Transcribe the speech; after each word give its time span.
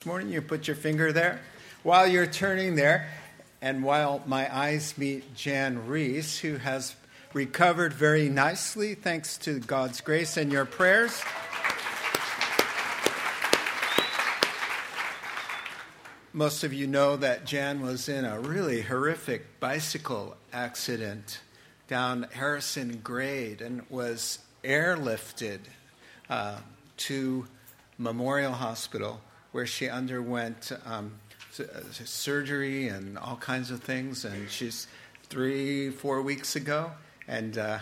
This 0.00 0.06
morning, 0.06 0.32
you 0.32 0.40
put 0.40 0.66
your 0.66 0.76
finger 0.76 1.12
there. 1.12 1.42
While 1.82 2.06
you're 2.06 2.26
turning 2.26 2.74
there, 2.74 3.10
and 3.60 3.82
while 3.82 4.22
my 4.24 4.48
eyes 4.50 4.96
meet 4.96 5.34
Jan 5.34 5.88
Reese, 5.88 6.38
who 6.38 6.56
has 6.56 6.96
recovered 7.34 7.92
very 7.92 8.30
nicely 8.30 8.94
thanks 8.94 9.36
to 9.36 9.60
God's 9.60 10.00
grace 10.00 10.38
and 10.38 10.50
your 10.50 10.64
prayers. 10.64 11.22
Most 16.32 16.64
of 16.64 16.72
you 16.72 16.86
know 16.86 17.16
that 17.16 17.44
Jan 17.44 17.82
was 17.82 18.08
in 18.08 18.24
a 18.24 18.40
really 18.40 18.80
horrific 18.80 19.60
bicycle 19.60 20.34
accident 20.50 21.42
down 21.88 22.26
Harrison 22.32 23.02
Grade 23.04 23.60
and 23.60 23.82
was 23.90 24.38
airlifted 24.64 25.58
uh, 26.30 26.60
to 26.96 27.46
Memorial 27.98 28.52
Hospital 28.52 29.20
where 29.52 29.66
she 29.66 29.88
underwent 29.88 30.72
um, 30.86 31.12
uh, 31.58 31.64
surgery 31.90 32.88
and 32.88 33.18
all 33.18 33.36
kinds 33.36 33.70
of 33.70 33.82
things. 33.82 34.24
And 34.24 34.50
she's 34.50 34.86
three, 35.24 35.90
four 35.90 36.22
weeks 36.22 36.56
ago, 36.56 36.92
and 37.26 37.58
uh, 37.58 37.78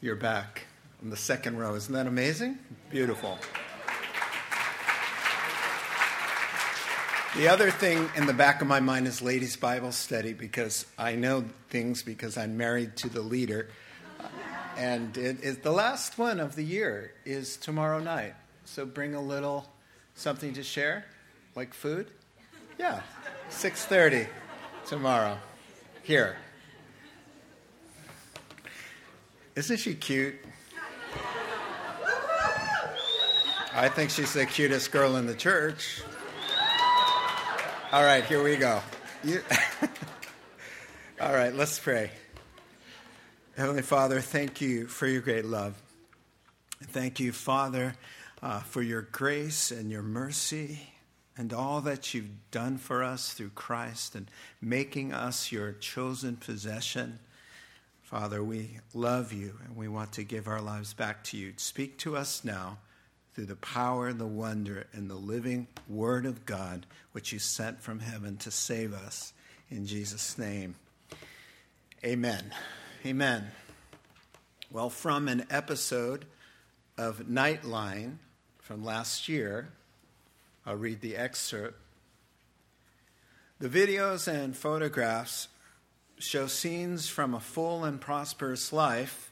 you're 0.00 0.16
back 0.16 0.66
in 1.02 1.10
the 1.10 1.16
second 1.16 1.58
row. 1.58 1.74
Isn't 1.74 1.94
that 1.94 2.06
amazing? 2.06 2.58
Beautiful. 2.90 3.38
The 7.36 7.48
other 7.48 7.72
thing 7.72 8.08
in 8.14 8.26
the 8.26 8.32
back 8.32 8.62
of 8.62 8.68
my 8.68 8.78
mind 8.78 9.08
is 9.08 9.20
ladies' 9.20 9.56
Bible 9.56 9.90
study 9.90 10.34
because 10.34 10.86
I 10.96 11.16
know 11.16 11.44
things 11.68 12.02
because 12.02 12.38
I'm 12.38 12.56
married 12.56 12.96
to 12.98 13.08
the 13.08 13.22
leader. 13.22 13.70
And 14.76 15.16
it 15.16 15.42
is 15.42 15.58
the 15.58 15.72
last 15.72 16.16
one 16.16 16.38
of 16.38 16.54
the 16.54 16.62
year 16.62 17.12
is 17.24 17.56
tomorrow 17.56 17.98
night. 17.98 18.34
So 18.66 18.86
bring 18.86 19.16
a 19.16 19.20
little 19.20 19.66
Something 20.14 20.54
to 20.54 20.62
share? 20.62 21.04
Like 21.54 21.74
food? 21.74 22.10
Yeah. 22.78 23.02
6:30 23.50 24.26
tomorrow. 24.86 25.38
Here. 26.02 26.36
Isn't 29.56 29.76
she 29.78 29.94
cute? 29.94 30.34
I 33.72 33.88
think 33.88 34.10
she's 34.10 34.32
the 34.32 34.46
cutest 34.46 34.92
girl 34.92 35.16
in 35.16 35.26
the 35.26 35.34
church. 35.34 36.02
All 37.92 38.04
right, 38.04 38.24
here 38.24 38.42
we 38.42 38.56
go. 38.56 38.80
You... 39.22 39.42
All 41.20 41.32
right, 41.32 41.54
let's 41.54 41.78
pray. 41.78 42.10
Heavenly 43.56 43.82
Father, 43.82 44.20
thank 44.20 44.60
you 44.60 44.86
for 44.86 45.06
your 45.06 45.22
great 45.22 45.44
love. 45.44 45.80
Thank 46.82 47.20
you, 47.20 47.32
Father 47.32 47.94
uh, 48.44 48.60
for 48.60 48.82
your 48.82 49.00
grace 49.00 49.70
and 49.70 49.90
your 49.90 50.02
mercy 50.02 50.78
and 51.34 51.54
all 51.54 51.80
that 51.80 52.12
you've 52.12 52.50
done 52.50 52.76
for 52.76 53.02
us 53.02 53.32
through 53.32 53.48
Christ 53.48 54.14
and 54.14 54.30
making 54.60 55.14
us 55.14 55.50
your 55.50 55.72
chosen 55.72 56.36
possession. 56.36 57.18
Father, 58.02 58.44
we 58.44 58.80
love 58.92 59.32
you 59.32 59.58
and 59.64 59.74
we 59.74 59.88
want 59.88 60.12
to 60.12 60.24
give 60.24 60.46
our 60.46 60.60
lives 60.60 60.92
back 60.92 61.24
to 61.24 61.38
you. 61.38 61.54
Speak 61.56 61.96
to 62.00 62.18
us 62.18 62.44
now 62.44 62.76
through 63.32 63.46
the 63.46 63.56
power 63.56 64.08
and 64.08 64.20
the 64.20 64.26
wonder 64.26 64.86
and 64.92 65.08
the 65.08 65.14
living 65.14 65.66
Word 65.88 66.26
of 66.26 66.44
God, 66.44 66.84
which 67.12 67.32
you 67.32 67.38
sent 67.38 67.80
from 67.80 67.98
heaven 67.98 68.36
to 68.36 68.50
save 68.50 68.92
us. 68.92 69.32
In 69.70 69.86
Jesus' 69.86 70.36
name, 70.36 70.74
amen. 72.04 72.52
Amen. 73.06 73.46
Well, 74.70 74.90
from 74.90 75.28
an 75.28 75.46
episode 75.50 76.26
of 76.98 77.20
Nightline, 77.20 78.18
from 78.64 78.82
last 78.82 79.28
year. 79.28 79.68
I'll 80.64 80.76
read 80.76 81.02
the 81.02 81.16
excerpt. 81.16 81.78
The 83.60 83.68
videos 83.68 84.26
and 84.26 84.56
photographs 84.56 85.48
show 86.18 86.46
scenes 86.46 87.06
from 87.06 87.34
a 87.34 87.40
full 87.40 87.84
and 87.84 88.00
prosperous 88.00 88.72
life 88.72 89.30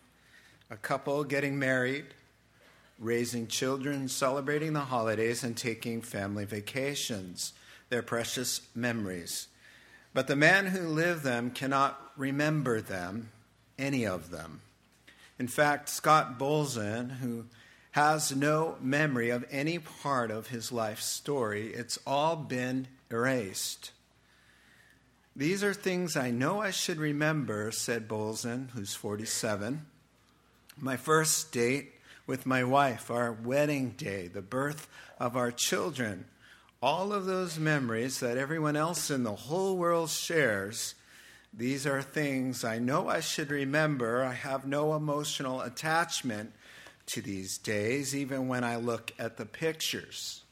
a 0.71 0.77
couple 0.77 1.25
getting 1.25 1.59
married, 1.59 2.05
raising 2.99 3.47
children, 3.47 4.09
celebrating 4.09 4.75
the 4.75 4.81
holidays, 4.81 5.43
and 5.43 5.57
taking 5.57 6.03
family 6.03 6.45
vacations, 6.45 7.55
their 7.89 8.03
precious 8.03 8.61
memories. 8.75 9.49
But 10.13 10.27
the 10.27 10.37
man 10.37 10.67
who 10.67 10.89
lived 10.89 11.25
them 11.25 11.51
cannot 11.51 12.13
remember 12.17 12.83
them, 12.83 13.31
any 13.79 14.07
of 14.07 14.31
them. 14.31 14.61
In 15.39 15.49
fact, 15.49 15.89
Scott 15.89 16.39
Bolzan, 16.39 17.19
who 17.19 17.47
has 17.93 18.35
no 18.35 18.77
memory 18.81 19.31
of 19.31 19.45
any 19.51 19.79
part 19.79 20.31
of 20.31 20.49
his 20.49 20.73
life 20.73 21.01
story. 21.01 21.69
It's 21.75 21.99
all 22.07 22.37
been 22.37 22.89
erased. 23.11 23.93
These 25.37 25.63
are 25.63 25.75
things 25.75 26.17
I 26.17 26.31
know 26.31 26.61
I 26.61 26.71
should 26.71 26.99
remember, 26.99 27.71
said 27.71 28.09
Bolzan, 28.09 28.71
who's 28.71 28.95
47. 28.95 29.87
My 30.79 30.97
first 30.97 31.53
date 31.53 31.93
with 32.27 32.47
my 32.47 32.65
wife, 32.65 33.11
our 33.11 33.33
wedding 33.33 33.91
day, 33.91 34.27
the 34.27 34.43
birth 34.43 34.89
of 35.19 35.37
our 35.37 35.51
children, 35.51 36.25
all 36.83 37.13
of 37.13 37.27
those 37.27 37.59
memories 37.59 38.21
that 38.21 38.39
everyone 38.39 38.77
else 38.77 39.11
in 39.11 39.23
the 39.23 39.35
whole 39.35 39.77
world 39.77 40.09
shares. 40.09 40.95
These 41.53 41.87
are 41.87 42.03
things 42.03 42.65
I 42.65 42.79
know 42.79 43.09
I 43.09 43.21
should 43.21 43.51
remember. 43.51 44.25
I 44.25 44.33
have 44.33 44.67
no 44.67 44.95
emotional 44.95 45.61
attachment 45.61 46.53
to 47.13 47.21
these 47.21 47.59
days, 47.59 48.17
even 48.17 48.49
when 48.49 48.65
I 48.65 48.77
look 48.77 49.13
at 49.19 49.37
the 49.37 49.45
pictures. 49.45 50.45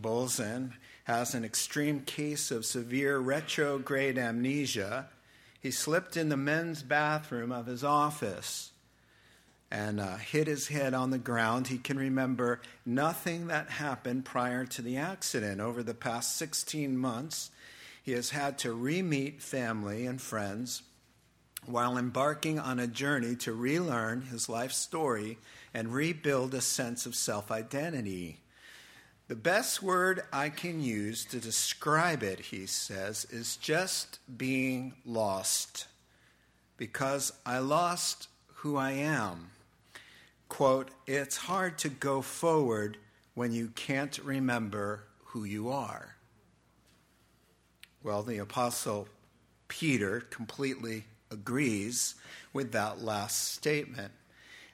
Bolzan 0.00 0.74
has 1.02 1.34
an 1.34 1.44
extreme 1.44 2.00
case 2.00 2.52
of 2.52 2.64
severe 2.64 3.18
retrograde 3.18 4.18
amnesia. 4.18 5.08
He 5.60 5.72
slipped 5.72 6.16
in 6.16 6.28
the 6.28 6.36
men's 6.36 6.84
bathroom 6.84 7.50
of 7.50 7.66
his 7.66 7.82
office 7.82 8.70
and 9.68 9.98
uh, 9.98 10.16
hit 10.16 10.46
his 10.46 10.68
head 10.68 10.94
on 10.94 11.10
the 11.10 11.18
ground. 11.18 11.66
He 11.66 11.78
can 11.78 11.98
remember 11.98 12.60
nothing 12.86 13.48
that 13.48 13.70
happened 13.70 14.24
prior 14.24 14.64
to 14.66 14.82
the 14.82 14.96
accident. 14.96 15.60
Over 15.60 15.82
the 15.82 15.92
past 15.92 16.36
16 16.36 16.96
months, 16.96 17.50
he 18.00 18.12
has 18.12 18.30
had 18.30 18.58
to 18.58 18.72
re 18.72 19.02
meet 19.02 19.42
family 19.42 20.06
and 20.06 20.22
friends 20.22 20.82
while 21.66 21.98
embarking 21.98 22.58
on 22.58 22.78
a 22.78 22.86
journey 22.86 23.36
to 23.36 23.52
relearn 23.52 24.22
his 24.22 24.48
life 24.48 24.72
story 24.72 25.38
and 25.74 25.92
rebuild 25.92 26.54
a 26.54 26.60
sense 26.60 27.06
of 27.06 27.14
self 27.14 27.50
identity. 27.50 28.40
The 29.28 29.36
best 29.36 29.82
word 29.82 30.22
I 30.32 30.48
can 30.48 30.80
use 30.80 31.26
to 31.26 31.38
describe 31.38 32.22
it, 32.22 32.40
he 32.40 32.64
says, 32.64 33.26
is 33.30 33.56
just 33.56 34.20
being 34.38 34.94
lost. 35.04 35.86
Because 36.78 37.32
I 37.44 37.58
lost 37.58 38.28
who 38.46 38.76
I 38.76 38.92
am. 38.92 39.50
Quote, 40.48 40.90
it's 41.06 41.36
hard 41.36 41.76
to 41.78 41.90
go 41.90 42.22
forward 42.22 42.96
when 43.34 43.52
you 43.52 43.68
can't 43.68 44.18
remember 44.18 45.04
who 45.24 45.44
you 45.44 45.68
are. 45.68 46.16
Well, 48.02 48.22
the 48.22 48.38
Apostle 48.38 49.08
Peter 49.68 50.20
completely 50.20 51.04
agrees 51.30 52.14
with 52.52 52.72
that 52.72 53.02
last 53.02 53.54
statement. 53.54 54.12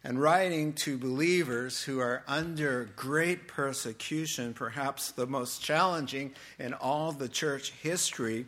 And 0.03 0.21
writing 0.21 0.75
to 0.75 0.99
believers 0.99 1.83
who 1.83 1.99
are 1.99 2.23
under 2.29 2.91
great 2.95 3.49
persecution, 3.49 4.53
perhaps 4.53 5.11
the 5.11 5.27
most 5.27 5.63
challenging 5.63 6.35
in 6.59 6.75
all 6.75 7.13
the 7.13 7.29
church 7.29 7.71
history 7.71 8.47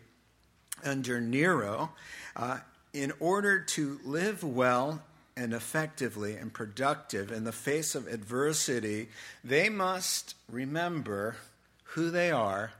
under 0.84 1.18
Nero, 1.20 1.92
uh, 2.36 2.58
in 2.92 3.12
order 3.20 3.60
to 3.60 3.98
live 4.04 4.42
well 4.44 5.02
and 5.34 5.54
effectively 5.54 6.34
and 6.36 6.52
productive 6.52 7.32
in 7.32 7.44
the 7.44 7.52
face 7.52 7.94
of 7.94 8.06
adversity, 8.06 9.08
they 9.42 9.70
must 9.70 10.34
remember 10.50 11.36
who 11.84 12.10
they 12.10 12.30
are 12.30 12.72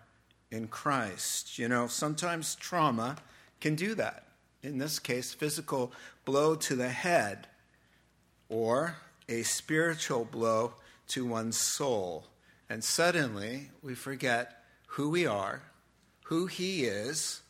in 0.50 0.68
Christ. 0.68 1.58
You 1.58 1.68
know, 1.68 1.86
sometimes 1.86 2.54
trauma 2.56 3.16
can 3.60 3.74
do 3.74 3.94
that 3.94 4.25
in 4.62 4.78
this 4.78 4.98
case, 4.98 5.32
physical 5.34 5.92
blow 6.24 6.54
to 6.56 6.76
the 6.76 6.88
head, 6.88 7.46
or 8.48 8.96
a 9.28 9.42
spiritual 9.42 10.24
blow 10.24 10.74
to 11.08 11.24
one's 11.24 11.58
soul. 11.58 12.26
And 12.68 12.82
suddenly 12.82 13.70
we 13.82 13.94
forget 13.94 14.62
who 14.86 15.10
we 15.10 15.26
are, 15.26 15.62
who 16.24 16.46
He 16.46 16.84
is, 16.84 17.42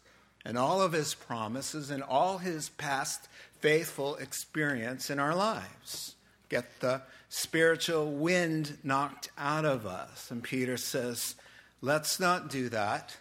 and 0.45 0.59
all 0.59 0.81
of 0.83 0.93
His 0.93 1.15
promises 1.15 1.91
and 1.91 2.03
all 2.03 2.39
His 2.39 2.69
past 2.69 3.29
faithful 3.61 4.17
experience 4.17 5.11
in 5.11 5.19
our 5.19 5.35
lives. 5.35 6.15
Get 6.49 6.81
the 6.81 7.03
spiritual 7.29 8.13
wind 8.13 8.79
knocked 8.85 9.31
out 9.37 9.65
of 9.65 9.87
us. 9.87 10.31
And 10.31 10.43
Peter 10.43 10.77
says, 10.77 11.35
Let's 11.81 12.21
not 12.21 12.49
do 12.49 12.69
that. 12.71 13.17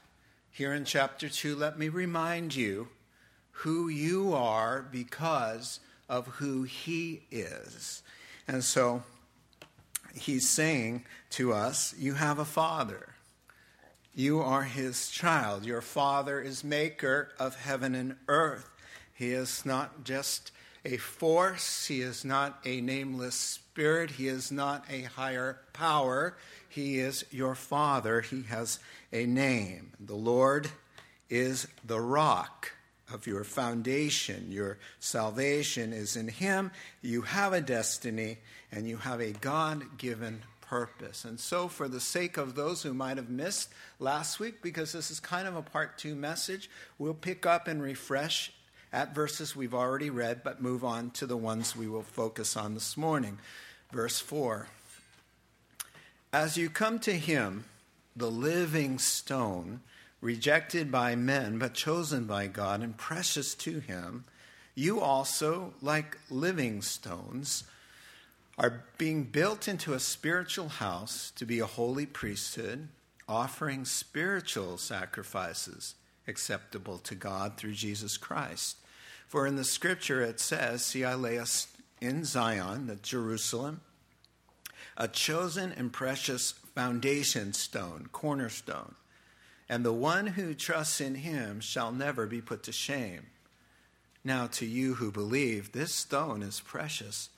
Here 0.51 0.73
in 0.73 0.85
chapter 0.85 1.27
2, 1.27 1.55
let 1.55 1.77
me 1.77 1.89
remind 1.89 2.55
you 2.55 2.87
who 3.59 3.87
you 3.87 4.33
are 4.33 4.85
because 4.91 5.79
of 6.07 6.27
who 6.27 6.63
He 6.63 7.23
is. 7.31 8.03
And 8.47 8.63
so 8.63 9.03
he's 10.15 10.47
saying 10.47 11.05
to 11.31 11.53
us, 11.53 11.93
You 11.97 12.13
have 12.13 12.39
a 12.39 12.45
father. 12.45 13.09
You 14.13 14.39
are 14.39 14.63
his 14.63 15.09
child. 15.09 15.65
Your 15.65 15.81
father 15.81 16.39
is 16.39 16.63
maker 16.63 17.29
of 17.37 17.55
heaven 17.55 17.93
and 17.95 18.15
earth. 18.29 18.69
He 19.13 19.33
is 19.33 19.65
not 19.65 20.05
just 20.05 20.51
a 20.85 20.97
force, 20.97 21.87
he 21.87 22.01
is 22.01 22.23
not 22.23 22.59
a 22.63 22.79
nameless 22.79 23.35
spirit, 23.35 24.11
he 24.11 24.27
is 24.27 24.51
not 24.51 24.85
a 24.89 25.01
higher 25.01 25.59
power. 25.73 26.37
He 26.69 26.99
is 26.99 27.25
your 27.31 27.55
father. 27.55 28.19
He 28.21 28.43
has 28.43 28.79
a 29.13 29.25
name. 29.25 29.93
The 29.99 30.15
Lord 30.15 30.69
is 31.29 31.67
the 31.85 32.01
rock 32.01 32.73
of 33.11 33.27
your 33.27 33.43
foundation. 33.43 34.51
Your 34.51 34.77
salvation 34.99 35.93
is 35.93 36.15
in 36.15 36.27
Him. 36.27 36.71
You 37.01 37.21
have 37.21 37.53
a 37.53 37.61
destiny 37.61 38.37
and 38.71 38.87
you 38.87 38.97
have 38.97 39.21
a 39.21 39.31
God 39.31 39.97
given 39.97 40.41
purpose. 40.61 41.25
And 41.25 41.39
so, 41.39 41.67
for 41.67 41.87
the 41.87 41.99
sake 41.99 42.37
of 42.37 42.55
those 42.55 42.83
who 42.83 42.93
might 42.93 43.17
have 43.17 43.29
missed 43.29 43.69
last 43.99 44.39
week, 44.39 44.61
because 44.61 44.91
this 44.91 45.11
is 45.11 45.19
kind 45.19 45.47
of 45.47 45.55
a 45.55 45.61
part 45.61 45.97
two 45.97 46.15
message, 46.15 46.69
we'll 46.97 47.13
pick 47.13 47.45
up 47.45 47.67
and 47.67 47.81
refresh 47.81 48.51
at 48.91 49.13
verses 49.13 49.55
we've 49.55 49.73
already 49.73 50.09
read, 50.09 50.41
but 50.43 50.61
move 50.61 50.83
on 50.83 51.11
to 51.11 51.25
the 51.25 51.37
ones 51.37 51.75
we 51.75 51.87
will 51.87 52.01
focus 52.01 52.55
on 52.55 52.73
this 52.73 52.95
morning. 52.95 53.37
Verse 53.91 54.19
4 54.19 54.67
As 56.33 56.57
you 56.57 56.69
come 56.69 56.99
to 56.99 57.13
Him, 57.13 57.65
the 58.15 58.31
living 58.31 58.97
stone, 58.97 59.81
rejected 60.21 60.91
by 60.91 61.15
men, 61.15 61.59
but 61.59 61.73
chosen 61.73 62.25
by 62.25 62.47
God 62.47 62.81
and 62.81 62.97
precious 62.97 63.55
to 63.55 63.79
Him, 63.79 64.25
you 64.73 64.99
also, 64.99 65.73
like 65.81 66.17
living 66.29 66.81
stones, 66.81 67.63
are 68.57 68.83
being 68.97 69.23
built 69.23 69.67
into 69.67 69.93
a 69.93 69.99
spiritual 69.99 70.69
house 70.69 71.31
to 71.35 71.45
be 71.45 71.59
a 71.59 71.65
holy 71.65 72.05
priesthood, 72.05 72.87
offering 73.27 73.85
spiritual 73.85 74.77
sacrifices 74.77 75.95
acceptable 76.27 76.97
to 76.99 77.15
God 77.15 77.57
through 77.57 77.73
Jesus 77.73 78.17
Christ. 78.17 78.77
For 79.27 79.45
in 79.47 79.55
the 79.55 79.63
scripture 79.63 80.21
it 80.21 80.39
says, 80.39 80.83
See, 80.83 81.03
I 81.03 81.15
lay 81.15 81.37
us 81.37 81.67
in 82.01 82.23
Zion, 82.25 82.87
the 82.87 82.95
Jerusalem, 82.95 83.81
a 84.97 85.07
chosen 85.07 85.71
and 85.71 85.91
precious 85.91 86.51
foundation 86.73 87.53
stone, 87.53 88.09
cornerstone, 88.11 88.95
and 89.67 89.83
the 89.83 89.93
one 89.93 90.27
who 90.27 90.53
trusts 90.53 91.01
in 91.01 91.15
him 91.15 91.59
shall 91.59 91.91
never 91.91 92.27
be 92.27 92.41
put 92.41 92.63
to 92.63 92.71
shame. 92.71 93.27
Now, 94.23 94.47
to 94.47 94.65
you 94.65 94.95
who 94.95 95.11
believe, 95.11 95.71
this 95.71 95.93
stone 95.93 96.41
is 96.41 96.59
precious. 96.59 97.29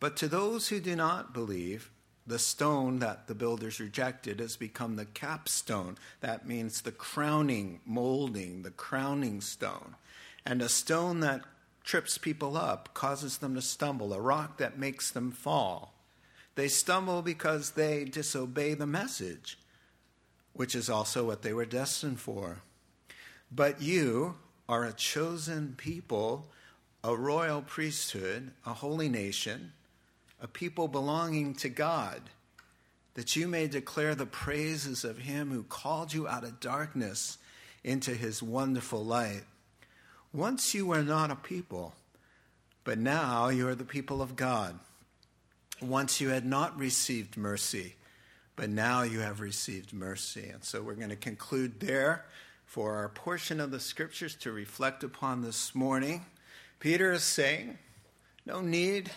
But 0.00 0.16
to 0.16 0.28
those 0.28 0.68
who 0.68 0.80
do 0.80 0.96
not 0.96 1.34
believe, 1.34 1.90
the 2.26 2.38
stone 2.38 3.00
that 3.00 3.26
the 3.26 3.34
builders 3.34 3.80
rejected 3.80 4.40
has 4.40 4.56
become 4.56 4.96
the 4.96 5.04
capstone. 5.04 5.98
That 6.20 6.46
means 6.46 6.80
the 6.80 6.92
crowning, 6.92 7.80
molding, 7.84 8.62
the 8.62 8.70
crowning 8.70 9.40
stone. 9.40 9.96
And 10.46 10.62
a 10.62 10.68
stone 10.68 11.20
that 11.20 11.42
trips 11.84 12.18
people 12.18 12.56
up, 12.56 12.94
causes 12.94 13.38
them 13.38 13.54
to 13.54 13.62
stumble, 13.62 14.12
a 14.12 14.20
rock 14.20 14.58
that 14.58 14.78
makes 14.78 15.10
them 15.10 15.30
fall. 15.30 15.94
They 16.54 16.68
stumble 16.68 17.22
because 17.22 17.72
they 17.72 18.04
disobey 18.04 18.74
the 18.74 18.86
message, 18.86 19.58
which 20.52 20.74
is 20.74 20.90
also 20.90 21.24
what 21.24 21.42
they 21.42 21.52
were 21.52 21.64
destined 21.64 22.20
for. 22.20 22.62
But 23.50 23.82
you 23.82 24.36
are 24.68 24.84
a 24.84 24.92
chosen 24.92 25.74
people, 25.76 26.48
a 27.04 27.16
royal 27.16 27.62
priesthood, 27.62 28.52
a 28.64 28.74
holy 28.74 29.08
nation 29.08 29.72
a 30.42 30.48
people 30.48 30.88
belonging 30.88 31.54
to 31.54 31.68
God, 31.68 32.20
that 33.14 33.36
you 33.36 33.46
may 33.46 33.68
declare 33.68 34.14
the 34.14 34.26
praises 34.26 35.04
of 35.04 35.18
him 35.18 35.50
who 35.50 35.62
called 35.62 36.12
you 36.12 36.26
out 36.26 36.42
of 36.42 36.58
darkness 36.58 37.38
into 37.84 38.10
his 38.10 38.42
wonderful 38.42 39.04
light. 39.04 39.44
Once 40.32 40.74
you 40.74 40.86
were 40.86 41.02
not 41.02 41.30
a 41.30 41.36
people, 41.36 41.94
but 42.82 42.98
now 42.98 43.48
you 43.48 43.68
are 43.68 43.76
the 43.76 43.84
people 43.84 44.20
of 44.20 44.34
God. 44.34 44.78
Once 45.80 46.20
you 46.20 46.30
had 46.30 46.44
not 46.44 46.76
received 46.76 47.36
mercy, 47.36 47.94
but 48.62 48.70
now 48.70 49.02
you 49.02 49.18
have 49.18 49.40
received 49.40 49.92
mercy. 49.92 50.48
And 50.50 50.62
so 50.62 50.80
we're 50.82 50.94
going 50.94 51.08
to 51.08 51.16
conclude 51.16 51.80
there 51.80 52.26
for 52.64 52.94
our 52.94 53.08
portion 53.08 53.58
of 53.58 53.72
the 53.72 53.80
scriptures 53.80 54.36
to 54.36 54.52
reflect 54.52 55.02
upon 55.02 55.42
this 55.42 55.74
morning. 55.74 56.26
Peter 56.78 57.10
is 57.10 57.24
saying, 57.24 57.76
no 58.46 58.60
need 58.60 59.10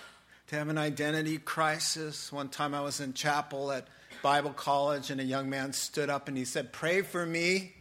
to 0.47 0.56
have 0.56 0.68
an 0.68 0.80
identity 0.80 1.38
crisis. 1.38 2.31
One 2.31 2.50
time 2.50 2.74
I 2.74 2.81
was 2.81 3.00
in 3.00 3.13
chapel 3.13 3.71
at 3.71 3.88
Bible 4.24 4.50
college, 4.50 5.12
and 5.12 5.21
a 5.21 5.24
young 5.24 5.47
man 5.47 5.74
stood 5.74 6.09
up 6.09 6.27
and 6.27 6.36
he 6.36 6.44
said, 6.44 6.74
Pray 6.74 7.03
for 7.03 7.24
me. 7.24 7.74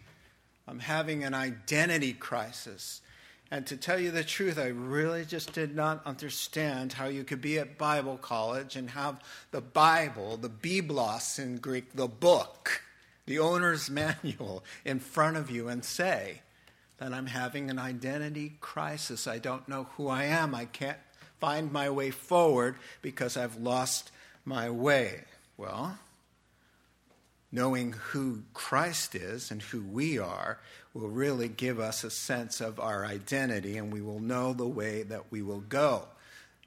I'm 0.68 0.80
having 0.80 1.24
an 1.24 1.32
identity 1.32 2.12
crisis. 2.12 3.00
And 3.50 3.66
to 3.66 3.76
tell 3.76 4.00
you 4.00 4.10
the 4.10 4.24
truth, 4.24 4.58
I 4.58 4.68
really 4.68 5.24
just 5.24 5.52
did 5.52 5.76
not 5.76 6.04
understand 6.06 6.94
how 6.94 7.06
you 7.06 7.24
could 7.24 7.40
be 7.40 7.58
at 7.58 7.78
Bible 7.78 8.16
college 8.16 8.74
and 8.74 8.90
have 8.90 9.20
the 9.50 9.60
Bible, 9.60 10.36
the 10.36 10.48
Biblos 10.48 11.38
in 11.38 11.58
Greek, 11.58 11.94
the 11.94 12.08
book, 12.08 12.82
the 13.26 13.38
owner's 13.38 13.90
manual 13.90 14.64
in 14.84 14.98
front 14.98 15.36
of 15.36 15.50
you 15.50 15.68
and 15.68 15.84
say 15.84 16.40
that 16.98 17.12
I'm 17.12 17.26
having 17.26 17.70
an 17.70 17.78
identity 17.78 18.54
crisis. 18.60 19.26
I 19.26 19.38
don't 19.38 19.68
know 19.68 19.88
who 19.96 20.08
I 20.08 20.24
am. 20.24 20.54
I 20.54 20.64
can't 20.64 20.98
find 21.38 21.70
my 21.70 21.90
way 21.90 22.10
forward 22.10 22.76
because 23.02 23.36
I've 23.36 23.56
lost 23.56 24.10
my 24.44 24.70
way. 24.70 25.24
Well, 25.56 25.98
knowing 27.52 27.92
who 27.92 28.42
Christ 28.52 29.14
is 29.14 29.50
and 29.50 29.62
who 29.62 29.82
we 29.82 30.18
are 30.18 30.58
will 30.94 31.08
really 31.08 31.48
give 31.48 31.80
us 31.80 32.04
a 32.04 32.10
sense 32.10 32.60
of 32.60 32.78
our 32.78 33.04
identity 33.04 33.76
and 33.76 33.92
we 33.92 34.00
will 34.00 34.20
know 34.20 34.52
the 34.52 34.66
way 34.66 35.02
that 35.02 35.30
we 35.30 35.42
will 35.42 35.60
go. 35.60 36.04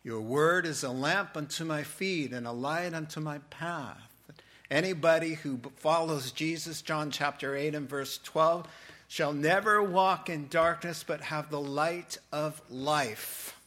Your 0.03 0.21
word 0.21 0.65
is 0.65 0.83
a 0.83 0.89
lamp 0.89 1.35
unto 1.35 1.63
my 1.63 1.83
feet 1.83 2.33
and 2.33 2.45
a 2.45 2.51
light 2.51 2.94
unto 2.94 3.19
my 3.19 3.39
path. 3.50 3.97
Anybody 4.69 5.35
who 5.35 5.59
follows 5.77 6.31
Jesus, 6.31 6.81
John 6.81 7.09
chapter 7.09 7.56
8 7.56 7.74
and 7.74 7.89
verse 7.89 8.19
12, 8.24 8.68
shall 9.07 9.31
never 9.31 9.81
walk 9.81 10.30
in 10.30 10.50
darkness 10.50 11.03
but 11.07 11.21
have 11.21 11.50
the 11.50 11.62
light 11.62 12.18
of 12.33 12.62
life 12.69 13.57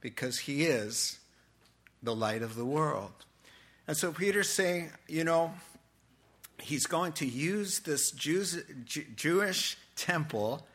because 0.00 0.38
he 0.40 0.64
is 0.64 1.18
the 2.02 2.14
light 2.14 2.42
of 2.42 2.54
the 2.54 2.64
world. 2.64 3.12
And 3.86 3.96
so 3.96 4.10
Peter's 4.12 4.48
saying, 4.48 4.90
you 5.06 5.24
know, 5.24 5.52
he's 6.60 6.86
going 6.86 7.12
to 7.12 7.26
use 7.26 7.80
this 7.80 8.10
Jews, 8.10 8.62
Jewish 8.84 9.76
temple 9.94 10.66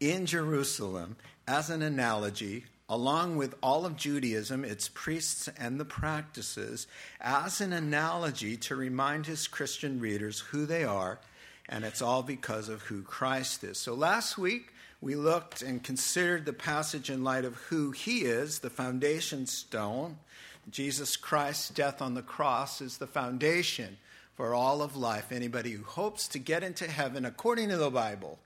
in 0.00 0.26
Jerusalem 0.26 1.16
as 1.46 1.70
an 1.70 1.82
analogy, 1.82 2.64
along 2.88 3.36
with 3.36 3.54
all 3.62 3.86
of 3.86 3.96
Judaism, 3.96 4.64
its 4.64 4.88
priests 4.88 5.48
and 5.58 5.78
the 5.78 5.84
practices, 5.84 6.86
as 7.20 7.60
an 7.60 7.72
analogy 7.72 8.56
to 8.56 8.76
remind 8.76 9.26
his 9.26 9.46
Christian 9.48 10.00
readers 10.00 10.40
who 10.40 10.66
they 10.66 10.84
are, 10.84 11.18
and 11.68 11.84
it's 11.84 12.02
all 12.02 12.22
because 12.22 12.68
of 12.68 12.82
who 12.82 13.02
Christ 13.02 13.64
is. 13.64 13.78
So 13.78 13.94
last 13.94 14.36
week, 14.36 14.72
we 15.00 15.14
looked 15.16 15.62
and 15.62 15.82
considered 15.82 16.44
the 16.44 16.52
passage 16.52 17.10
in 17.10 17.24
light 17.24 17.44
of 17.44 17.56
who 17.56 17.90
he 17.90 18.20
is, 18.20 18.60
the 18.60 18.70
foundation 18.70 19.46
stone. 19.46 20.18
Jesus 20.70 21.16
Christ's 21.16 21.70
death 21.70 22.00
on 22.00 22.14
the 22.14 22.22
cross 22.22 22.80
is 22.80 22.98
the 22.98 23.06
foundation 23.08 23.96
for 24.34 24.54
all 24.54 24.82
of 24.82 24.96
life. 24.96 25.32
Anybody 25.32 25.72
who 25.72 25.84
hopes 25.84 26.28
to 26.28 26.38
get 26.38 26.62
into 26.62 26.88
heaven, 26.88 27.24
according 27.24 27.68
to 27.68 27.76
the 27.76 27.90
Bible, 27.90 28.38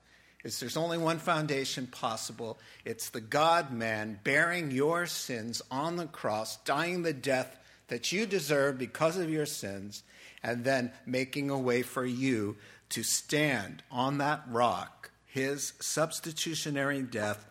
is 0.43 0.59
there's 0.59 0.77
only 0.77 0.97
one 0.97 1.19
foundation 1.19 1.87
possible. 1.87 2.57
It's 2.85 3.09
the 3.09 3.21
God 3.21 3.71
man 3.71 4.19
bearing 4.23 4.71
your 4.71 5.05
sins 5.05 5.61
on 5.71 5.95
the 5.95 6.05
cross, 6.05 6.57
dying 6.57 7.03
the 7.03 7.13
death 7.13 7.57
that 7.87 8.11
you 8.11 8.25
deserve 8.25 8.77
because 8.77 9.17
of 9.17 9.29
your 9.29 9.45
sins, 9.45 10.03
and 10.43 10.63
then 10.63 10.91
making 11.05 11.49
a 11.49 11.57
way 11.57 11.81
for 11.81 12.05
you 12.05 12.57
to 12.89 13.03
stand 13.03 13.83
on 13.91 14.19
that 14.19 14.43
rock 14.49 15.11
his 15.37 15.73
substitutionary 15.79 17.01
death 17.03 17.45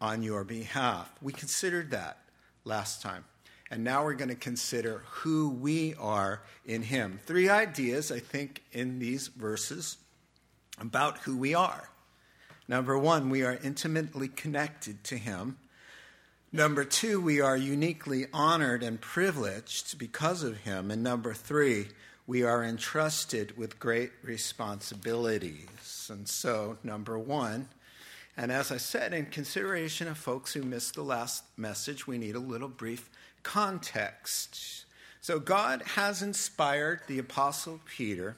on 0.00 0.22
your 0.22 0.42
behalf. 0.42 1.10
We 1.22 1.32
considered 1.32 1.92
that 1.92 2.18
last 2.64 3.00
time. 3.00 3.24
And 3.70 3.84
now 3.84 4.04
we're 4.04 4.14
going 4.14 4.30
to 4.30 4.34
consider 4.34 5.02
who 5.06 5.50
we 5.50 5.94
are 5.96 6.42
in 6.64 6.82
him. 6.82 7.20
Three 7.26 7.48
ideas, 7.48 8.10
I 8.10 8.18
think, 8.18 8.62
in 8.72 8.98
these 8.98 9.28
verses 9.28 9.98
about 10.80 11.18
who 11.18 11.36
we 11.36 11.54
are. 11.54 11.90
Number 12.66 12.98
one, 12.98 13.30
we 13.30 13.42
are 13.42 13.58
intimately 13.62 14.28
connected 14.28 15.04
to 15.04 15.16
him. 15.16 15.58
Number 16.52 16.84
two, 16.84 17.20
we 17.20 17.40
are 17.40 17.56
uniquely 17.56 18.26
honored 18.32 18.82
and 18.82 19.00
privileged 19.00 19.98
because 19.98 20.42
of 20.42 20.58
him. 20.58 20.90
And 20.90 21.02
number 21.02 21.34
three, 21.34 21.88
we 22.26 22.42
are 22.42 22.64
entrusted 22.64 23.56
with 23.56 23.78
great 23.78 24.12
responsibilities. 24.22 26.08
And 26.10 26.28
so, 26.28 26.78
number 26.82 27.18
one, 27.18 27.68
and 28.36 28.52
as 28.52 28.70
I 28.70 28.76
said, 28.76 29.12
in 29.12 29.26
consideration 29.26 30.08
of 30.08 30.16
folks 30.16 30.52
who 30.52 30.62
missed 30.62 30.94
the 30.94 31.02
last 31.02 31.42
message, 31.56 32.06
we 32.06 32.18
need 32.18 32.36
a 32.36 32.40
little 32.40 32.68
brief 32.68 33.10
context. 33.48 34.84
So 35.22 35.38
God 35.38 35.82
has 35.94 36.20
inspired 36.20 37.00
the 37.06 37.18
Apostle 37.18 37.80
Peter 37.86 38.36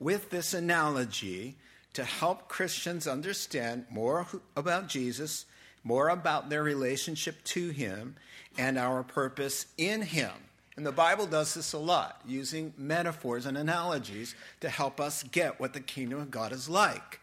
with 0.00 0.30
this 0.30 0.52
analogy 0.52 1.54
to 1.92 2.02
help 2.02 2.48
Christians 2.48 3.06
understand 3.06 3.86
more 3.88 4.26
about 4.56 4.88
Jesus, 4.88 5.46
more 5.84 6.08
about 6.08 6.50
their 6.50 6.64
relationship 6.64 7.42
to 7.44 7.70
Him, 7.70 8.16
and 8.58 8.76
our 8.76 9.04
purpose 9.04 9.66
in 9.78 10.02
Him. 10.02 10.32
And 10.76 10.84
the 10.84 10.90
Bible 10.90 11.26
does 11.26 11.54
this 11.54 11.72
a 11.72 11.78
lot, 11.78 12.20
using 12.26 12.74
metaphors 12.76 13.46
and 13.46 13.56
analogies 13.56 14.34
to 14.58 14.68
help 14.68 15.00
us 15.00 15.22
get 15.22 15.60
what 15.60 15.72
the 15.72 15.80
kingdom 15.80 16.18
of 16.18 16.32
God 16.32 16.50
is 16.50 16.68
like. 16.68 17.20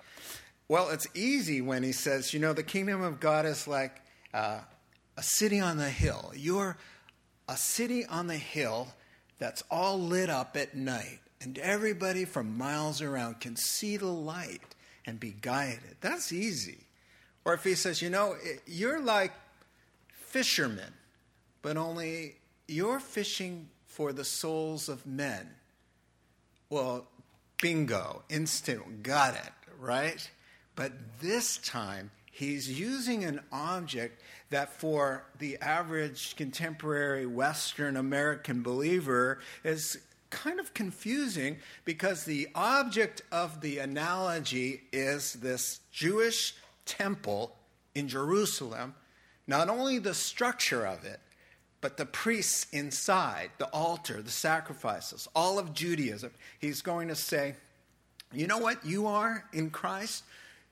Well, 0.69 0.89
it's 0.89 1.07
easy 1.13 1.61
when 1.61 1.83
he 1.83 1.91
says, 1.91 2.33
you 2.33 2.39
know, 2.39 2.53
the 2.53 2.63
kingdom 2.63 3.01
of 3.01 3.19
God 3.19 3.45
is 3.45 3.67
like 3.67 4.01
uh, 4.33 4.59
a 5.17 5.23
city 5.23 5.59
on 5.59 5.75
the 5.77 5.89
hill. 5.89 6.31
You're 6.33 6.77
a 7.47 7.57
city 7.57 8.05
on 8.05 8.27
the 8.27 8.37
hill 8.37 8.87
that's 9.37 9.63
all 9.69 9.99
lit 9.99 10.29
up 10.29 10.55
at 10.55 10.75
night, 10.75 11.19
and 11.41 11.57
everybody 11.57 12.25
from 12.25 12.57
miles 12.57 13.01
around 13.01 13.39
can 13.39 13.55
see 13.55 13.97
the 13.97 14.05
light 14.07 14.75
and 15.05 15.19
be 15.19 15.35
guided. 15.41 15.97
That's 16.01 16.31
easy. 16.31 16.79
Or 17.43 17.53
if 17.53 17.63
he 17.63 17.75
says, 17.75 18.01
you 18.01 18.09
know, 18.09 18.33
eh, 18.43 18.57
you're 18.65 18.99
like 18.99 19.33
fishermen, 20.09 20.93
but 21.61 21.77
only 21.77 22.35
you're 22.67 22.99
fishing 22.99 23.69
for 23.85 24.11
the 24.11 24.25
souls 24.25 24.89
of 24.89 25.05
men. 25.05 25.49
Well, 26.69 27.07
bingo, 27.61 28.23
instant, 28.29 29.03
got 29.03 29.35
it, 29.35 29.71
right? 29.79 30.29
But 30.75 30.91
this 31.21 31.57
time, 31.57 32.11
he's 32.31 32.79
using 32.79 33.23
an 33.23 33.41
object 33.51 34.21
that 34.49 34.73
for 34.73 35.25
the 35.39 35.57
average 35.57 36.35
contemporary 36.35 37.25
Western 37.25 37.97
American 37.97 38.61
believer 38.61 39.39
is 39.63 39.97
kind 40.29 40.59
of 40.59 40.73
confusing 40.73 41.57
because 41.85 42.25
the 42.25 42.47
object 42.55 43.21
of 43.31 43.61
the 43.61 43.79
analogy 43.79 44.83
is 44.91 45.33
this 45.33 45.79
Jewish 45.91 46.55
temple 46.85 47.55
in 47.95 48.07
Jerusalem, 48.07 48.93
not 49.47 49.69
only 49.69 49.99
the 49.99 50.13
structure 50.13 50.85
of 50.85 51.05
it, 51.05 51.19
but 51.81 51.97
the 51.97 52.05
priests 52.05 52.67
inside, 52.71 53.51
the 53.57 53.67
altar, 53.67 54.21
the 54.21 54.31
sacrifices, 54.31 55.27
all 55.35 55.59
of 55.59 55.73
Judaism. 55.73 56.31
He's 56.59 56.81
going 56.81 57.07
to 57.09 57.15
say, 57.15 57.55
you 58.33 58.47
know 58.47 58.57
what 58.57 58.85
you 58.85 59.07
are 59.07 59.45
in 59.53 59.69
Christ? 59.69 60.23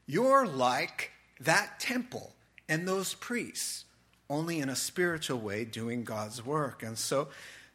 You're 0.05 0.45
like 0.45 1.11
that 1.39 1.79
temple 1.79 2.33
and 2.69 2.87
those 2.87 3.13
priests, 3.13 3.85
only 4.29 4.59
in 4.59 4.69
a 4.69 4.75
spiritual 4.75 5.39
way 5.39 5.65
doing 5.65 6.03
God's 6.03 6.45
work. 6.45 6.83
And 6.83 6.97
so 6.97 7.27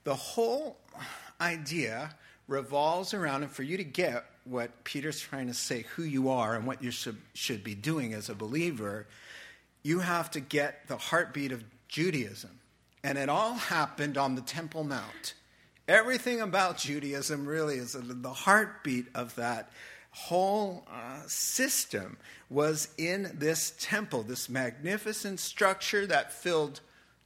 the 0.04 0.14
whole 0.14 0.78
idea 1.40 2.14
revolves 2.46 3.12
around, 3.14 3.42
and 3.42 3.52
for 3.52 3.62
you 3.62 3.76
to 3.76 3.84
get 3.84 4.24
what 4.44 4.84
Peter's 4.84 5.20
trying 5.20 5.48
to 5.48 5.54
say, 5.54 5.82
who 5.94 6.02
you 6.02 6.30
are 6.30 6.54
and 6.54 6.66
what 6.66 6.82
you 6.82 6.90
should, 6.90 7.18
should 7.34 7.62
be 7.62 7.74
doing 7.74 8.14
as 8.14 8.30
a 8.30 8.34
believer, 8.34 9.06
you 9.82 10.00
have 10.00 10.30
to 10.32 10.40
get 10.40 10.88
the 10.88 10.96
heartbeat 10.96 11.52
of 11.52 11.62
Judaism. 11.88 12.58
And 13.04 13.18
it 13.18 13.28
all 13.28 13.54
happened 13.54 14.16
on 14.16 14.34
the 14.34 14.40
Temple 14.40 14.84
Mount. 14.84 15.34
Everything 15.86 16.40
about 16.40 16.78
Judaism 16.78 17.46
really 17.46 17.76
is 17.76 17.96
the 17.98 18.32
heartbeat 18.32 19.06
of 19.14 19.34
that 19.36 19.70
whole 20.26 20.84
uh, 20.90 21.20
system 21.26 22.16
was 22.50 22.88
in 22.98 23.30
this 23.34 23.72
temple, 23.78 24.22
this 24.22 24.48
magnificent 24.48 25.38
structure 25.38 26.06
that 26.06 26.32
filled 26.32 26.80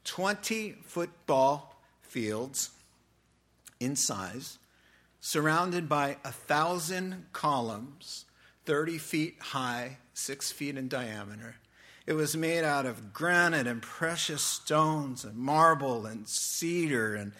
20 0.05 0.73
football 0.85 1.81
fields 2.03 2.71
in 3.81 3.97
size, 3.97 4.59
surrounded 5.21 5.89
by 5.89 6.17
a 6.25 6.33
thousand 6.33 7.27
columns, 7.33 8.27
30 8.67 8.99
feet 8.99 9.37
high, 9.41 9.99
six 10.13 10.53
feet 10.53 10.77
in 10.77 10.89
diameter. 10.89 11.57
It 12.07 12.15
was 12.15 12.37
made 12.37 12.65
out 12.65 12.85
of 12.85 13.13
granite 13.13 13.67
and 13.67 13.81
precious 13.81 14.43
stones 14.43 15.25
and 15.25 15.37
marble 15.37 16.05
and 16.05 16.29
cedar 16.29 17.15
and 17.15 17.33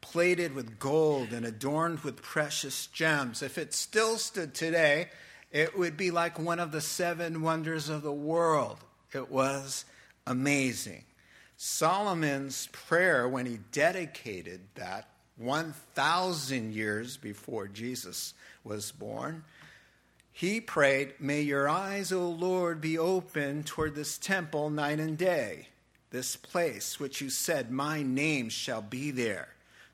plated 0.00 0.54
with 0.54 0.78
gold 0.78 1.32
and 1.32 1.44
adorned 1.44 2.00
with 2.00 2.22
precious 2.22 2.86
gems. 2.86 3.42
If 3.42 3.58
it 3.58 3.74
still 3.74 4.16
stood 4.16 4.54
today, 4.54 5.08
it 5.50 5.78
would 5.78 5.96
be 5.96 6.10
like 6.10 6.38
one 6.38 6.60
of 6.60 6.72
the 6.72 6.80
seven 6.80 7.42
wonders 7.42 7.88
of 7.88 8.02
the 8.02 8.12
world. 8.12 8.78
It 9.12 9.30
was 9.30 9.84
amazing. 10.26 11.04
Solomon's 11.56 12.68
prayer, 12.72 13.28
when 13.28 13.46
he 13.46 13.58
dedicated 13.72 14.60
that 14.76 15.08
1,000 15.36 16.72
years 16.72 17.16
before 17.16 17.66
Jesus 17.66 18.34
was 18.64 18.92
born, 18.92 19.44
he 20.32 20.60
prayed, 20.60 21.14
May 21.18 21.42
your 21.42 21.68
eyes, 21.68 22.12
O 22.12 22.28
Lord, 22.28 22.80
be 22.80 22.96
open 22.96 23.64
toward 23.64 23.96
this 23.96 24.18
temple 24.18 24.70
night 24.70 25.00
and 25.00 25.18
day, 25.18 25.68
this 26.10 26.36
place 26.36 27.00
which 27.00 27.20
you 27.20 27.28
said, 27.28 27.72
My 27.72 28.02
name 28.02 28.48
shall 28.48 28.82
be 28.82 29.10
there, 29.10 29.48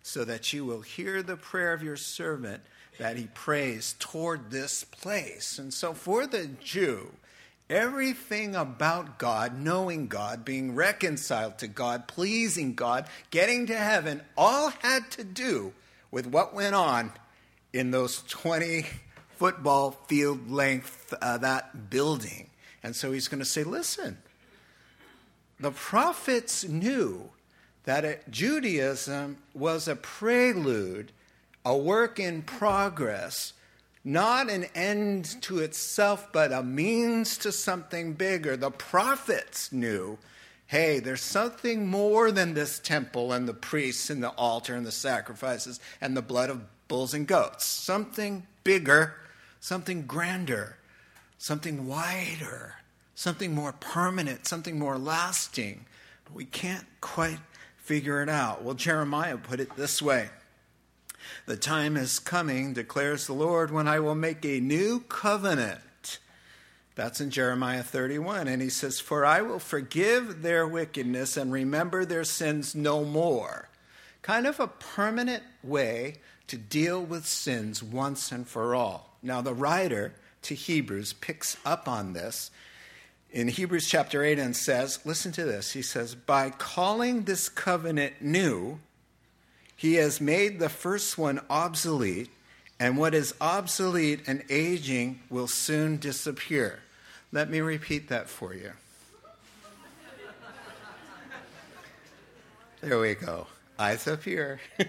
so 0.06 0.22
that 0.22 0.52
you 0.52 0.66
will 0.66 0.82
hear 0.82 1.22
the 1.22 1.34
prayer 1.36 1.72
of 1.72 1.82
your 1.82 1.96
servant 1.96 2.62
that 2.98 3.16
he 3.16 3.26
prays 3.32 3.96
toward 3.98 4.50
this 4.50 4.84
place. 4.84 5.58
And 5.58 5.72
so 5.72 5.94
for 5.94 6.26
the 6.26 6.46
Jew, 6.62 7.10
everything 7.70 8.54
about 8.54 9.18
God, 9.18 9.58
knowing 9.58 10.06
God, 10.06 10.44
being 10.44 10.74
reconciled 10.74 11.56
to 11.58 11.68
God, 11.68 12.06
pleasing 12.06 12.74
God, 12.74 13.06
getting 13.30 13.66
to 13.68 13.76
heaven, 13.76 14.20
all 14.36 14.68
had 14.80 15.10
to 15.12 15.24
do 15.24 15.72
with 16.10 16.26
what 16.26 16.54
went 16.54 16.74
on 16.74 17.10
in 17.72 17.90
those 17.90 18.22
20 18.24 18.84
football 19.36 19.92
field 20.06 20.50
length, 20.50 21.14
uh, 21.22 21.38
that 21.38 21.88
building. 21.88 22.50
And 22.82 22.94
so 22.94 23.10
he's 23.10 23.28
going 23.28 23.40
to 23.40 23.46
say, 23.46 23.64
listen, 23.64 24.18
the 25.58 25.70
prophets 25.70 26.68
knew 26.68 27.30
that 27.84 28.04
it, 28.04 28.30
Judaism 28.30 29.38
was 29.52 29.88
a 29.88 29.96
prelude, 29.96 31.12
a 31.64 31.76
work 31.76 32.18
in 32.18 32.42
progress, 32.42 33.52
not 34.04 34.50
an 34.50 34.64
end 34.74 35.40
to 35.42 35.60
itself, 35.60 36.28
but 36.32 36.52
a 36.52 36.62
means 36.62 37.38
to 37.38 37.52
something 37.52 38.12
bigger. 38.12 38.56
The 38.56 38.70
prophets 38.70 39.72
knew 39.72 40.18
hey, 40.66 40.98
there's 40.98 41.20
something 41.22 41.86
more 41.86 42.32
than 42.32 42.54
this 42.54 42.80
temple 42.80 43.32
and 43.32 43.46
the 43.46 43.54
priests 43.54 44.08
and 44.10 44.22
the 44.22 44.30
altar 44.30 44.74
and 44.74 44.84
the 44.84 44.90
sacrifices 44.90 45.78
and 46.00 46.16
the 46.16 46.22
blood 46.22 46.50
of 46.50 46.62
bulls 46.88 47.14
and 47.14 47.28
goats. 47.28 47.64
Something 47.64 48.44
bigger 48.64 49.14
something 49.64 50.02
grander, 50.02 50.76
something 51.38 51.86
wider, 51.86 52.74
something 53.14 53.54
more 53.54 53.72
permanent, 53.72 54.46
something 54.46 54.78
more 54.78 54.98
lasting. 54.98 55.86
But 56.26 56.34
we 56.34 56.44
can't 56.44 56.84
quite 57.00 57.38
figure 57.84 58.22
it 58.22 58.28
out. 58.28 58.64
Well, 58.64 58.74
Jeremiah 58.74 59.36
put 59.36 59.60
it 59.60 59.76
this 59.76 60.02
way 60.02 60.30
The 61.46 61.56
time 61.56 61.96
is 61.96 62.18
coming, 62.18 62.72
declares 62.72 63.26
the 63.26 63.34
Lord, 63.34 63.70
when 63.70 63.86
I 63.86 64.00
will 64.00 64.14
make 64.14 64.44
a 64.44 64.60
new 64.60 65.00
covenant. 65.00 66.18
That's 66.96 67.20
in 67.20 67.30
Jeremiah 67.30 67.82
31. 67.82 68.48
And 68.48 68.62
he 68.62 68.70
says, 68.70 69.00
For 69.00 69.24
I 69.24 69.42
will 69.42 69.58
forgive 69.58 70.42
their 70.42 70.66
wickedness 70.66 71.36
and 71.36 71.52
remember 71.52 72.04
their 72.04 72.24
sins 72.24 72.74
no 72.74 73.04
more. 73.04 73.68
Kind 74.22 74.46
of 74.46 74.60
a 74.60 74.68
permanent 74.68 75.42
way 75.62 76.16
to 76.46 76.56
deal 76.56 77.02
with 77.02 77.26
sins 77.26 77.82
once 77.82 78.30
and 78.30 78.46
for 78.46 78.74
all. 78.74 79.18
Now, 79.22 79.40
the 79.40 79.54
writer 79.54 80.14
to 80.42 80.54
Hebrews 80.54 81.14
picks 81.14 81.56
up 81.64 81.88
on 81.88 82.12
this 82.12 82.50
in 83.34 83.48
Hebrews 83.48 83.88
chapter 83.88 84.22
8 84.22 84.38
and 84.38 84.56
says, 84.56 85.00
Listen 85.04 85.32
to 85.32 85.44
this. 85.44 85.72
He 85.72 85.82
says, 85.82 86.14
By 86.14 86.50
calling 86.50 87.24
this 87.24 87.48
covenant 87.48 88.14
new, 88.20 88.78
he 89.76 89.94
has 89.94 90.20
made 90.20 90.60
the 90.60 90.68
first 90.68 91.18
one 91.18 91.40
obsolete, 91.50 92.30
and 92.78 92.96
what 92.96 93.12
is 93.12 93.34
obsolete 93.40 94.20
and 94.28 94.44
aging 94.48 95.20
will 95.28 95.48
soon 95.48 95.96
disappear. 95.96 96.78
Let 97.32 97.50
me 97.50 97.60
repeat 97.60 98.08
that 98.08 98.28
for 98.28 98.54
you. 98.54 98.70
There 102.80 103.00
we 103.00 103.14
go. 103.14 103.48
Eyes 103.78 104.06
up 104.06 104.22
here. 104.22 104.60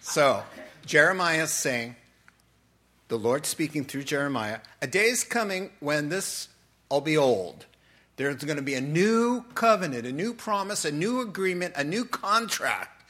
so, 0.00 0.42
Jeremiah 0.86 1.44
is 1.44 1.52
saying, 1.52 1.94
the 3.14 3.20
Lord 3.20 3.46
speaking 3.46 3.84
through 3.84 4.02
Jeremiah, 4.02 4.58
a 4.82 4.88
day 4.88 5.04
is 5.04 5.22
coming 5.22 5.70
when 5.78 6.08
this 6.08 6.48
will 6.90 7.00
be 7.00 7.16
old. 7.16 7.64
There's 8.16 8.42
going 8.42 8.56
to 8.56 8.62
be 8.62 8.74
a 8.74 8.80
new 8.80 9.44
covenant, 9.54 10.04
a 10.04 10.10
new 10.10 10.34
promise, 10.34 10.84
a 10.84 10.90
new 10.90 11.20
agreement, 11.20 11.74
a 11.76 11.84
new 11.84 12.06
contract. 12.06 13.08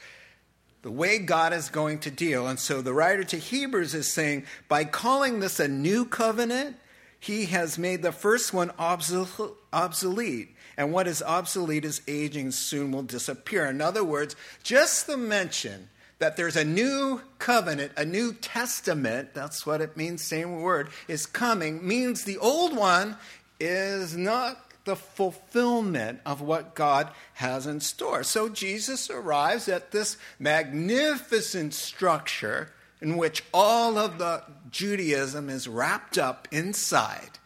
The 0.83 0.91
way 0.91 1.17
God 1.17 1.53
is 1.53 1.69
going 1.69 1.97
to 2.01 2.11
deal. 2.11 2.45
And 2.45 2.59
so 2.59 2.83
the 2.83 2.93
writer 2.93 3.23
to 3.23 3.37
Hebrews 3.37 3.95
is 3.95 4.13
saying, 4.13 4.45
by 4.67 4.83
calling 4.83 5.39
this 5.39 5.59
a 5.59 5.67
new 5.67 6.05
covenant, 6.05 6.75
he 7.19 7.45
has 7.45 7.79
made 7.79 8.03
the 8.03 8.11
first 8.11 8.53
one 8.53 8.71
obsolete 8.77 10.49
and 10.77 10.93
what 10.93 11.07
is 11.07 11.23
obsolete 11.23 11.83
is 11.83 12.03
aging 12.07 12.51
soon 12.51 12.91
will 12.91 13.01
disappear. 13.01 13.65
In 13.65 13.81
other 13.81 14.03
words, 14.03 14.35
just 14.61 15.07
the 15.07 15.17
mention 15.17 15.89
that 16.19 16.37
there's 16.37 16.55
a 16.55 16.63
new 16.63 17.21
covenant, 17.39 17.91
a 17.97 18.05
new 18.05 18.33
testament, 18.33 19.33
that's 19.33 19.65
what 19.65 19.81
it 19.81 19.97
means, 19.97 20.21
same 20.21 20.61
word, 20.61 20.89
is 21.07 21.25
coming, 21.25 21.85
means 21.85 22.23
the 22.23 22.37
old 22.37 22.75
one 22.75 23.17
is 23.59 24.15
not 24.15 24.61
the 24.85 24.95
fulfillment 24.95 26.21
of 26.25 26.41
what 26.41 26.75
God 26.75 27.09
has 27.33 27.65
in 27.67 27.79
store. 27.79 28.23
So 28.23 28.47
Jesus 28.47 29.09
arrives 29.09 29.67
at 29.67 29.91
this 29.91 30.17
magnificent 30.39 31.73
structure 31.73 32.71
in 33.01 33.17
which 33.17 33.43
all 33.53 33.97
of 33.97 34.19
the 34.19 34.43
Judaism 34.71 35.49
is 35.49 35.67
wrapped 35.67 36.17
up 36.17 36.47
inside. 36.51 37.39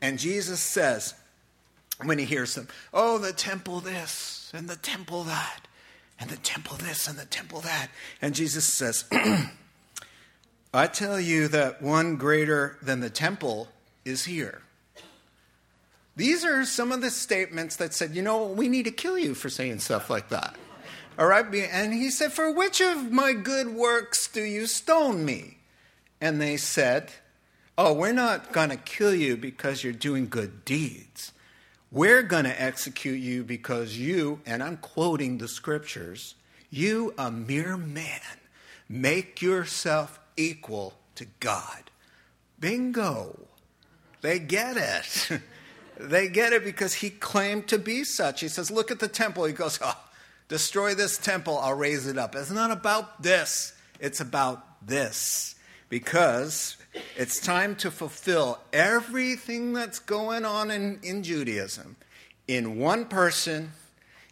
And 0.00 0.18
Jesus 0.18 0.60
says, 0.60 1.14
when 2.04 2.18
he 2.18 2.24
hears 2.24 2.54
them, 2.54 2.68
oh, 2.92 3.18
the 3.18 3.32
temple 3.32 3.80
this 3.80 4.50
and 4.54 4.68
the 4.68 4.76
temple 4.76 5.24
that 5.24 5.67
and 6.20 6.30
the 6.30 6.36
temple 6.36 6.76
this 6.76 7.08
and 7.08 7.18
the 7.18 7.26
temple 7.26 7.60
that. 7.60 7.88
And 8.20 8.34
Jesus 8.34 8.64
says, 8.64 9.04
I 10.74 10.86
tell 10.86 11.20
you 11.20 11.48
that 11.48 11.80
one 11.80 12.16
greater 12.16 12.76
than 12.82 13.00
the 13.00 13.10
temple 13.10 13.68
is 14.04 14.24
here. 14.24 14.62
These 16.16 16.44
are 16.44 16.64
some 16.64 16.90
of 16.90 17.00
the 17.00 17.10
statements 17.10 17.76
that 17.76 17.94
said, 17.94 18.16
you 18.16 18.22
know, 18.22 18.46
we 18.46 18.68
need 18.68 18.86
to 18.86 18.90
kill 18.90 19.16
you 19.16 19.34
for 19.34 19.48
saying 19.48 19.78
stuff 19.78 20.10
like 20.10 20.30
that. 20.30 20.56
All 21.18 21.26
right? 21.26 21.46
And 21.54 21.92
he 21.92 22.10
said, 22.10 22.32
For 22.32 22.52
which 22.52 22.80
of 22.80 23.10
my 23.10 23.32
good 23.32 23.68
works 23.68 24.28
do 24.28 24.42
you 24.42 24.66
stone 24.66 25.24
me? 25.24 25.58
And 26.20 26.40
they 26.40 26.56
said, 26.56 27.12
Oh, 27.76 27.92
we're 27.92 28.12
not 28.12 28.52
going 28.52 28.70
to 28.70 28.76
kill 28.76 29.14
you 29.14 29.36
because 29.36 29.84
you're 29.84 29.92
doing 29.92 30.28
good 30.28 30.64
deeds. 30.64 31.32
We're 31.90 32.22
going 32.22 32.44
to 32.44 32.62
execute 32.62 33.20
you 33.20 33.44
because 33.44 33.96
you, 33.96 34.40
and 34.44 34.62
I'm 34.62 34.76
quoting 34.76 35.38
the 35.38 35.48
scriptures, 35.48 36.34
you, 36.70 37.14
a 37.16 37.30
mere 37.30 37.76
man, 37.76 38.20
make 38.88 39.40
yourself 39.40 40.20
equal 40.36 40.94
to 41.14 41.26
God. 41.40 41.90
Bingo. 42.60 43.38
They 44.20 44.38
get 44.38 44.76
it. 44.76 45.40
They 46.00 46.28
get 46.28 46.52
it 46.52 46.62
because 46.62 46.94
he 46.94 47.10
claimed 47.10 47.66
to 47.70 47.76
be 47.76 48.04
such. 48.04 48.40
He 48.40 48.46
says, 48.46 48.70
Look 48.70 48.92
at 48.92 49.00
the 49.00 49.08
temple. 49.08 49.42
He 49.46 49.52
goes, 49.52 49.80
oh, 49.82 49.98
Destroy 50.48 50.94
this 50.94 51.18
temple, 51.18 51.58
I'll 51.58 51.74
raise 51.74 52.06
it 52.06 52.16
up. 52.16 52.34
It's 52.34 52.50
not 52.50 52.70
about 52.70 53.22
this, 53.22 53.74
it's 54.00 54.20
about 54.20 54.64
this. 54.86 55.54
Because 55.90 56.76
it's 57.16 57.40
time 57.40 57.76
to 57.76 57.90
fulfill 57.90 58.60
everything 58.72 59.72
that's 59.72 59.98
going 59.98 60.44
on 60.44 60.70
in, 60.70 61.00
in 61.02 61.22
Judaism 61.22 61.96
in 62.48 62.78
one 62.78 63.04
person, 63.04 63.72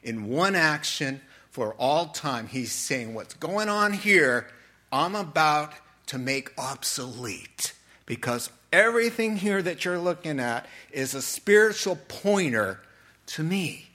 in 0.02 0.26
one 0.26 0.54
action, 0.56 1.20
for 1.50 1.74
all 1.74 2.06
time. 2.06 2.48
He's 2.48 2.72
saying, 2.72 3.14
What's 3.14 3.34
going 3.34 3.68
on 3.68 3.92
here, 3.92 4.48
I'm 4.90 5.14
about 5.14 5.74
to 6.06 6.18
make 6.18 6.52
obsolete. 6.58 7.74
Because 8.06 8.50
everything 8.72 9.36
here 9.36 9.62
that 9.62 9.84
you're 9.84 9.98
looking 9.98 10.40
at 10.40 10.66
is 10.90 11.14
a 11.14 11.22
spiritual 11.22 11.98
pointer 12.08 12.80
to 13.26 13.42
me. 13.42 13.88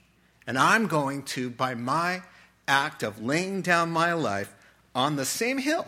And 0.46 0.58
I'm 0.58 0.86
going 0.86 1.22
to, 1.24 1.50
by 1.50 1.74
my 1.74 2.22
act 2.68 3.02
of 3.02 3.22
laying 3.22 3.62
down 3.62 3.90
my 3.90 4.12
life 4.12 4.54
on 4.94 5.16
the 5.16 5.24
same 5.24 5.58
hill, 5.58 5.86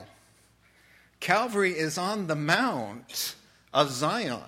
Calvary 1.25 1.73
is 1.73 1.97
on 1.97 2.27
the 2.27 2.37
Mount 2.37 3.35
of 3.73 3.91
Zion, 3.91 4.43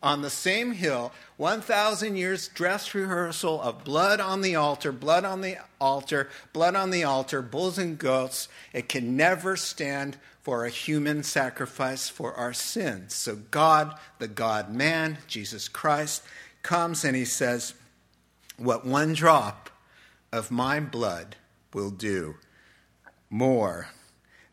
on 0.00 0.22
the 0.22 0.30
same 0.30 0.70
hill, 0.70 1.10
1,000 1.36 2.14
years 2.14 2.46
dress 2.46 2.94
rehearsal 2.94 3.60
of 3.60 3.82
blood 3.82 4.20
on 4.20 4.40
the 4.40 4.54
altar, 4.54 4.92
blood 4.92 5.24
on 5.24 5.40
the 5.40 5.58
altar, 5.80 6.28
blood 6.52 6.76
on 6.76 6.90
the 6.90 7.02
altar, 7.02 7.42
bulls 7.42 7.76
and 7.76 7.98
goats. 7.98 8.48
It 8.72 8.88
can 8.88 9.16
never 9.16 9.56
stand 9.56 10.16
for 10.42 10.64
a 10.64 10.70
human 10.70 11.24
sacrifice 11.24 12.08
for 12.08 12.34
our 12.34 12.52
sins. 12.52 13.12
So 13.12 13.34
God, 13.50 13.98
the 14.20 14.28
God 14.28 14.72
man, 14.72 15.18
Jesus 15.26 15.66
Christ, 15.66 16.22
comes 16.62 17.04
and 17.04 17.16
he 17.16 17.24
says, 17.24 17.74
What 18.58 18.86
one 18.86 19.12
drop 19.12 19.70
of 20.30 20.52
my 20.52 20.78
blood 20.78 21.34
will 21.74 21.90
do 21.90 22.36
more 23.28 23.88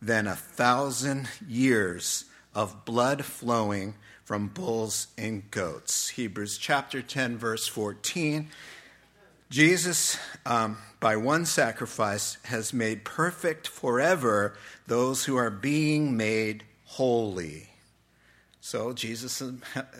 than 0.06 0.28
a 0.28 0.36
thousand 0.36 1.30
years 1.48 2.26
of 2.54 2.84
blood 2.86 3.24
flowing 3.24 3.96
from 4.26 4.48
bulls 4.48 5.08
and 5.18 5.50
goats. 5.50 6.10
Hebrews 6.10 6.58
chapter 6.58 7.02
10, 7.02 7.38
verse 7.38 7.68
14. 7.68 8.50
Jesus, 9.50 10.18
um, 10.46 10.78
by 11.00 11.16
one 11.16 11.46
sacrifice, 11.46 12.38
has 12.46 12.74
made 12.74 13.06
perfect 13.06 13.68
forever 13.68 14.58
those 14.88 15.26
who 15.26 15.38
are 15.38 15.50
being 15.50 16.18
made 16.18 16.64
holy. 16.86 17.70
So 18.60 18.94
Jesus 18.94 19.42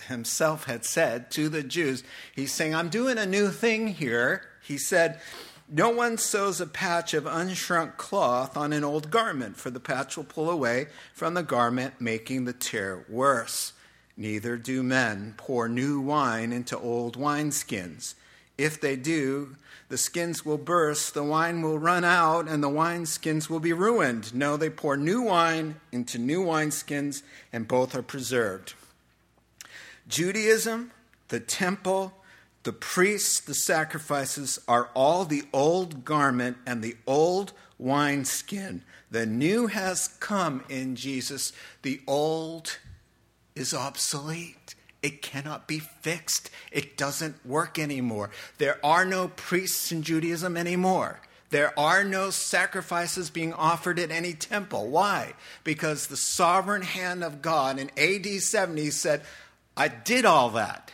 himself 0.08 0.66
had 0.66 0.86
said 0.86 1.32
to 1.32 1.50
the 1.50 1.64
Jews, 1.64 2.04
He's 2.36 2.52
saying, 2.52 2.74
I'm 2.74 2.90
doing 2.90 3.18
a 3.18 3.26
new 3.26 3.50
thing 3.50 3.90
here. 3.90 4.44
He 4.64 4.78
said, 4.78 5.20
No 5.70 5.90
one 5.90 6.18
sews 6.18 6.60
a 6.60 6.68
patch 6.68 7.14
of 7.14 7.26
unshrunk 7.26 7.98
cloth 7.98 8.58
on 8.58 8.74
an 8.74 8.84
old 8.84 9.10
garment, 9.10 9.58
for 9.58 9.70
the 9.70 9.80
patch 9.80 10.18
will 10.18 10.24
pull 10.24 10.50
away 10.50 10.88
from 11.14 11.34
the 11.34 11.44
garment, 11.44 12.00
making 12.00 12.46
the 12.46 12.54
tear 12.54 13.06
worse. 13.08 13.74
Neither 14.16 14.58
do 14.58 14.84
men 14.84 15.34
pour 15.38 15.68
new 15.68 16.00
wine 16.00 16.52
into 16.52 16.78
old 16.78 17.18
wineskins. 17.18 18.14
If 18.58 18.80
they 18.80 18.96
do, 18.96 19.56
the 19.90 19.98
skins 19.98 20.46
will 20.46 20.58
burst, 20.58 21.14
the 21.14 21.24
wine 21.24 21.62
will 21.62 21.80
run 21.80 22.04
out, 22.04 22.48
and 22.48 22.64
the 22.64 22.70
wineskins 22.70 23.50
will 23.50 23.60
be 23.60 23.74
ruined. 23.74 24.34
No, 24.34 24.58
they 24.58 24.70
pour 24.70 24.98
new 24.98 25.22
wine 25.24 25.80
into 25.92 26.20
new 26.20 26.44
wineskins, 26.44 27.24
and 27.52 27.68
both 27.68 27.96
are 27.96 28.04
preserved. 28.04 28.74
Judaism, 30.08 30.92
the 31.30 31.40
temple, 31.40 32.14
the 32.64 32.74
priests, 32.74 33.42
the 33.42 33.54
sacrifices 33.54 34.60
are 34.68 34.90
all 34.94 35.26
the 35.26 35.44
old 35.52 36.06
garment 36.06 36.58
and 36.66 36.82
the 36.82 36.96
old 37.06 37.52
wineskin. 37.78 38.84
The 39.12 39.26
new 39.26 39.68
has 39.68 40.08
come 40.20 40.64
in 40.70 40.96
Jesus. 40.96 41.52
The 41.82 42.02
old 42.08 42.78
is 43.56 43.74
obsolete. 43.74 44.76
It 45.02 45.22
cannot 45.22 45.68
be 45.68 45.80
fixed. 45.80 46.50
It 46.72 46.96
doesn't 46.96 47.46
work 47.46 47.78
anymore. 47.78 48.30
There 48.58 48.84
are 48.84 49.06
no 49.06 49.28
priests 49.28 49.92
in 49.92 50.02
Judaism 50.02 50.56
anymore. 50.56 51.20
There 51.50 51.78
are 51.78 52.04
no 52.04 52.30
sacrifices 52.30 53.30
being 53.30 53.54
offered 53.54 54.00
at 54.00 54.10
any 54.10 54.34
temple. 54.34 54.88
Why? 54.88 55.34
Because 55.64 56.08
the 56.08 56.18
sovereign 56.18 56.82
hand 56.82 57.24
of 57.24 57.42
God 57.42 57.78
in 57.78 57.92
AD 57.98 58.26
70 58.42 58.90
said, 58.90 59.22
I 59.76 59.90
did 59.90 60.26
all 60.26 60.50
that. 60.52 60.94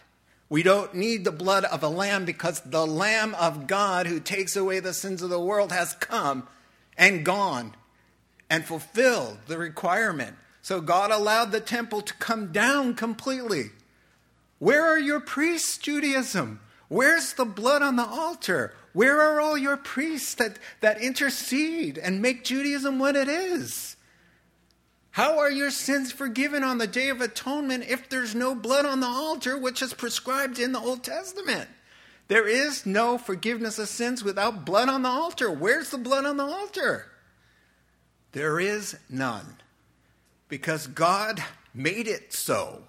We 0.50 0.64
don't 0.64 0.96
need 0.96 1.24
the 1.24 1.32
blood 1.32 1.64
of 1.66 1.84
a 1.84 1.88
lamb 1.88 2.26
because 2.26 2.60
the 2.62 2.86
Lamb 2.86 3.36
of 3.36 3.68
God 3.68 4.08
who 4.08 4.20
takes 4.20 4.56
away 4.56 4.80
the 4.80 4.94
sins 4.94 5.22
of 5.22 5.30
the 5.30 5.40
world 5.40 5.72
has 5.72 5.94
come 5.94 6.48
and 6.98 7.24
gone 7.24 7.76
and 8.50 8.66
fulfilled 8.66 9.38
the 9.46 9.60
requirement. 9.60 10.36
So 10.64 10.82
God 10.82 11.12
allowed 11.12 11.52
the 11.52 11.62
temple 11.62 12.02
to 12.02 12.14
come 12.16 12.52
down 12.52 12.96
completely. 12.96 13.72
Where 14.58 14.84
are 14.84 15.00
your 15.00 15.20
priests, 15.20 15.78
Judaism? 15.78 16.60
Where's 16.88 17.34
the 17.34 17.46
blood 17.46 17.84
on 17.84 17.96
the 17.96 18.06
altar? 18.06 18.74
Where 18.94 19.22
are 19.22 19.40
all 19.40 19.58
your 19.58 19.78
priests 19.78 20.34
that, 20.36 20.58
that 20.82 21.00
intercede 21.00 22.00
and 22.00 22.22
make 22.22 22.44
Judaism 22.44 22.98
what 22.98 23.16
it 23.16 23.28
is? 23.28 23.96
How 25.12 25.40
are 25.40 25.52
your 25.52 25.72
sins 25.72 26.12
forgiven 26.12 26.64
on 26.64 26.78
the 26.78 26.88
Day 26.88 27.10
of 27.10 27.22
Atonement 27.22 27.86
if 27.88 28.10
there's 28.10 28.36
no 28.36 28.56
blood 28.56 28.86
on 28.86 29.00
the 29.00 29.08
altar, 29.08 29.58
which 29.58 29.82
is 29.82 29.94
prescribed 29.94 30.60
in 30.60 30.72
the 30.72 30.80
Old 30.80 31.04
Testament? 31.04 31.70
There 32.28 32.48
is 32.48 32.86
no 32.86 33.18
forgiveness 33.18 33.80
of 33.80 33.88
sins 33.88 34.24
without 34.24 34.66
blood 34.66 34.88
on 34.88 35.02
the 35.02 35.10
altar. 35.10 35.52
Where's 35.52 35.90
the 35.90 35.98
blood 35.98 36.26
on 36.26 36.38
the 36.38 36.44
altar? 36.44 37.08
There 38.34 38.60
is 38.60 38.98
none. 39.10 39.58
Because 40.48 40.88
God 40.88 41.44
made 41.74 42.08
it 42.08 42.34
so 42.34 42.84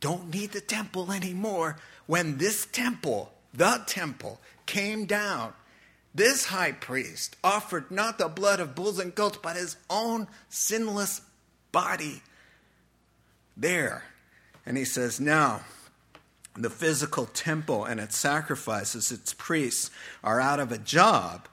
don't 0.00 0.32
need 0.32 0.52
the 0.52 0.60
temple 0.60 1.12
anymore. 1.12 1.76
When 2.06 2.38
this 2.38 2.66
temple, 2.66 3.32
the 3.52 3.82
temple, 3.86 4.40
came 4.66 5.06
down, 5.06 5.52
this 6.18 6.46
high 6.46 6.72
priest 6.72 7.36
offered 7.42 7.90
not 7.90 8.18
the 8.18 8.28
blood 8.28 8.60
of 8.60 8.74
bulls 8.74 8.98
and 8.98 9.14
goats, 9.14 9.38
but 9.40 9.56
his 9.56 9.76
own 9.88 10.26
sinless 10.48 11.22
body 11.72 12.22
there. 13.56 14.02
And 14.66 14.76
he 14.76 14.84
says, 14.84 15.20
Now, 15.20 15.62
the 16.54 16.70
physical 16.70 17.26
temple 17.26 17.84
and 17.84 18.00
its 18.00 18.18
sacrifices, 18.18 19.12
its 19.12 19.32
priests, 19.32 19.90
are 20.24 20.40
out 20.40 20.60
of 20.60 20.72
a 20.72 20.78
job 20.78 21.48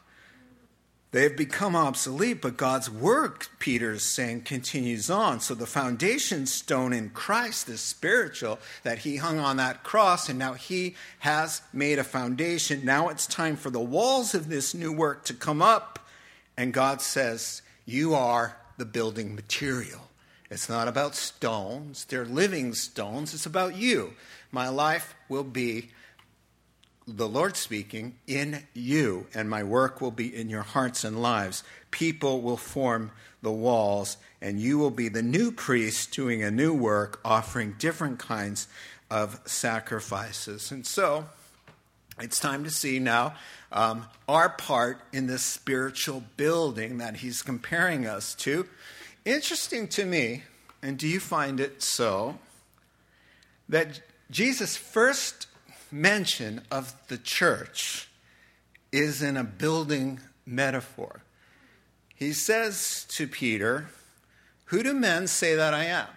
They 1.15 1.23
have 1.23 1.37
become 1.37 1.77
obsolete, 1.77 2.41
but 2.41 2.57
God's 2.57 2.89
work, 2.89 3.47
Peter 3.57 3.93
is 3.93 4.03
saying, 4.03 4.41
continues 4.41 5.09
on. 5.09 5.39
So 5.39 5.55
the 5.55 5.65
foundation 5.65 6.45
stone 6.45 6.91
in 6.91 7.11
Christ 7.11 7.69
is 7.69 7.79
spiritual, 7.79 8.59
that 8.83 8.97
he 8.97 9.15
hung 9.15 9.39
on 9.39 9.55
that 9.55 9.81
cross, 9.81 10.27
and 10.27 10.37
now 10.37 10.55
he 10.55 10.97
has 11.19 11.61
made 11.71 11.99
a 11.99 12.03
foundation. 12.03 12.83
Now 12.83 13.07
it's 13.07 13.27
time 13.27 13.55
for 13.55 13.69
the 13.69 13.79
walls 13.79 14.35
of 14.35 14.49
this 14.49 14.73
new 14.73 14.91
work 14.91 15.23
to 15.27 15.33
come 15.33 15.61
up. 15.61 15.99
And 16.57 16.73
God 16.73 17.01
says, 17.01 17.61
You 17.85 18.13
are 18.13 18.57
the 18.75 18.83
building 18.83 19.35
material. 19.35 20.09
It's 20.49 20.67
not 20.67 20.89
about 20.89 21.15
stones, 21.15 22.03
they're 22.03 22.25
living 22.25 22.73
stones. 22.73 23.33
It's 23.33 23.45
about 23.45 23.77
you. 23.77 24.15
My 24.51 24.67
life 24.67 25.15
will 25.29 25.45
be 25.45 25.91
the 27.07 27.27
Lord 27.27 27.55
speaking, 27.55 28.15
in 28.25 28.63
you, 28.73 29.27
and 29.33 29.49
my 29.49 29.63
work 29.63 30.01
will 30.01 30.11
be 30.11 30.35
in 30.35 30.49
your 30.49 30.63
hearts 30.63 31.03
and 31.03 31.21
lives. 31.21 31.63
People 31.91 32.41
will 32.41 32.57
form 32.57 33.11
the 33.41 33.51
walls, 33.51 34.17
and 34.41 34.59
you 34.59 34.79
will 34.79 34.91
be 34.91 35.07
the 35.07 35.21
new 35.21 35.51
priest 35.51 36.11
doing 36.11 36.41
a 36.41 36.49
new 36.49 36.73
work, 36.73 37.19
offering 37.23 37.75
different 37.77 38.17
kinds 38.17 38.67
of 39.11 39.39
sacrifices. 39.45 40.71
And 40.71 40.85
so, 40.85 41.25
it's 42.19 42.39
time 42.39 42.63
to 42.63 42.71
see 42.71 42.97
now 42.97 43.35
um, 43.71 44.07
our 44.27 44.49
part 44.49 45.01
in 45.13 45.27
this 45.27 45.43
spiritual 45.43 46.23
building 46.37 46.97
that 46.97 47.17
he's 47.17 47.41
comparing 47.41 48.07
us 48.07 48.33
to. 48.35 48.67
Interesting 49.25 49.87
to 49.89 50.05
me, 50.05 50.43
and 50.81 50.97
do 50.97 51.07
you 51.07 51.19
find 51.19 51.59
it 51.59 51.83
so, 51.83 52.39
that 53.69 54.01
Jesus 54.31 54.75
first 54.75 55.47
mention 55.91 56.61
of 56.71 56.93
the 57.07 57.17
church 57.17 58.09
is 58.91 59.21
in 59.21 59.37
a 59.37 59.43
building 59.43 60.19
metaphor. 60.45 61.21
He 62.15 62.31
says 62.33 63.05
to 63.09 63.27
Peter, 63.27 63.89
Who 64.65 64.83
do 64.83 64.93
men 64.93 65.27
say 65.27 65.55
that 65.55 65.73
I 65.73 65.85
am? 65.85 66.07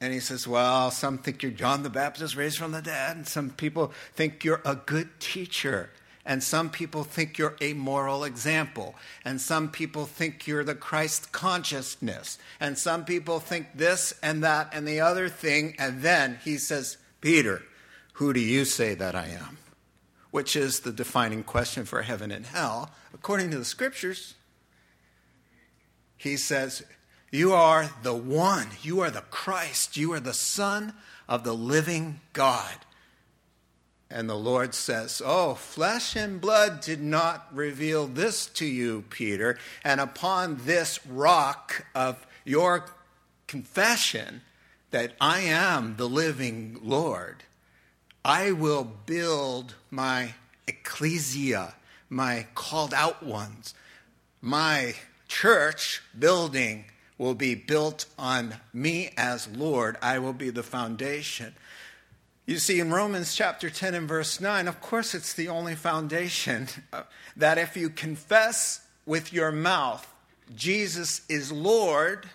And 0.00 0.12
he 0.12 0.20
says, 0.20 0.46
Well, 0.46 0.90
some 0.90 1.18
think 1.18 1.42
you're 1.42 1.52
John 1.52 1.82
the 1.82 1.90
Baptist 1.90 2.36
raised 2.36 2.58
from 2.58 2.72
the 2.72 2.82
dead, 2.82 3.16
and 3.16 3.26
some 3.26 3.50
people 3.50 3.92
think 4.14 4.44
you're 4.44 4.62
a 4.64 4.76
good 4.76 5.18
teacher, 5.18 5.90
and 6.24 6.42
some 6.42 6.70
people 6.70 7.04
think 7.04 7.38
you're 7.38 7.56
a 7.60 7.72
moral 7.72 8.22
example, 8.22 8.94
and 9.24 9.40
some 9.40 9.70
people 9.70 10.06
think 10.06 10.46
you're 10.46 10.64
the 10.64 10.74
Christ 10.74 11.32
consciousness, 11.32 12.38
and 12.60 12.78
some 12.78 13.04
people 13.04 13.40
think 13.40 13.68
this 13.74 14.14
and 14.22 14.44
that 14.44 14.70
and 14.72 14.86
the 14.86 15.00
other 15.00 15.28
thing. 15.28 15.74
And 15.78 16.02
then 16.02 16.38
he 16.44 16.58
says, 16.58 16.98
Peter, 17.20 17.62
who 18.14 18.32
do 18.32 18.40
you 18.40 18.64
say 18.64 18.94
that 18.94 19.14
I 19.14 19.26
am? 19.26 19.58
Which 20.30 20.56
is 20.56 20.80
the 20.80 20.92
defining 20.92 21.42
question 21.42 21.84
for 21.84 22.02
heaven 22.02 22.30
and 22.30 22.46
hell. 22.46 22.90
According 23.12 23.50
to 23.50 23.58
the 23.58 23.64
scriptures, 23.64 24.34
he 26.16 26.36
says, 26.36 26.84
You 27.30 27.52
are 27.52 27.90
the 28.02 28.14
one, 28.14 28.68
you 28.82 29.00
are 29.00 29.10
the 29.10 29.20
Christ, 29.20 29.96
you 29.96 30.12
are 30.12 30.20
the 30.20 30.34
Son 30.34 30.94
of 31.28 31.44
the 31.44 31.54
living 31.54 32.20
God. 32.32 32.76
And 34.10 34.28
the 34.28 34.36
Lord 34.36 34.74
says, 34.74 35.20
Oh, 35.24 35.54
flesh 35.54 36.14
and 36.14 36.40
blood 36.40 36.80
did 36.80 37.02
not 37.02 37.48
reveal 37.52 38.06
this 38.06 38.46
to 38.46 38.64
you, 38.64 39.04
Peter. 39.10 39.58
And 39.82 40.00
upon 40.00 40.60
this 40.64 41.04
rock 41.06 41.86
of 41.96 42.24
your 42.44 42.86
confession 43.48 44.42
that 44.92 45.14
I 45.20 45.40
am 45.40 45.96
the 45.96 46.08
living 46.08 46.78
Lord, 46.80 47.42
I 48.24 48.52
will 48.52 48.84
build 48.84 49.74
my 49.90 50.34
ecclesia, 50.66 51.74
my 52.08 52.46
called 52.54 52.94
out 52.94 53.22
ones. 53.22 53.74
My 54.40 54.94
church 55.28 56.02
building 56.18 56.86
will 57.18 57.34
be 57.34 57.54
built 57.54 58.06
on 58.18 58.54
me 58.72 59.12
as 59.16 59.48
Lord. 59.48 59.96
I 60.00 60.18
will 60.18 60.32
be 60.32 60.50
the 60.50 60.62
foundation. 60.62 61.54
You 62.46 62.58
see, 62.58 62.80
in 62.80 62.92
Romans 62.92 63.34
chapter 63.34 63.70
10 63.70 63.94
and 63.94 64.08
verse 64.08 64.40
9, 64.40 64.68
of 64.68 64.80
course, 64.80 65.14
it's 65.14 65.32
the 65.32 65.48
only 65.48 65.74
foundation 65.74 66.68
uh, 66.92 67.02
that 67.36 67.58
if 67.58 67.76
you 67.76 67.88
confess 67.88 68.86
with 69.06 69.32
your 69.32 69.52
mouth 69.52 70.10
Jesus 70.54 71.22
is 71.28 71.50
Lord 71.50 72.28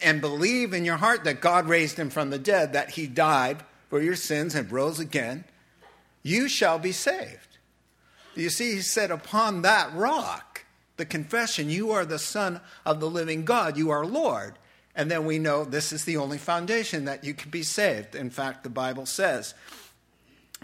and 0.00 0.20
believe 0.20 0.72
in 0.72 0.84
your 0.84 0.96
heart 0.96 1.24
that 1.24 1.40
God 1.40 1.68
raised 1.68 1.98
him 1.98 2.10
from 2.10 2.30
the 2.30 2.38
dead, 2.38 2.72
that 2.72 2.90
he 2.90 3.06
died 3.06 3.64
for 3.88 4.00
your 4.00 4.16
sins 4.16 4.54
and 4.54 4.70
rose 4.70 4.98
again, 4.98 5.44
you 6.22 6.48
shall 6.48 6.78
be 6.78 6.92
saved. 6.92 7.58
You 8.34 8.50
see, 8.50 8.74
he 8.74 8.80
said, 8.82 9.10
Upon 9.10 9.62
that 9.62 9.92
rock, 9.94 10.64
the 10.96 11.06
confession, 11.06 11.70
you 11.70 11.90
are 11.90 12.04
the 12.04 12.18
Son 12.18 12.60
of 12.84 13.00
the 13.00 13.10
living 13.10 13.44
God, 13.44 13.76
you 13.76 13.90
are 13.90 14.04
Lord. 14.04 14.58
And 14.94 15.10
then 15.10 15.26
we 15.26 15.38
know 15.38 15.64
this 15.64 15.92
is 15.92 16.04
the 16.04 16.16
only 16.16 16.38
foundation 16.38 17.04
that 17.04 17.22
you 17.22 17.32
can 17.32 17.50
be 17.50 17.62
saved. 17.62 18.14
In 18.14 18.30
fact, 18.30 18.64
the 18.64 18.68
Bible 18.68 19.06
says, 19.06 19.54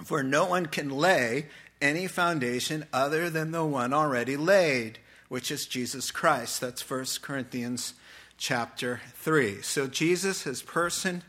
For 0.03 0.23
no 0.23 0.45
one 0.47 0.67
can 0.67 0.91
lay 0.91 1.47
any 1.81 2.09
foundation 2.09 2.85
other 2.93 3.31
than 3.31 3.53
the 3.53 3.65
one 3.65 3.93
already 3.93 4.37
laid, 4.37 4.99
which 5.29 5.51
is 5.51 5.67
Jesus 5.67 6.11
Christ. 6.11 6.61
That's 6.61 6.89
1 6.89 7.05
Corinthians 7.23 7.95
chapter 8.37 9.01
3. 9.15 9.63
So 9.63 9.87
Jesus, 9.87 10.43
his 10.43 10.63
person, 10.63 11.23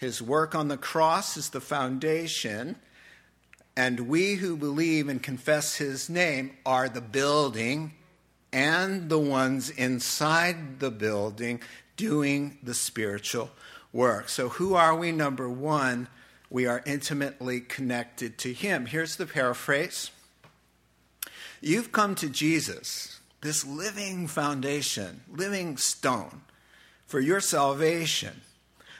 his 0.00 0.22
work 0.22 0.54
on 0.54 0.68
the 0.68 0.78
cross 0.78 1.36
is 1.36 1.50
the 1.50 1.60
foundation, 1.60 2.76
and 3.76 4.08
we 4.08 4.36
who 4.36 4.56
believe 4.56 5.10
and 5.10 5.22
confess 5.22 5.76
his 5.76 6.08
name 6.08 6.56
are 6.64 6.88
the 6.88 7.02
building 7.02 7.92
and 8.50 9.10
the 9.10 9.18
ones 9.18 9.68
inside 9.68 10.80
the 10.80 10.90
building 10.90 11.60
doing 11.98 12.56
the 12.62 12.72
spiritual 12.72 13.50
work. 13.92 14.30
So, 14.30 14.48
who 14.48 14.72
are 14.72 14.96
we? 14.96 15.12
Number 15.12 15.50
one, 15.50 16.08
we 16.48 16.64
are 16.64 16.82
intimately 16.86 17.60
connected 17.60 18.38
to 18.38 18.54
him. 18.54 18.86
Here's 18.86 19.16
the 19.16 19.26
paraphrase 19.26 20.12
You've 21.60 21.92
come 21.92 22.14
to 22.14 22.30
Jesus, 22.30 23.20
this 23.42 23.66
living 23.66 24.28
foundation, 24.28 25.20
living 25.30 25.76
stone, 25.76 26.40
for 27.06 27.20
your 27.20 27.40
salvation 27.40 28.40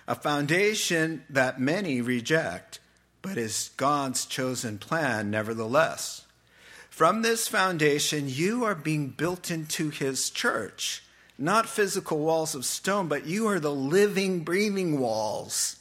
a 0.06 0.14
foundation 0.14 1.24
that 1.28 1.60
many 1.60 2.00
reject, 2.00 2.80
but 3.22 3.36
is 3.36 3.70
God's 3.76 4.26
chosen 4.26 4.78
plan 4.78 5.30
nevertheless. 5.30 6.26
From 6.88 7.22
this 7.22 7.48
foundation, 7.48 8.28
you 8.28 8.64
are 8.64 8.74
being 8.74 9.08
built 9.08 9.50
into 9.50 9.90
His 9.90 10.30
church, 10.30 11.02
not 11.38 11.68
physical 11.68 12.18
walls 12.18 12.54
of 12.54 12.64
stone, 12.64 13.08
but 13.08 13.26
you 13.26 13.48
are 13.48 13.60
the 13.60 13.72
living, 13.74 14.44
breathing 14.44 15.00
walls 15.00 15.79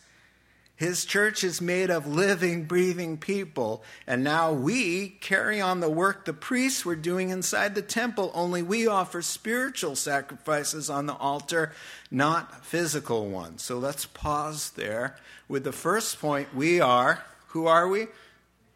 his 0.80 1.04
church 1.04 1.44
is 1.44 1.60
made 1.60 1.90
of 1.90 2.08
living, 2.08 2.64
breathing 2.64 3.18
people. 3.18 3.84
And 4.08 4.24
now 4.24 4.54
we 4.54 5.10
carry 5.10 5.60
on 5.60 5.82
the 5.82 5.90
work 5.90 6.24
the 6.24 6.32
priests 6.32 6.86
were 6.86 6.96
doing 6.96 7.32
inside 7.32 7.76
the 7.76 7.82
temple, 7.82 8.32
only 8.34 8.64
we 8.64 8.88
offer 8.88 9.22
spiritual 9.22 9.98
sacrifices 9.98 10.90
on 10.90 11.06
the 11.06 11.16
altar, 11.16 11.74
not 12.10 12.64
physical 12.64 13.28
ones. 13.28 13.62
So 13.62 13.78
let's 13.78 14.06
pause 14.06 14.70
there 14.70 15.18
with 15.50 15.66
the 15.66 15.74
first 15.74 16.22
point. 16.22 16.56
We 16.56 16.80
are, 16.80 17.26
who 17.48 17.68
are 17.68 17.90
we? 17.90 18.08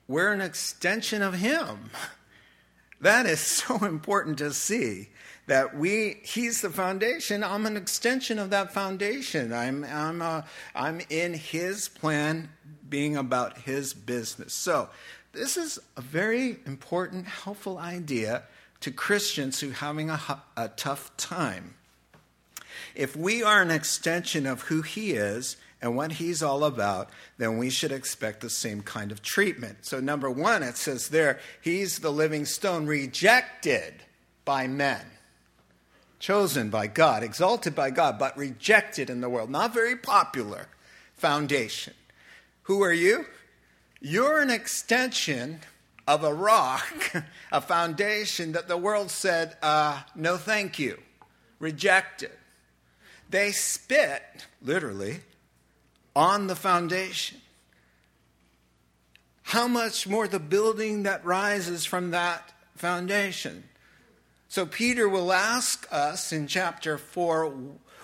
We're 0.05 0.33
an 0.33 0.41
extension 0.41 1.21
of 1.21 1.35
Him. 1.35 1.89
That 2.99 3.25
is 3.25 3.41
so 3.41 3.83
important 3.83 4.37
to 4.37 4.53
see 4.53 5.09
that 5.47 5.75
we 5.77 6.17
he's 6.23 6.62
the 6.62 6.69
foundation. 6.69 7.43
I'm 7.43 7.65
an 7.65 7.77
extension 7.77 8.39
of 8.39 8.49
that 8.51 8.73
foundation. 8.73 9.53
I'm 9.53 9.84
i'm 9.84 10.21
a, 10.21 10.25
uh, 10.25 10.41
i'm 10.75 11.01
in 11.10 11.34
his 11.34 11.89
plan 11.89 12.49
being 12.88 13.17
about 13.17 13.60
his 13.60 13.93
business. 13.93 14.53
So 14.53 14.89
this 15.34 15.58
is 15.58 15.79
a 15.97 16.01
very 16.01 16.58
important 16.65 17.27
helpful 17.27 17.77
idea 17.77 18.43
to 18.82 18.91
christians 18.91 19.60
who 19.60 19.71
are 19.71 19.73
having 19.73 20.10
a, 20.10 20.41
a 20.56 20.69
tough 20.69 21.15
time. 21.17 21.75
If 22.95 23.15
we 23.15 23.43
are 23.43 23.62
an 23.62 23.71
extension 23.71 24.45
of 24.45 24.63
who 24.63 24.82
he 24.82 25.12
is 25.12 25.58
and 25.82 25.97
what 25.97 26.13
he's 26.13 26.41
all 26.41 26.63
about, 26.63 27.10
then 27.38 27.58
we 27.58 27.69
should 27.69 27.91
expect 27.91 28.41
the 28.41 28.49
same 28.49 28.82
kind 28.82 29.12
of 29.12 29.21
treatment. 29.21 29.79
So, 29.82 29.99
number 29.99 30.29
one, 30.29 30.63
it 30.63 30.77
says 30.77 31.10
there, 31.10 31.39
he's 31.62 31.99
the 31.99 32.12
living 32.12 32.45
stone 32.45 32.86
rejected 32.86 33.95
by 34.45 34.67
men 34.67 35.01
chosen 36.23 36.69
by 36.69 36.88
God, 36.88 37.21
exalted 37.21 37.75
by 37.75 37.89
God, 37.89 38.17
but 38.17 38.38
rejected 38.38 39.09
in 39.09 39.19
the 39.19 39.27
world. 39.27 39.49
Not 39.49 39.73
very 39.73 39.97
popular 39.97 40.67
foundation. 41.15 41.93
Who 42.63 42.81
are 42.81 42.93
you? 42.93 43.25
You're 43.99 44.41
an 44.41 44.49
extension 44.49 45.59
of 46.07 46.23
a 46.23 46.33
rock, 46.33 47.13
a 47.51 47.59
foundation 47.59 48.53
that 48.53 48.69
the 48.69 48.77
world 48.77 49.12
said, 49.12 49.57
uh, 49.62 50.01
no 50.15 50.38
thank 50.38 50.79
you, 50.79 50.97
rejected. 51.59 52.31
They 53.29 53.51
spit, 53.51 54.23
literally, 54.62 55.19
on 56.15 56.47
the 56.47 56.55
foundation. 56.55 57.41
How 59.41 59.67
much 59.67 60.07
more 60.07 60.29
the 60.29 60.39
building 60.39 61.03
that 61.03 61.25
rises 61.25 61.83
from 61.83 62.12
that 62.12 62.53
foundation? 62.77 63.65
So 64.53 64.67
Peter 64.67 65.09
will 65.09 65.33
ask 65.33 65.87
us 65.91 66.31
in 66.31 66.45
chapter 66.45 66.99
4 66.99 67.51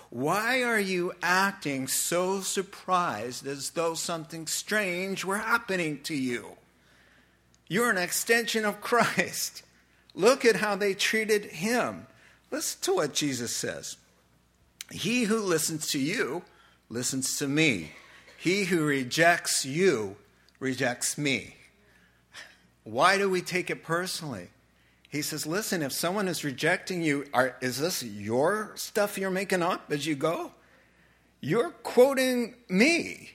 why 0.09 0.63
are 0.63 0.79
you 0.79 1.13
acting 1.21 1.87
so 1.87 2.41
surprised 2.41 3.45
as 3.45 3.69
though 3.69 3.93
something 3.93 4.47
strange 4.47 5.23
were 5.23 5.37
happening 5.37 6.01
to 6.05 6.15
you? 6.15 6.57
You're 7.67 7.91
an 7.91 7.99
extension 7.99 8.65
of 8.65 8.81
Christ. 8.81 9.61
Look 10.15 10.43
at 10.43 10.55
how 10.55 10.75
they 10.75 10.95
treated 10.95 11.45
him. 11.45 12.07
Listen 12.49 12.81
to 12.81 12.95
what 12.95 13.13
Jesus 13.13 13.55
says 13.55 13.97
He 14.89 15.25
who 15.25 15.37
listens 15.37 15.85
to 15.89 15.99
you 15.99 16.41
listens 16.89 17.37
to 17.37 17.47
me. 17.47 17.91
He 18.39 18.63
who 18.63 18.83
rejects 18.83 19.65
you 19.65 20.15
rejects 20.59 21.15
me. 21.15 21.57
Why 22.85 23.19
do 23.19 23.29
we 23.29 23.43
take 23.43 23.69
it 23.69 23.83
personally? 23.83 24.47
He 25.09 25.23
says, 25.23 25.47
Listen, 25.47 25.81
if 25.81 25.91
someone 25.91 26.27
is 26.27 26.43
rejecting 26.43 27.01
you, 27.01 27.25
are, 27.33 27.55
is 27.61 27.79
this 27.79 28.03
your 28.03 28.71
stuff 28.75 29.17
you're 29.17 29.31
making 29.31 29.63
up 29.63 29.91
as 29.91 30.05
you 30.05 30.15
go? 30.15 30.51
You're 31.41 31.71
quoting 31.71 32.55
me. 32.69 33.31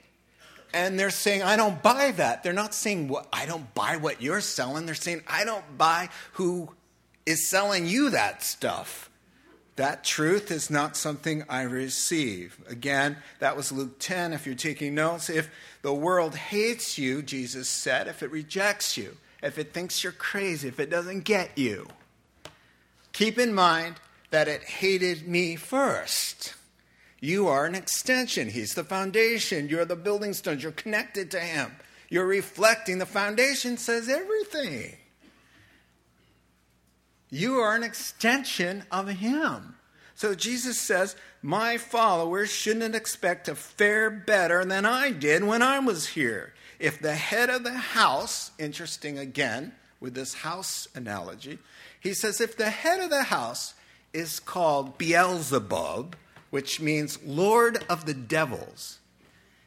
And 0.73 0.99
they're 0.99 1.11
saying, 1.11 1.43
I 1.43 1.57
don't 1.57 1.81
buy 1.83 2.13
that. 2.13 2.43
They're 2.43 2.53
not 2.53 2.75
saying, 2.75 3.07
well, 3.07 3.29
I 3.33 3.47
don't 3.47 3.73
buy 3.75 3.97
what 3.97 4.21
you're 4.21 4.41
selling. 4.41 4.87
They're 4.87 4.97
saying, 4.97 5.23
I 5.29 5.45
don't 5.45 5.79
buy 5.79 6.09
who 6.33 6.69
is 7.25 7.49
selling 7.49 7.87
you 7.87 8.11
that 8.11 8.43
stuff. 8.43 9.09
That 9.77 10.05
truth 10.05 10.51
is 10.51 10.71
not 10.71 10.97
something 10.97 11.45
I 11.49 11.63
receive. 11.63 12.59
Again, 12.69 13.17
that 13.39 13.57
was 13.57 13.71
Luke 13.71 13.99
10. 14.01 14.33
If 14.33 14.47
you're 14.47 14.57
taking 14.57 14.95
notes, 14.95 15.31
if 15.31 15.49
the 15.83 15.95
world 15.95 16.35
hates 16.35 16.99
you, 16.99 17.23
Jesus 17.23 17.69
said, 17.69 18.09
if 18.09 18.23
it 18.23 18.31
rejects 18.31 18.97
you, 18.97 19.17
if 19.45 19.59
it 19.59 19.75
thinks 19.75 20.03
you're 20.03 20.13
crazy, 20.13 20.69
if 20.69 20.81
it 20.81 20.89
doesn't 20.89 21.25
get 21.25 21.59
you, 21.59 21.87
keep 23.13 23.39
in 23.39 23.55
mind 23.55 23.97
that 24.31 24.49
it 24.49 24.63
hated 24.63 25.29
me 25.29 25.55
first. 25.55 26.55
You 27.21 27.49
are 27.49 27.67
an 27.67 27.75
extension. 27.75 28.49
He's 28.49 28.75
the 28.75 28.85
foundation. 28.85 29.69
You're 29.69 29.85
the 29.85 29.97
building 29.97 30.33
stones. 30.33 30.63
You're 30.63 30.73
connected 30.73 31.31
to 31.33 31.41
Him. 31.41 31.77
You're 32.09 32.27
reflecting. 32.27 32.99
The 32.99 33.07
foundation 33.07 33.77
says 33.77 34.09
everything. 34.09 34.97
You 37.29 37.57
are 37.57 37.77
an 37.77 37.83
extension 37.83 38.85
of 38.91 39.09
Him. 39.09 39.75
So 40.15 40.35
Jesus 40.35 40.81
says, 40.81 41.17
My 41.43 41.77
followers 41.77 42.51
shouldn't 42.51 42.95
expect 42.95 43.47
to 43.47 43.55
fare 43.55 44.11
better 44.11 44.65
than 44.65 44.87
I 44.87 45.11
did 45.11 45.45
when 45.45 45.61
I 45.61 45.81
was 45.81 46.09
here. 46.09 46.54
If 46.79 47.01
the 47.01 47.15
head 47.15 47.51
of 47.51 47.65
the 47.65 47.73
house, 47.73 48.51
interesting 48.59 49.19
again 49.19 49.73
with 50.01 50.15
this 50.15 50.35
house 50.35 50.89
analogy, 50.95 51.59
he 52.01 52.15
says, 52.15 52.41
if 52.41 52.57
the 52.57 52.71
head 52.71 53.01
of 53.01 53.11
the 53.11 53.25
house 53.25 53.75
is 54.13 54.41
called 54.41 54.97
Beelzebub, 54.97 56.17
which 56.51 56.81
means 56.81 57.19
Lord 57.25 57.85
of 57.89 58.07
the 58.07 58.15
devils. 58.15 59.01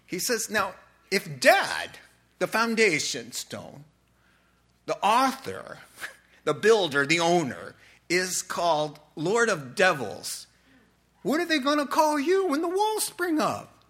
He 0.05 0.19
says, 0.19 0.49
now, 0.49 0.73
if 1.11 1.39
dad, 1.39 1.97
the 2.39 2.47
foundation 2.47 3.33
stone, 3.33 3.83
the 4.85 4.97
author, 5.03 5.79
the 6.45 6.53
builder, 6.53 7.05
the 7.05 7.19
owner, 7.19 7.75
is 8.09 8.41
called 8.41 8.99
Lord 9.17 9.49
of 9.49 9.75
devils, 9.75 10.47
what 11.23 11.41
are 11.41 11.45
they 11.45 11.59
going 11.59 11.79
to 11.79 11.85
call 11.85 12.17
you 12.17 12.47
when 12.47 12.61
the 12.61 12.69
walls 12.69 13.03
spring 13.03 13.41
up? 13.41 13.83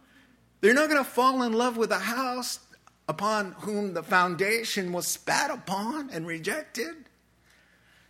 They're 0.62 0.74
not 0.74 0.90
going 0.90 1.04
to 1.04 1.10
fall 1.10 1.44
in 1.44 1.54
love 1.54 1.78
with 1.78 1.92
a 1.92 2.00
house 2.00 2.60
upon 3.08 3.54
whom 3.60 3.94
the 3.94 4.04
foundation 4.04 4.92
was 4.92 5.08
spat 5.08 5.50
upon 5.50 6.10
and 6.10 6.28
rejected. 6.28 6.94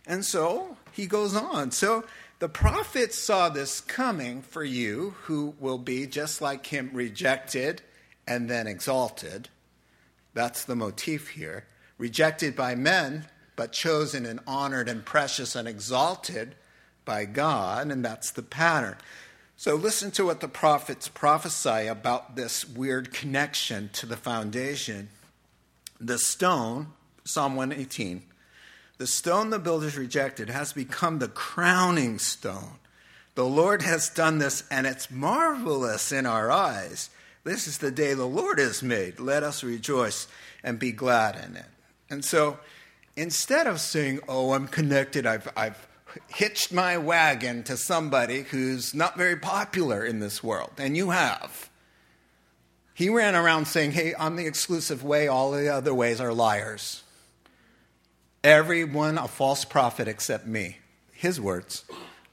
And 0.06 0.24
so 0.24 0.76
he 0.92 1.06
goes 1.06 1.36
on. 1.36 1.70
So 1.70 2.04
the 2.38 2.48
prophets 2.48 3.18
saw 3.18 3.48
this 3.48 3.80
coming 3.80 4.42
for 4.42 4.64
you, 4.64 5.14
who 5.22 5.54
will 5.60 5.78
be 5.78 6.06
just 6.06 6.40
like 6.40 6.66
him, 6.66 6.90
rejected 6.92 7.82
and 8.26 8.48
then 8.48 8.66
exalted. 8.66 9.48
That's 10.34 10.64
the 10.64 10.76
motif 10.76 11.30
here. 11.30 11.66
Rejected 11.98 12.54
by 12.54 12.74
men, 12.74 13.26
but 13.56 13.72
chosen 13.72 14.24
and 14.24 14.40
honored 14.46 14.88
and 14.88 15.04
precious 15.04 15.56
and 15.56 15.66
exalted 15.66 16.54
by 17.04 17.24
God, 17.24 17.90
and 17.90 18.04
that's 18.04 18.30
the 18.30 18.42
pattern. 18.42 18.96
So 19.60 19.74
listen 19.74 20.12
to 20.12 20.24
what 20.24 20.38
the 20.38 20.46
prophets 20.46 21.08
prophesy 21.08 21.88
about 21.88 22.36
this 22.36 22.64
weird 22.64 23.12
connection 23.12 23.90
to 23.94 24.06
the 24.06 24.16
foundation. 24.16 25.08
The 26.00 26.16
stone, 26.16 26.92
Psalm 27.24 27.56
118, 27.56 28.22
the 28.98 29.08
stone 29.08 29.50
the 29.50 29.58
builders 29.58 29.98
rejected 29.98 30.48
has 30.48 30.72
become 30.72 31.18
the 31.18 31.26
crowning 31.26 32.20
stone. 32.20 32.78
The 33.34 33.44
Lord 33.44 33.82
has 33.82 34.08
done 34.08 34.38
this, 34.38 34.62
and 34.70 34.86
it's 34.86 35.10
marvelous 35.10 36.12
in 36.12 36.24
our 36.24 36.52
eyes. 36.52 37.10
This 37.42 37.66
is 37.66 37.78
the 37.78 37.90
day 37.90 38.14
the 38.14 38.26
Lord 38.26 38.60
has 38.60 38.80
made. 38.80 39.18
Let 39.18 39.42
us 39.42 39.64
rejoice 39.64 40.28
and 40.62 40.78
be 40.78 40.92
glad 40.92 41.34
in 41.34 41.56
it. 41.56 41.66
And 42.08 42.24
so 42.24 42.60
instead 43.16 43.66
of 43.66 43.80
saying, 43.80 44.20
Oh, 44.28 44.52
I'm 44.52 44.68
connected, 44.68 45.26
I've, 45.26 45.50
I've 45.56 45.87
hitched 46.28 46.72
my 46.72 46.98
wagon 46.98 47.62
to 47.64 47.76
somebody 47.76 48.42
who's 48.42 48.94
not 48.94 49.16
very 49.16 49.36
popular 49.36 50.04
in 50.04 50.20
this 50.20 50.42
world, 50.42 50.72
and 50.78 50.96
you 50.96 51.10
have. 51.10 51.70
He 52.94 53.08
ran 53.08 53.36
around 53.36 53.66
saying, 53.66 53.92
Hey, 53.92 54.14
I'm 54.18 54.36
the 54.36 54.46
exclusive 54.46 55.04
way, 55.04 55.28
all 55.28 55.52
the 55.52 55.68
other 55.68 55.94
ways 55.94 56.20
are 56.20 56.32
liars. 56.32 57.02
Everyone 58.42 59.18
a 59.18 59.28
false 59.28 59.64
prophet 59.64 60.08
except 60.08 60.46
me. 60.46 60.78
His 61.12 61.40
words. 61.40 61.84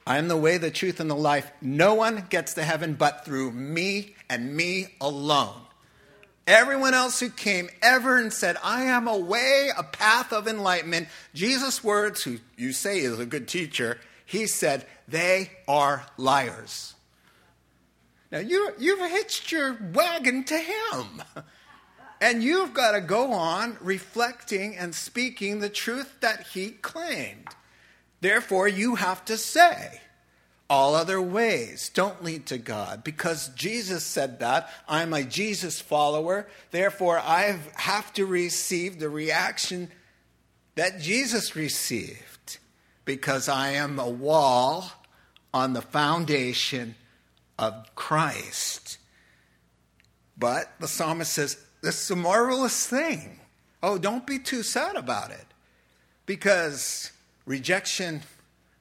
I 0.07 0.17
am 0.17 0.27
the 0.27 0.37
way, 0.37 0.57
the 0.57 0.69
truth, 0.69 0.99
and 0.99 1.09
the 1.09 1.15
life. 1.15 1.51
No 1.61 1.95
one 1.95 2.27
gets 2.29 2.53
to 2.55 2.63
heaven 2.63 2.93
but 2.93 3.25
through 3.25 3.51
me 3.51 4.15
and 4.29 4.55
me 4.55 4.87
alone. 5.01 5.64
Everyone 6.47 6.93
else 6.93 7.19
who 7.19 7.29
came 7.29 7.69
ever 7.81 8.17
and 8.17 8.31
said, 8.31 8.57
I 8.63 8.83
am 8.83 9.07
a 9.07 9.17
way, 9.17 9.71
a 9.75 9.83
path 9.83 10.31
of 10.31 10.47
enlightenment, 10.47 11.07
Jesus' 11.33 11.83
words, 11.83 12.23
who 12.23 12.37
you 12.55 12.71
say 12.71 12.99
is 12.99 13.19
a 13.19 13.25
good 13.25 13.47
teacher, 13.47 13.99
he 14.25 14.45
said, 14.45 14.85
they 15.07 15.51
are 15.67 16.05
liars. 16.17 16.93
Now, 18.31 18.39
you, 18.39 18.73
you've 18.77 19.09
hitched 19.09 19.51
your 19.51 19.77
wagon 19.93 20.43
to 20.45 20.57
him. 20.57 21.23
And 22.21 22.41
you've 22.41 22.73
got 22.73 22.93
to 22.93 23.01
go 23.01 23.33
on 23.33 23.77
reflecting 23.81 24.77
and 24.77 24.95
speaking 24.95 25.59
the 25.59 25.69
truth 25.69 26.21
that 26.21 26.47
he 26.47 26.71
claimed. 26.71 27.49
Therefore, 28.21 28.67
you 28.67 28.95
have 28.95 29.25
to 29.25 29.37
say, 29.37 30.01
all 30.69 30.95
other 30.95 31.21
ways 31.21 31.89
don't 31.89 32.23
lead 32.23 32.47
to 32.47 32.57
God 32.57 33.03
because 33.03 33.49
Jesus 33.49 34.03
said 34.03 34.39
that. 34.39 34.69
I'm 34.87 35.13
a 35.13 35.23
Jesus 35.23 35.79
follower. 35.79 36.47
Therefore, 36.71 37.19
I 37.19 37.59
have 37.75 38.11
to 38.13 38.25
receive 38.25 38.99
the 38.99 39.09
reaction 39.09 39.91
that 40.73 40.99
Jesus 40.99 41.55
received 41.55 42.57
because 43.05 43.47
I 43.47 43.71
am 43.71 43.99
a 43.99 44.09
wall 44.09 44.91
on 45.53 45.73
the 45.73 45.81
foundation 45.81 46.95
of 47.59 47.95
Christ. 47.95 48.97
But 50.37 50.73
the 50.79 50.87
psalmist 50.87 51.31
says, 51.31 51.57
this 51.81 52.03
is 52.03 52.11
a 52.11 52.15
marvelous 52.15 52.87
thing. 52.87 53.39
Oh, 53.83 53.97
don't 53.97 54.25
be 54.25 54.39
too 54.39 54.63
sad 54.63 54.95
about 54.95 55.29
it. 55.29 55.45
Because 56.25 57.11
rejection 57.45 58.23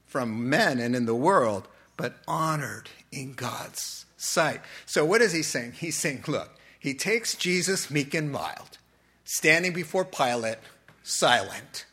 from 0.06 0.48
men 0.48 0.80
and 0.80 0.96
in 0.96 1.04
the 1.04 1.14
world, 1.14 1.68
but 1.96 2.16
honored 2.26 2.90
in 3.12 3.34
God's 3.34 4.06
sight. 4.16 4.60
So, 4.86 5.04
what 5.04 5.22
is 5.22 5.32
he 5.32 5.42
saying? 5.42 5.72
He's 5.72 5.98
saying, 5.98 6.24
look, 6.26 6.50
he 6.78 6.94
takes 6.94 7.34
Jesus 7.36 7.90
meek 7.90 8.14
and 8.14 8.30
mild, 8.30 8.78
standing 9.24 9.72
before 9.72 10.04
Pilate, 10.04 10.58
silent. 11.02 11.86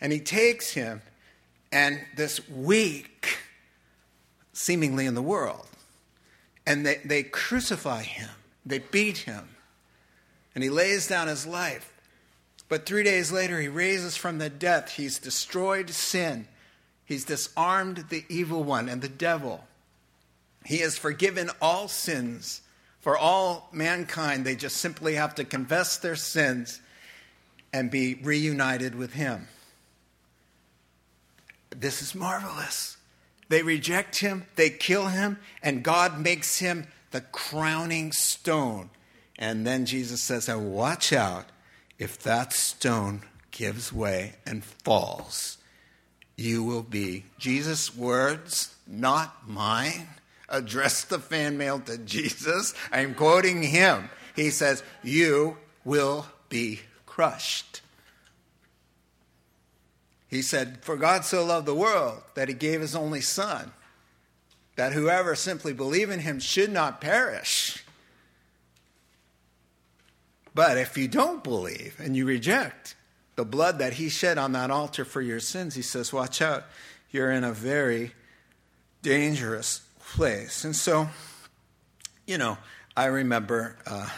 And 0.00 0.12
he 0.12 0.20
takes 0.20 0.72
him 0.72 1.02
and 1.72 2.00
this 2.14 2.48
weak, 2.48 3.36
seemingly 4.52 5.06
in 5.06 5.14
the 5.14 5.22
world, 5.22 5.66
and 6.64 6.86
they, 6.86 7.00
they 7.04 7.24
crucify 7.24 8.02
him, 8.02 8.30
they 8.64 8.78
beat 8.78 9.18
him, 9.18 9.48
and 10.54 10.62
he 10.62 10.70
lays 10.70 11.08
down 11.08 11.26
his 11.26 11.46
life. 11.46 11.92
But 12.68 12.86
three 12.86 13.02
days 13.02 13.32
later, 13.32 13.60
he 13.60 13.68
raises 13.68 14.16
from 14.16 14.38
the 14.38 14.48
death. 14.48 14.92
He's 14.92 15.18
destroyed 15.18 15.90
sin. 15.90 16.46
He's 17.04 17.24
disarmed 17.24 18.06
the 18.08 18.24
evil 18.28 18.64
one 18.64 18.88
and 18.88 19.02
the 19.02 19.08
devil. 19.08 19.64
He 20.64 20.78
has 20.78 20.96
forgiven 20.96 21.50
all 21.60 21.88
sins 21.88 22.62
for 23.00 23.16
all 23.16 23.68
mankind. 23.72 24.44
They 24.44 24.56
just 24.56 24.78
simply 24.78 25.14
have 25.14 25.34
to 25.34 25.44
confess 25.44 25.98
their 25.98 26.16
sins 26.16 26.80
and 27.72 27.90
be 27.90 28.14
reunited 28.14 28.94
with 28.94 29.12
him. 29.12 29.48
This 31.70 32.00
is 32.00 32.14
marvelous. 32.14 32.96
They 33.48 33.62
reject 33.62 34.20
him, 34.20 34.46
they 34.56 34.70
kill 34.70 35.08
him, 35.08 35.38
and 35.62 35.82
God 35.82 36.18
makes 36.18 36.60
him 36.60 36.86
the 37.10 37.20
crowning 37.20 38.12
stone 38.12 38.88
and 39.38 39.66
then 39.66 39.86
Jesus 39.86 40.22
says, 40.22 40.48
Now 40.48 40.58
watch 40.58 41.12
out 41.12 41.46
if 41.98 42.18
that 42.22 42.52
stone 42.52 43.22
gives 43.50 43.92
way 43.92 44.34
and 44.46 44.64
falls. 44.64 45.58
You 46.36 46.62
will 46.62 46.82
be. 46.82 47.24
Jesus' 47.38 47.94
words, 47.94 48.74
not 48.86 49.48
mine, 49.48 50.08
address 50.48 51.04
the 51.04 51.18
fan 51.18 51.56
mail 51.56 51.80
to 51.80 51.98
Jesus. 51.98 52.74
I'm 52.92 53.14
quoting 53.14 53.62
him. 53.62 54.10
He 54.34 54.50
says, 54.50 54.82
You 55.02 55.56
will 55.84 56.26
be 56.48 56.80
crushed. 57.06 57.80
He 60.28 60.42
said, 60.42 60.78
For 60.82 60.96
God 60.96 61.24
so 61.24 61.44
loved 61.44 61.66
the 61.66 61.74
world 61.74 62.22
that 62.34 62.48
he 62.48 62.54
gave 62.54 62.80
his 62.80 62.96
only 62.96 63.20
Son, 63.20 63.72
that 64.76 64.92
whoever 64.92 65.36
simply 65.36 65.72
believe 65.72 66.10
in 66.10 66.20
him 66.20 66.40
should 66.40 66.72
not 66.72 67.00
perish. 67.00 67.84
But 70.54 70.78
if 70.78 70.96
you 70.96 71.06
don't 71.08 71.44
believe 71.44 71.96
and 72.00 72.16
you 72.16 72.26
reject 72.26 72.96
the 73.36 73.44
blood 73.44 73.78
that 73.78 73.94
he 73.94 74.08
shed 74.08 74.38
on 74.38 74.52
that 74.52 74.70
altar 74.70 75.04
for 75.04 75.20
your 75.20 75.40
sins, 75.40 75.74
he 75.74 75.82
says, 75.82 76.12
Watch 76.12 76.40
out, 76.40 76.64
you're 77.10 77.30
in 77.30 77.44
a 77.44 77.52
very 77.52 78.12
dangerous 79.02 79.82
place. 80.12 80.64
And 80.64 80.74
so, 80.74 81.08
you 82.26 82.38
know, 82.38 82.58
I 82.96 83.06
remember 83.06 83.76
uh, 83.86 84.08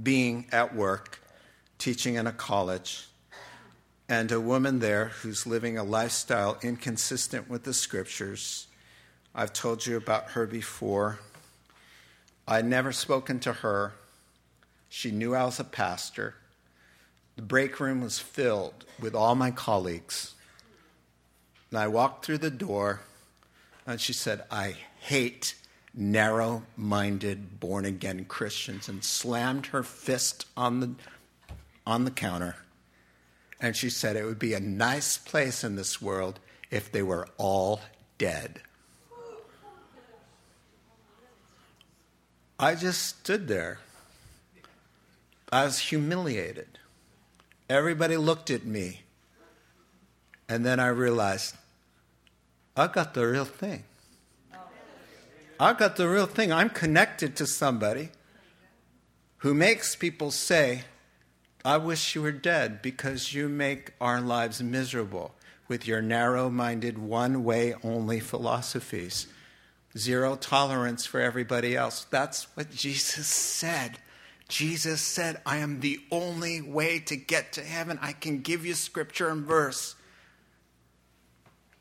being 0.00 0.46
at 0.52 0.74
work, 0.74 1.20
teaching 1.78 2.16
in 2.16 2.26
a 2.26 2.32
college, 2.32 3.08
and 4.08 4.30
a 4.30 4.40
woman 4.40 4.80
there 4.80 5.06
who's 5.06 5.46
living 5.46 5.78
a 5.78 5.84
lifestyle 5.84 6.58
inconsistent 6.62 7.48
with 7.48 7.64
the 7.64 7.72
scriptures. 7.72 8.66
I've 9.34 9.54
told 9.54 9.86
you 9.86 9.96
about 9.96 10.32
her 10.32 10.46
before. 10.46 11.18
I'd 12.46 12.66
never 12.66 12.92
spoken 12.92 13.40
to 13.40 13.52
her. 13.52 13.94
She 14.90 15.10
knew 15.10 15.34
I 15.34 15.44
was 15.44 15.58
a 15.58 15.64
pastor. 15.64 16.34
The 17.42 17.48
break 17.48 17.80
room 17.80 18.02
was 18.02 18.20
filled 18.20 18.84
with 19.00 19.16
all 19.16 19.34
my 19.34 19.50
colleagues. 19.50 20.34
And 21.72 21.80
I 21.80 21.88
walked 21.88 22.24
through 22.24 22.38
the 22.38 22.52
door, 22.52 23.00
and 23.84 24.00
she 24.00 24.12
said, 24.12 24.44
I 24.48 24.76
hate 25.00 25.56
narrow 25.92 26.62
minded, 26.76 27.58
born 27.58 27.84
again 27.84 28.26
Christians, 28.26 28.88
and 28.88 29.02
slammed 29.02 29.66
her 29.66 29.82
fist 29.82 30.46
on 30.56 30.78
the, 30.78 30.94
on 31.84 32.04
the 32.04 32.12
counter. 32.12 32.58
And 33.60 33.74
she 33.74 33.90
said, 33.90 34.14
It 34.14 34.24
would 34.24 34.38
be 34.38 34.54
a 34.54 34.60
nice 34.60 35.18
place 35.18 35.64
in 35.64 35.74
this 35.74 36.00
world 36.00 36.38
if 36.70 36.92
they 36.92 37.02
were 37.02 37.26
all 37.38 37.80
dead. 38.18 38.60
I 42.56 42.76
just 42.76 43.04
stood 43.04 43.48
there. 43.48 43.80
I 45.50 45.64
was 45.64 45.80
humiliated. 45.80 46.71
Everybody 47.72 48.18
looked 48.18 48.50
at 48.50 48.66
me. 48.66 49.00
And 50.46 50.62
then 50.62 50.78
I 50.78 50.88
realized 50.88 51.56
I 52.76 52.86
got 52.86 53.14
the 53.14 53.26
real 53.26 53.46
thing. 53.46 53.84
I 55.58 55.72
got 55.72 55.96
the 55.96 56.06
real 56.06 56.26
thing. 56.26 56.52
I'm 56.52 56.68
connected 56.68 57.34
to 57.36 57.46
somebody 57.46 58.10
who 59.38 59.54
makes 59.54 59.96
people 59.96 60.30
say, 60.30 60.82
I 61.64 61.78
wish 61.78 62.14
you 62.14 62.20
were 62.20 62.30
dead 62.30 62.82
because 62.82 63.32
you 63.32 63.48
make 63.48 63.94
our 64.02 64.20
lives 64.20 64.62
miserable 64.62 65.34
with 65.66 65.88
your 65.88 66.02
narrow 66.02 66.50
minded, 66.50 66.98
one 66.98 67.42
way 67.42 67.74
only 67.82 68.20
philosophies. 68.20 69.28
Zero 69.96 70.36
tolerance 70.36 71.06
for 71.06 71.20
everybody 71.20 71.74
else. 71.74 72.04
That's 72.04 72.54
what 72.54 72.70
Jesus 72.70 73.28
said. 73.28 73.96
Jesus 74.52 75.00
said, 75.00 75.40
I 75.46 75.56
am 75.56 75.80
the 75.80 75.98
only 76.10 76.60
way 76.60 76.98
to 77.06 77.16
get 77.16 77.54
to 77.54 77.64
heaven. 77.64 77.98
I 78.02 78.12
can 78.12 78.42
give 78.42 78.66
you 78.66 78.74
scripture 78.74 79.30
and 79.30 79.46
verse. 79.46 79.94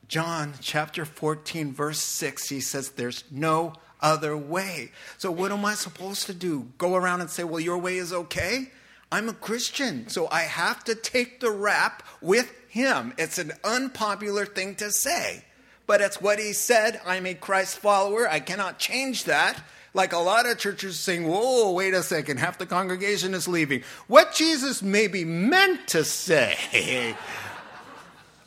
John 0.08 0.54
chapter 0.62 1.04
14, 1.04 1.74
verse 1.74 2.00
6, 2.00 2.48
he 2.48 2.62
says, 2.62 2.92
There's 2.92 3.26
no 3.30 3.74
other 4.00 4.38
way. 4.38 4.92
So, 5.18 5.32
what 5.32 5.52
am 5.52 5.66
I 5.66 5.74
supposed 5.74 6.28
to 6.28 6.34
do? 6.34 6.70
Go 6.78 6.96
around 6.96 7.20
and 7.20 7.30
say, 7.30 7.44
Well, 7.44 7.60
your 7.60 7.78
way 7.78 7.98
is 7.98 8.14
okay? 8.14 8.72
I'm 9.12 9.28
a 9.28 9.34
Christian, 9.34 10.08
so 10.08 10.30
I 10.32 10.44
have 10.44 10.82
to 10.86 10.96
take 10.96 11.42
the 11.42 11.52
rap 11.52 12.04
with 12.22 12.54
him. 12.70 13.14
It's 13.18 13.38
an 13.38 13.52
unpopular 13.66 14.46
thing 14.46 14.76
to 14.76 14.92
say, 14.92 15.44
but 15.88 16.00
it's 16.00 16.22
what 16.22 16.40
he 16.40 16.54
said. 16.54 17.02
I'm 17.06 17.26
a 17.26 17.34
Christ 17.34 17.80
follower. 17.80 18.30
I 18.30 18.40
cannot 18.40 18.80
change 18.80 19.26
that. 19.26 19.62
Like 19.94 20.14
a 20.14 20.18
lot 20.18 20.46
of 20.46 20.58
churches 20.58 21.00
saying, 21.00 21.28
Whoa, 21.28 21.72
wait 21.74 21.94
a 21.94 22.04
second, 22.04 22.38
half 22.38 22.58
the 22.58 22.66
congregation 22.66 23.34
is 23.34 23.48
leaving. 23.48 23.84
What 24.08 24.34
Jesus 24.34 24.82
maybe 24.82 25.26
meant 25.26 25.88
to 25.90 26.06
say. 26.06 27.16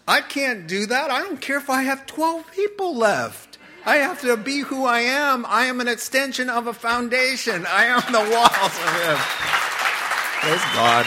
I 0.07 0.21
can't 0.21 0.67
do 0.67 0.87
that. 0.87 1.11
I 1.11 1.21
don't 1.21 1.41
care 1.41 1.59
if 1.59 1.71
I 1.71 1.83
have 1.83 2.07
12 2.07 2.51
people 2.53 2.97
left. 2.97 3.59
I 3.87 3.97
have 3.97 4.23
to 4.23 4.37
be 4.39 4.61
who 4.61 4.85
I 4.85 5.01
am. 5.01 5.45
I 5.47 5.67
am 5.67 5.81
an 5.81 5.89
extension 5.89 6.49
of 6.49 6.67
a 6.67 6.73
foundation. 6.73 7.67
I 7.69 7.85
am 7.87 8.01
the 8.11 8.19
walls 8.19 8.51
of 8.65 9.03
Him. 9.03 9.19
Praise 10.41 10.65
God. 10.75 11.07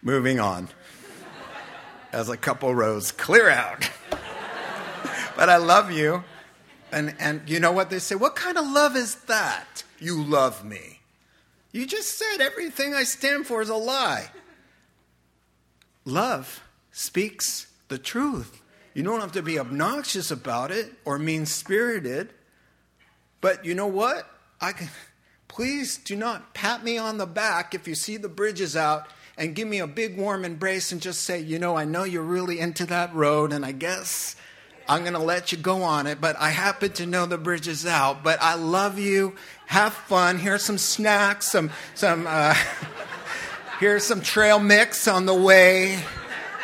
Moving 0.00 0.40
on. 0.40 0.68
As 2.10 2.30
a 2.30 2.36
couple 2.38 2.74
rows 2.74 3.12
clear 3.12 3.50
out. 3.50 3.90
But 5.38 5.48
I 5.48 5.58
love 5.58 5.92
you. 5.92 6.24
And, 6.90 7.14
and 7.20 7.48
you 7.48 7.60
know 7.60 7.70
what 7.70 7.90
they 7.90 8.00
say? 8.00 8.16
What 8.16 8.34
kind 8.34 8.58
of 8.58 8.66
love 8.66 8.96
is 8.96 9.14
that? 9.26 9.84
You 10.00 10.20
love 10.20 10.64
me. 10.64 10.98
You 11.70 11.86
just 11.86 12.18
said 12.18 12.40
everything 12.40 12.92
I 12.92 13.04
stand 13.04 13.46
for 13.46 13.62
is 13.62 13.68
a 13.68 13.76
lie. 13.76 14.30
Love 16.04 16.64
speaks 16.90 17.68
the 17.86 17.98
truth. 17.98 18.60
You 18.94 19.04
don't 19.04 19.20
have 19.20 19.30
to 19.32 19.42
be 19.42 19.60
obnoxious 19.60 20.32
about 20.32 20.72
it 20.72 20.92
or 21.04 21.20
mean 21.20 21.46
spirited. 21.46 22.30
But 23.40 23.64
you 23.64 23.76
know 23.76 23.86
what? 23.86 24.28
I 24.60 24.72
can, 24.72 24.88
please 25.46 25.98
do 25.98 26.16
not 26.16 26.52
pat 26.52 26.82
me 26.82 26.98
on 26.98 27.16
the 27.16 27.26
back 27.26 27.76
if 27.76 27.86
you 27.86 27.94
see 27.94 28.16
the 28.16 28.28
bridges 28.28 28.74
out 28.74 29.06
and 29.36 29.54
give 29.54 29.68
me 29.68 29.78
a 29.78 29.86
big 29.86 30.18
warm 30.18 30.44
embrace 30.44 30.90
and 30.90 31.00
just 31.00 31.22
say, 31.22 31.38
you 31.40 31.60
know, 31.60 31.76
I 31.76 31.84
know 31.84 32.02
you're 32.02 32.22
really 32.24 32.58
into 32.58 32.86
that 32.86 33.14
road 33.14 33.52
and 33.52 33.64
I 33.64 33.70
guess 33.70 34.34
I'm 34.88 35.02
going 35.02 35.12
to 35.12 35.18
let 35.18 35.52
you 35.52 35.58
go 35.58 35.82
on 35.82 36.06
it, 36.06 36.20
but 36.20 36.36
I 36.38 36.48
happen 36.50 36.92
to 36.92 37.06
know 37.06 37.26
the 37.26 37.36
bridge 37.36 37.68
is 37.68 37.84
out. 37.84 38.24
But 38.24 38.40
I 38.40 38.54
love 38.54 38.98
you. 38.98 39.36
Have 39.66 39.92
fun. 39.92 40.38
Here's 40.38 40.62
some 40.62 40.78
snacks, 40.78 41.46
some, 41.46 41.70
some, 41.94 42.26
uh, 42.26 42.54
Here's 43.80 44.02
some 44.02 44.22
trail 44.22 44.58
mix 44.58 45.06
on 45.06 45.26
the 45.26 45.34
way. 45.34 46.02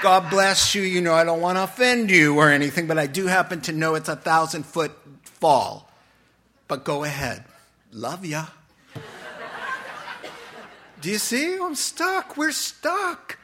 God 0.02 0.30
bless 0.30 0.74
you. 0.74 0.82
You 0.82 1.00
know, 1.00 1.14
I 1.14 1.22
don't 1.22 1.40
want 1.40 1.58
to 1.58 1.62
offend 1.62 2.10
you 2.10 2.36
or 2.36 2.50
anything, 2.50 2.88
but 2.88 2.98
I 2.98 3.06
do 3.06 3.28
happen 3.28 3.60
to 3.62 3.72
know 3.72 3.94
it's 3.94 4.08
a 4.08 4.16
thousand 4.16 4.64
foot 4.64 4.90
fall. 5.22 5.88
But 6.66 6.82
go 6.82 7.04
ahead. 7.04 7.44
Love 7.92 8.24
ya. 8.24 8.46
Do 11.00 11.10
you 11.10 11.18
see? 11.18 11.56
I'm 11.56 11.76
stuck. 11.76 12.36
We're 12.36 12.50
stuck. 12.50 13.38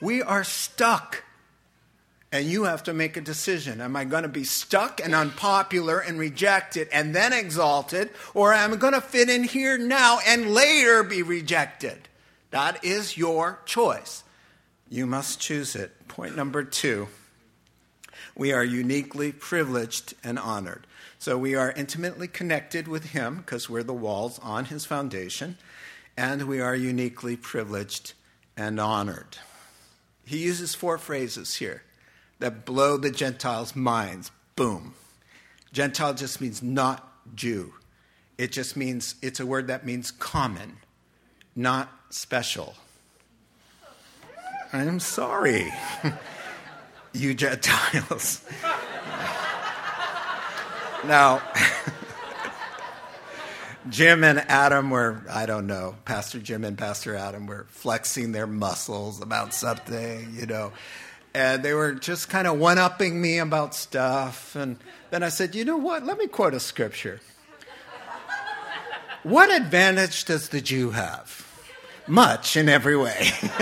We 0.00 0.22
are 0.22 0.42
stuck. 0.42 1.22
And 2.32 2.46
you 2.46 2.64
have 2.64 2.82
to 2.84 2.94
make 2.94 3.18
a 3.18 3.20
decision. 3.20 3.82
Am 3.82 3.94
I 3.94 4.04
going 4.04 4.22
to 4.22 4.28
be 4.28 4.44
stuck 4.44 5.04
and 5.04 5.14
unpopular 5.14 5.98
and 5.98 6.18
rejected 6.18 6.88
and 6.90 7.14
then 7.14 7.34
exalted? 7.34 8.08
Or 8.32 8.54
am 8.54 8.72
I 8.72 8.76
going 8.76 8.94
to 8.94 9.02
fit 9.02 9.28
in 9.28 9.44
here 9.44 9.76
now 9.76 10.18
and 10.26 10.50
later 10.50 11.02
be 11.02 11.22
rejected? 11.22 12.08
That 12.50 12.82
is 12.82 13.18
your 13.18 13.60
choice. 13.66 14.24
You 14.88 15.04
must 15.06 15.40
choose 15.40 15.76
it. 15.76 16.08
Point 16.08 16.34
number 16.34 16.64
two 16.64 17.08
we 18.34 18.52
are 18.52 18.64
uniquely 18.64 19.30
privileged 19.30 20.14
and 20.24 20.38
honored. 20.38 20.86
So 21.18 21.36
we 21.36 21.54
are 21.54 21.72
intimately 21.72 22.28
connected 22.28 22.88
with 22.88 23.10
Him 23.10 23.36
because 23.36 23.68
we're 23.68 23.82
the 23.82 23.92
walls 23.92 24.38
on 24.42 24.66
His 24.66 24.86
foundation, 24.86 25.58
and 26.16 26.48
we 26.48 26.60
are 26.60 26.74
uniquely 26.74 27.36
privileged 27.36 28.14
and 28.56 28.80
honored. 28.80 29.38
He 30.24 30.38
uses 30.38 30.74
four 30.74 30.98
phrases 30.98 31.56
here 31.56 31.82
that 32.42 32.64
blow 32.64 32.96
the 32.96 33.10
Gentiles' 33.10 33.76
minds. 33.76 34.32
Boom. 34.56 34.94
Gentile 35.72 36.12
just 36.12 36.40
means 36.40 36.60
not 36.60 37.08
Jew. 37.36 37.72
It 38.36 38.50
just 38.50 38.76
means, 38.76 39.14
it's 39.22 39.38
a 39.38 39.46
word 39.46 39.68
that 39.68 39.86
means 39.86 40.10
common, 40.10 40.78
not 41.54 41.88
special. 42.10 42.74
I'm 44.72 44.98
sorry, 44.98 45.72
you 47.12 47.32
Gentiles. 47.32 48.42
now, 51.04 51.40
Jim 53.88 54.24
and 54.24 54.40
Adam 54.40 54.90
were, 54.90 55.22
I 55.30 55.46
don't 55.46 55.68
know, 55.68 55.94
Pastor 56.04 56.40
Jim 56.40 56.64
and 56.64 56.76
Pastor 56.76 57.14
Adam 57.14 57.46
were 57.46 57.66
flexing 57.68 58.32
their 58.32 58.48
muscles 58.48 59.22
about 59.22 59.54
something, 59.54 60.34
you 60.34 60.46
know 60.46 60.72
and 61.34 61.62
they 61.62 61.72
were 61.74 61.92
just 61.92 62.28
kind 62.28 62.46
of 62.46 62.58
one 62.58 62.78
upping 62.78 63.20
me 63.20 63.38
about 63.38 63.74
stuff. 63.74 64.54
And 64.54 64.76
then 65.10 65.22
I 65.22 65.28
said, 65.28 65.54
you 65.54 65.64
know 65.64 65.76
what? 65.76 66.04
Let 66.04 66.18
me 66.18 66.26
quote 66.26 66.54
a 66.54 66.60
scripture. 66.60 67.20
what 69.22 69.50
advantage 69.50 70.24
does 70.24 70.48
the 70.50 70.60
Jew 70.60 70.90
have? 70.90 71.46
Much 72.06 72.56
in 72.56 72.68
every 72.68 72.96
way. 72.96 73.30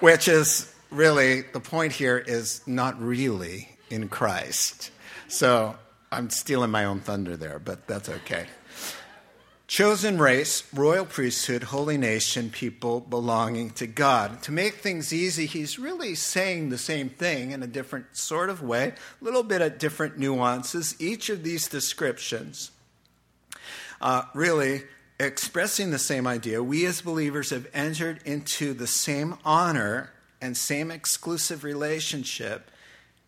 Which 0.00 0.28
is 0.28 0.72
really 0.90 1.42
the 1.42 1.60
point 1.60 1.92
here 1.92 2.18
is 2.18 2.62
not 2.66 3.00
really 3.02 3.76
in 3.90 4.08
Christ. 4.08 4.90
So 5.28 5.76
I'm 6.12 6.30
stealing 6.30 6.70
my 6.70 6.84
own 6.84 7.00
thunder 7.00 7.36
there, 7.36 7.58
but 7.58 7.86
that's 7.86 8.08
okay. 8.08 8.46
Chosen 9.68 10.18
race, 10.18 10.62
royal 10.72 11.04
priesthood, 11.04 11.64
holy 11.64 11.98
nation, 11.98 12.50
people 12.50 13.00
belonging 13.00 13.70
to 13.70 13.88
God. 13.88 14.40
To 14.44 14.52
make 14.52 14.74
things 14.74 15.12
easy, 15.12 15.46
he's 15.46 15.76
really 15.76 16.14
saying 16.14 16.68
the 16.68 16.78
same 16.78 17.08
thing 17.08 17.50
in 17.50 17.64
a 17.64 17.66
different 17.66 18.16
sort 18.16 18.48
of 18.48 18.62
way, 18.62 18.94
a 19.20 19.24
little 19.24 19.42
bit 19.42 19.62
of 19.62 19.78
different 19.78 20.18
nuances. 20.18 20.94
Each 21.00 21.28
of 21.30 21.42
these 21.42 21.66
descriptions 21.66 22.70
uh, 24.00 24.22
really 24.34 24.84
expressing 25.18 25.90
the 25.90 25.98
same 25.98 26.28
idea. 26.28 26.62
We 26.62 26.86
as 26.86 27.00
believers 27.00 27.50
have 27.50 27.66
entered 27.74 28.20
into 28.24 28.72
the 28.72 28.86
same 28.86 29.36
honor 29.44 30.12
and 30.40 30.56
same 30.56 30.92
exclusive 30.92 31.64
relationship 31.64 32.70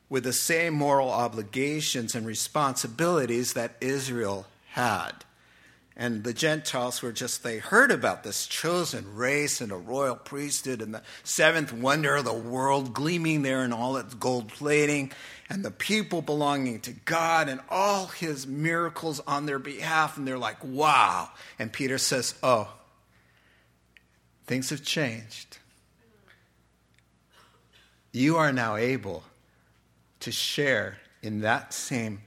with 0.09 0.23
the 0.23 0.33
same 0.33 0.75
moral 0.75 1.11
obligations 1.11 2.15
and 2.15 2.25
responsibilities 2.25 3.55
that 3.55 3.75
Israel 3.81 4.47
had. 4.71 5.25
And 6.01 6.23
the 6.23 6.33
Gentiles 6.33 7.03
were 7.03 7.11
just, 7.11 7.43
they 7.43 7.59
heard 7.59 7.91
about 7.91 8.23
this 8.23 8.47
chosen 8.47 9.17
race 9.17 9.61
and 9.61 9.73
a 9.73 9.77
royal 9.77 10.15
priesthood 10.15 10.81
and 10.81 10.95
the 10.95 11.03
seventh 11.25 11.73
wonder 11.73 12.15
of 12.15 12.25
the 12.25 12.33
world 12.33 12.95
gleaming 12.95 13.43
there 13.43 13.65
in 13.65 13.73
all 13.73 13.97
its 13.97 14.15
gold 14.15 14.49
plating 14.49 15.11
and 15.51 15.65
the 15.65 15.73
people 15.73 16.23
belonging 16.23 16.79
to 16.83 16.93
God 16.93 17.49
and 17.49 17.61
all 17.69 18.07
his 18.07 18.47
miracles 18.47 19.19
on 19.27 19.47
their 19.47 19.59
behalf. 19.59 20.17
And 20.17 20.27
they're 20.27 20.39
like, 20.39 20.63
wow. 20.63 21.31
And 21.59 21.73
Peter 21.73 21.99
says, 21.99 22.37
oh, 22.45 22.73
things 24.47 24.71
have 24.71 24.85
changed. 24.85 25.59
You 28.13 28.37
are 28.37 28.53
now 28.53 28.77
able 28.77 29.25
to 30.21 30.31
share 30.31 30.99
in 31.23 31.41
that 31.41 31.75
same 31.75 32.23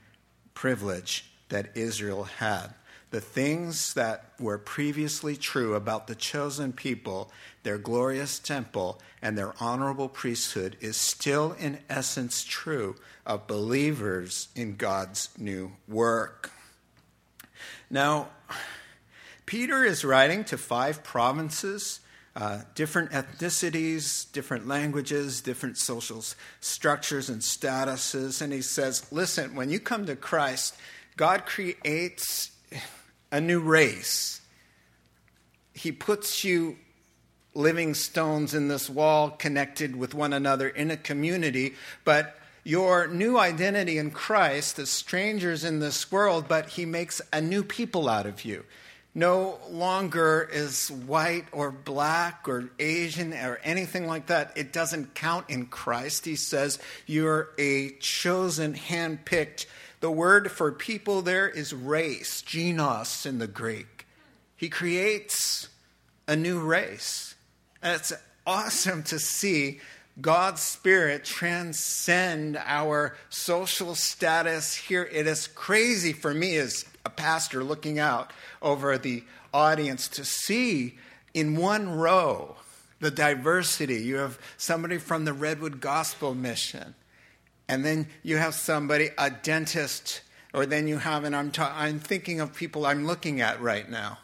privilege 0.52 1.24
that 1.48 1.74
Israel 1.74 2.24
had 2.24 2.74
the 3.12 3.20
things 3.20 3.94
that 3.94 4.32
were 4.40 4.58
previously 4.58 5.36
true 5.36 5.74
about 5.74 6.06
the 6.06 6.14
chosen 6.14 6.72
people, 6.72 7.30
their 7.62 7.78
glorious 7.78 8.38
temple, 8.38 8.98
and 9.20 9.36
their 9.36 9.54
honorable 9.60 10.08
priesthood 10.08 10.76
is 10.80 10.96
still 10.96 11.52
in 11.52 11.78
essence 11.88 12.42
true 12.42 12.96
of 13.26 13.46
believers 13.46 14.48
in 14.56 14.76
God's 14.76 15.28
new 15.38 15.72
work. 15.86 16.50
Now, 17.90 18.30
Peter 19.44 19.84
is 19.84 20.04
writing 20.04 20.42
to 20.44 20.58
five 20.58 21.04
provinces. 21.04 22.00
Uh, 22.34 22.62
different 22.74 23.10
ethnicities, 23.10 24.32
different 24.32 24.66
languages, 24.66 25.42
different 25.42 25.76
social 25.76 26.24
structures 26.60 27.28
and 27.28 27.42
statuses. 27.42 28.40
And 28.40 28.54
he 28.54 28.62
says, 28.62 29.04
listen, 29.12 29.54
when 29.54 29.68
you 29.68 29.78
come 29.78 30.06
to 30.06 30.16
Christ, 30.16 30.74
God 31.18 31.44
creates 31.44 32.52
a 33.32 33.40
new 33.40 33.58
race. 33.58 34.40
He 35.72 35.90
puts 35.90 36.44
you 36.44 36.76
living 37.54 37.94
stones 37.94 38.54
in 38.54 38.68
this 38.68 38.88
wall 38.88 39.30
connected 39.30 39.96
with 39.96 40.14
one 40.14 40.32
another 40.32 40.68
in 40.68 40.90
a 40.90 40.96
community, 40.96 41.74
but 42.04 42.38
your 42.62 43.08
new 43.08 43.38
identity 43.38 43.98
in 43.98 44.10
Christ 44.10 44.78
as 44.78 44.90
strangers 44.90 45.64
in 45.64 45.80
this 45.80 46.12
world, 46.12 46.46
but 46.46 46.68
He 46.68 46.84
makes 46.84 47.20
a 47.32 47.40
new 47.40 47.64
people 47.64 48.08
out 48.08 48.26
of 48.26 48.44
you. 48.44 48.64
No 49.14 49.58
longer 49.68 50.48
is 50.50 50.90
white 50.90 51.44
or 51.52 51.70
black 51.70 52.48
or 52.48 52.70
Asian 52.78 53.34
or 53.34 53.60
anything 53.62 54.06
like 54.06 54.26
that. 54.26 54.52
It 54.56 54.72
doesn't 54.72 55.14
count 55.14 55.50
in 55.50 55.66
Christ. 55.66 56.24
He 56.24 56.36
says 56.36 56.78
you're 57.06 57.50
a 57.58 57.90
chosen, 58.00 58.72
hand 58.72 59.24
picked 59.26 59.66
the 60.02 60.10
word 60.10 60.50
for 60.50 60.72
people 60.72 61.22
there 61.22 61.48
is 61.48 61.72
race, 61.72 62.42
genos 62.42 63.24
in 63.24 63.38
the 63.38 63.46
Greek. 63.46 64.04
He 64.56 64.68
creates 64.68 65.68
a 66.26 66.34
new 66.34 66.58
race. 66.58 67.36
And 67.80 67.94
it's 67.94 68.12
awesome 68.44 69.04
to 69.04 69.20
see 69.20 69.80
God's 70.20 70.60
Spirit 70.60 71.24
transcend 71.24 72.56
our 72.56 73.16
social 73.30 73.94
status 73.94 74.74
here. 74.74 75.08
It 75.12 75.28
is 75.28 75.46
crazy 75.46 76.12
for 76.12 76.34
me 76.34 76.56
as 76.56 76.84
a 77.06 77.10
pastor 77.10 77.62
looking 77.62 78.00
out 78.00 78.32
over 78.60 78.98
the 78.98 79.22
audience 79.54 80.08
to 80.08 80.24
see 80.24 80.98
in 81.32 81.54
one 81.54 81.88
row 81.88 82.56
the 82.98 83.12
diversity. 83.12 84.02
You 84.02 84.16
have 84.16 84.40
somebody 84.56 84.98
from 84.98 85.26
the 85.26 85.32
Redwood 85.32 85.80
Gospel 85.80 86.34
Mission 86.34 86.96
and 87.68 87.84
then 87.84 88.06
you 88.22 88.36
have 88.36 88.54
somebody, 88.54 89.10
a 89.18 89.30
dentist, 89.30 90.22
or 90.52 90.66
then 90.66 90.86
you 90.86 90.98
have, 90.98 91.24
and 91.24 91.34
I'm, 91.34 91.50
ta- 91.50 91.74
I'm 91.76 91.98
thinking 91.98 92.40
of 92.40 92.54
people 92.54 92.84
I'm 92.86 93.06
looking 93.06 93.40
at 93.40 93.60
right 93.60 93.88
now, 93.88 94.18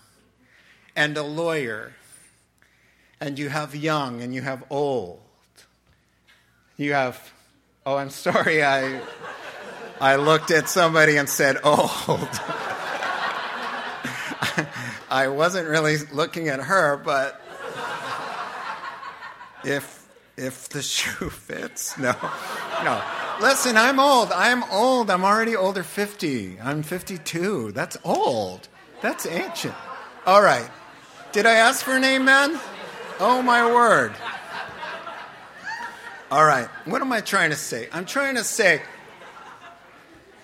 and 0.95 1.17
a 1.17 1.23
lawyer, 1.23 1.93
and 3.21 3.39
you 3.39 3.49
have 3.49 3.75
young, 3.75 4.21
and 4.23 4.35
you 4.35 4.43
have 4.43 4.65
old. 4.71 5.21
You 6.77 6.93
have, 6.93 7.33
oh, 7.87 7.97
I'm 7.97 8.11
sorry, 8.11 8.63
I, 8.63 9.01
I 10.01 10.17
looked 10.17 10.51
at 10.51 10.69
somebody 10.69 11.17
and 11.17 11.29
said 11.29 11.57
old. 11.65 11.89
I 15.11 15.29
wasn't 15.29 15.69
really 15.69 15.97
looking 16.13 16.49
at 16.49 16.61
her, 16.61 16.97
but 16.97 17.41
if 19.65 20.07
if 20.37 20.69
the 20.69 20.83
shoe 20.83 21.31
fits, 21.31 21.99
no, 21.99 22.15
no. 22.85 23.03
Listen, 23.41 23.77
I'm 23.77 24.01
old. 24.01 24.33
I'm 24.33 24.65
old. 24.65 25.11
I'm 25.11 25.25
already 25.25 25.55
older 25.55 25.85
50. 25.85 26.61
I'm 26.61 26.83
52. 26.83 27.71
That's 27.71 27.97
old. 28.03 28.67
That's 29.01 29.27
ancient. 29.27 29.75
All 30.27 30.43
right. 30.43 30.69
Did 31.31 31.47
I 31.47 31.53
ask 31.53 31.85
for 31.85 31.93
an 31.93 32.03
amen? 32.03 32.59
Oh, 33.21 33.41
my 33.41 33.65
word. 33.73 34.13
All 36.33 36.45
right. 36.45 36.67
What 36.85 37.01
am 37.01 37.13
I 37.13 37.21
trying 37.21 37.51
to 37.51 37.57
say? 37.57 37.89
I'm 37.93 38.07
trying 38.07 38.35
to 38.35 38.45
say 38.45 38.83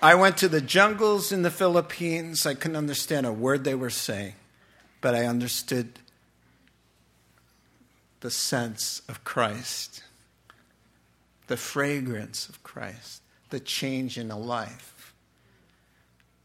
I 0.01 0.15
went 0.15 0.37
to 0.37 0.47
the 0.47 0.61
jungles 0.61 1.33
in 1.33 1.41
the 1.41 1.51
Philippines. 1.51 2.45
I 2.45 2.53
couldn't 2.53 2.77
understand 2.77 3.25
a 3.25 3.33
word 3.33 3.65
they 3.65 3.75
were 3.75 3.89
saying, 3.89 4.35
but 5.01 5.13
I 5.15 5.25
understood 5.25 5.99
the 8.21 8.31
sense 8.31 9.01
of 9.09 9.25
Christ 9.25 10.01
the 11.47 11.57
fragrance 11.57 12.49
of 12.49 12.63
Christ, 12.63 13.21
the 13.49 13.59
change 13.59 14.17
in 14.17 14.31
a 14.31 14.37
life. 14.37 15.13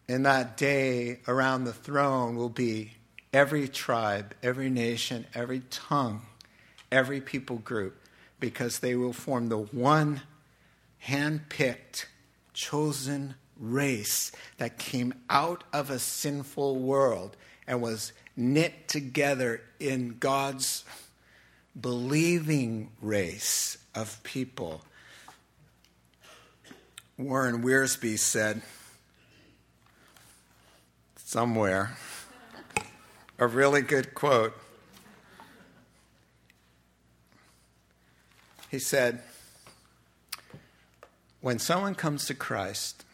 In 0.08 0.24
that 0.24 0.56
day 0.56 1.20
around 1.28 1.64
the 1.64 1.72
throne 1.72 2.36
will 2.36 2.48
be 2.48 2.92
every 3.32 3.68
tribe, 3.68 4.34
every 4.42 4.68
nation, 4.68 5.26
every 5.34 5.60
tongue, 5.70 6.22
every 6.90 7.20
people 7.20 7.56
group, 7.56 7.96
because 8.40 8.80
they 8.80 8.94
will 8.94 9.12
form 9.12 9.48
the 9.48 9.58
one 9.58 10.22
hand 10.98 11.48
picked, 11.48 12.08
chosen 12.52 13.34
race 13.58 14.32
that 14.58 14.78
came 14.78 15.14
out 15.28 15.64
of 15.72 15.90
a 15.90 15.98
sinful 15.98 16.76
world 16.76 17.36
and 17.66 17.80
was 17.80 18.12
knit 18.36 18.88
together 18.88 19.62
in 19.78 20.16
God's 20.18 20.84
believing 21.78 22.90
race 23.00 23.78
of 23.94 24.22
people 24.22 24.82
Warren 27.20 27.62
Wiersbe 27.62 28.18
said 28.18 28.62
somewhere 31.16 31.98
a 33.38 33.46
really 33.46 33.82
good 33.82 34.14
quote. 34.14 34.56
He 38.70 38.78
said, 38.78 39.20
When 41.42 41.58
someone 41.58 41.94
comes 41.94 42.24
to 42.24 42.34
Christ, 42.34 43.04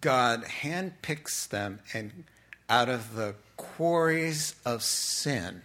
God 0.00 0.44
handpicks 0.44 1.48
them 1.48 1.80
and 1.92 2.22
out 2.68 2.88
of 2.88 3.16
the 3.16 3.34
quarries 3.56 4.54
of 4.64 4.84
sin 4.84 5.62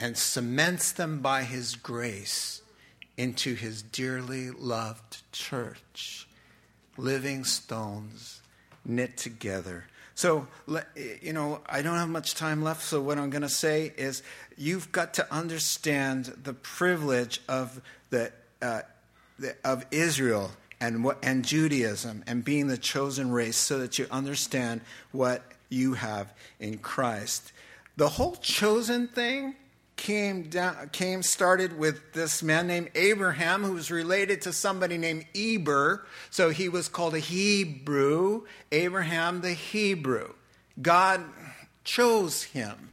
and 0.00 0.16
cements 0.16 0.90
them 0.90 1.20
by 1.20 1.42
his 1.42 1.76
grace 1.76 2.62
into 3.16 3.54
his 3.54 3.82
dearly 3.82 4.50
loved 4.50 5.22
church, 5.32 6.26
living 6.96 7.44
stones 7.44 8.40
knit 8.84 9.16
together. 9.16 9.84
So, 10.14 10.46
you 11.20 11.32
know, 11.32 11.60
I 11.68 11.82
don't 11.82 11.96
have 11.96 12.08
much 12.08 12.34
time 12.34 12.62
left, 12.62 12.82
so 12.82 13.00
what 13.00 13.18
I'm 13.18 13.30
going 13.30 13.42
to 13.42 13.48
say 13.48 13.92
is 13.96 14.22
you've 14.56 14.92
got 14.92 15.14
to 15.14 15.32
understand 15.32 16.26
the 16.44 16.54
privilege 16.54 17.40
of, 17.48 17.80
the, 18.10 18.30
uh, 18.62 18.82
the 19.38 19.56
of 19.64 19.84
Israel 19.90 20.52
and, 20.80 21.02
what, 21.02 21.18
and 21.22 21.44
Judaism 21.44 22.22
and 22.26 22.44
being 22.44 22.68
the 22.68 22.78
chosen 22.78 23.32
race 23.32 23.56
so 23.56 23.78
that 23.78 23.98
you 23.98 24.06
understand 24.10 24.82
what 25.10 25.42
you 25.68 25.94
have 25.94 26.32
in 26.60 26.78
Christ. 26.78 27.52
The 27.96 28.10
whole 28.10 28.36
chosen 28.36 29.08
thing 29.08 29.56
came 29.96 30.44
down, 30.44 30.90
came 30.90 31.22
started 31.22 31.78
with 31.78 32.12
this 32.12 32.42
man 32.42 32.66
named 32.66 32.90
Abraham, 32.94 33.62
who 33.62 33.72
was 33.72 33.90
related 33.90 34.42
to 34.42 34.52
somebody 34.52 34.98
named 34.98 35.26
Eber. 35.34 36.06
So 36.30 36.50
he 36.50 36.68
was 36.68 36.88
called 36.88 37.14
a 37.14 37.20
Hebrew, 37.20 38.42
Abraham 38.72 39.40
the 39.40 39.52
Hebrew. 39.52 40.34
God 40.80 41.22
chose 41.84 42.44
him 42.44 42.90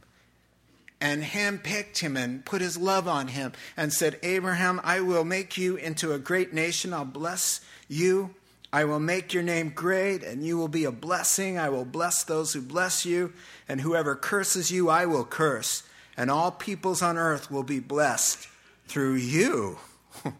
and 1.00 1.22
handpicked 1.24 1.98
him 1.98 2.16
and 2.16 2.44
put 2.44 2.60
his 2.60 2.78
love 2.78 3.08
on 3.08 3.28
him 3.28 3.52
and 3.76 3.92
said, 3.92 4.20
Abraham, 4.22 4.80
I 4.84 5.00
will 5.00 5.24
make 5.24 5.58
you 5.58 5.76
into 5.76 6.12
a 6.12 6.18
great 6.18 6.54
nation. 6.54 6.94
I'll 6.94 7.04
bless 7.04 7.60
you. 7.88 8.34
I 8.72 8.84
will 8.84 9.00
make 9.00 9.34
your 9.34 9.42
name 9.42 9.72
great, 9.74 10.22
and 10.22 10.42
you 10.42 10.56
will 10.56 10.68
be 10.68 10.84
a 10.84 10.92
blessing. 10.92 11.58
I 11.58 11.68
will 11.68 11.84
bless 11.84 12.24
those 12.24 12.54
who 12.54 12.62
bless 12.62 13.04
you, 13.04 13.34
and 13.68 13.82
whoever 13.82 14.14
curses 14.14 14.70
you, 14.70 14.88
I 14.88 15.04
will 15.04 15.26
curse. 15.26 15.82
And 16.16 16.30
all 16.30 16.50
peoples 16.50 17.02
on 17.02 17.16
earth 17.16 17.50
will 17.50 17.62
be 17.62 17.80
blessed 17.80 18.48
through 18.86 19.14
you. 19.14 19.78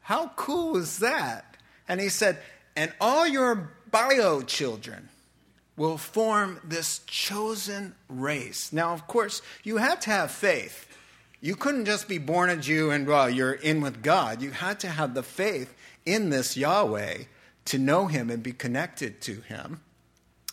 How 0.00 0.32
cool 0.36 0.76
is 0.76 0.98
that? 0.98 1.56
And 1.88 2.00
he 2.00 2.08
said, 2.08 2.38
and 2.76 2.92
all 3.00 3.26
your 3.26 3.72
bio 3.90 4.42
children 4.42 5.08
will 5.76 5.96
form 5.96 6.60
this 6.64 7.00
chosen 7.06 7.94
race. 8.08 8.72
Now, 8.72 8.92
of 8.92 9.06
course, 9.06 9.40
you 9.62 9.78
had 9.78 10.00
to 10.02 10.10
have 10.10 10.30
faith. 10.30 10.86
You 11.40 11.54
couldn't 11.54 11.84
just 11.84 12.08
be 12.08 12.18
born 12.18 12.50
a 12.50 12.56
Jew 12.56 12.90
and, 12.90 13.06
well, 13.06 13.30
you're 13.30 13.52
in 13.52 13.80
with 13.80 14.02
God. 14.02 14.42
You 14.42 14.50
had 14.50 14.80
to 14.80 14.88
have 14.88 15.14
the 15.14 15.22
faith 15.22 15.74
in 16.04 16.30
this 16.30 16.56
Yahweh 16.56 17.24
to 17.66 17.78
know 17.78 18.06
him 18.06 18.28
and 18.28 18.42
be 18.42 18.52
connected 18.52 19.20
to 19.22 19.40
him. 19.42 19.80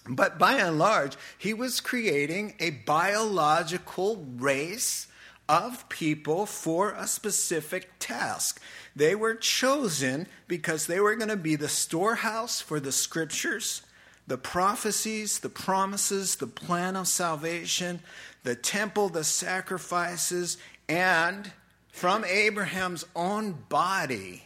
But 0.08 0.38
by 0.38 0.54
and 0.54 0.78
large, 0.78 1.18
he 1.38 1.54
was 1.54 1.82
creating 1.82 2.56
a 2.60 2.70
biological 2.70 4.26
race 4.38 5.08
of 5.48 5.88
people 5.90 6.46
for 6.46 6.92
a 6.92 7.08
specific 7.08 7.90
task. 8.00 8.62
They 8.96 9.16
were 9.16 9.36
chosen 9.36 10.28
because 10.48 10.88
they 10.88 11.00
were 11.00 11.16
going 11.16 11.30
to 11.30 11.36
be 11.36 11.56
the 11.56 11.70
storehouse 11.70 12.62
for 12.62 12.80
the 12.80 12.92
scriptures 12.92 13.82
the 14.28 14.38
prophecies, 14.40 15.38
the 15.38 15.50
promises, 15.50 16.38
the 16.38 16.48
plan 16.48 16.96
of 16.96 17.08
salvation, 17.08 18.00
the 18.44 18.56
temple, 18.56 19.10
the 19.10 19.24
sacrifices, 19.24 20.58
and 20.90 21.52
from 21.90 22.26
Abraham's 22.26 23.06
own 23.16 23.52
body, 23.70 24.44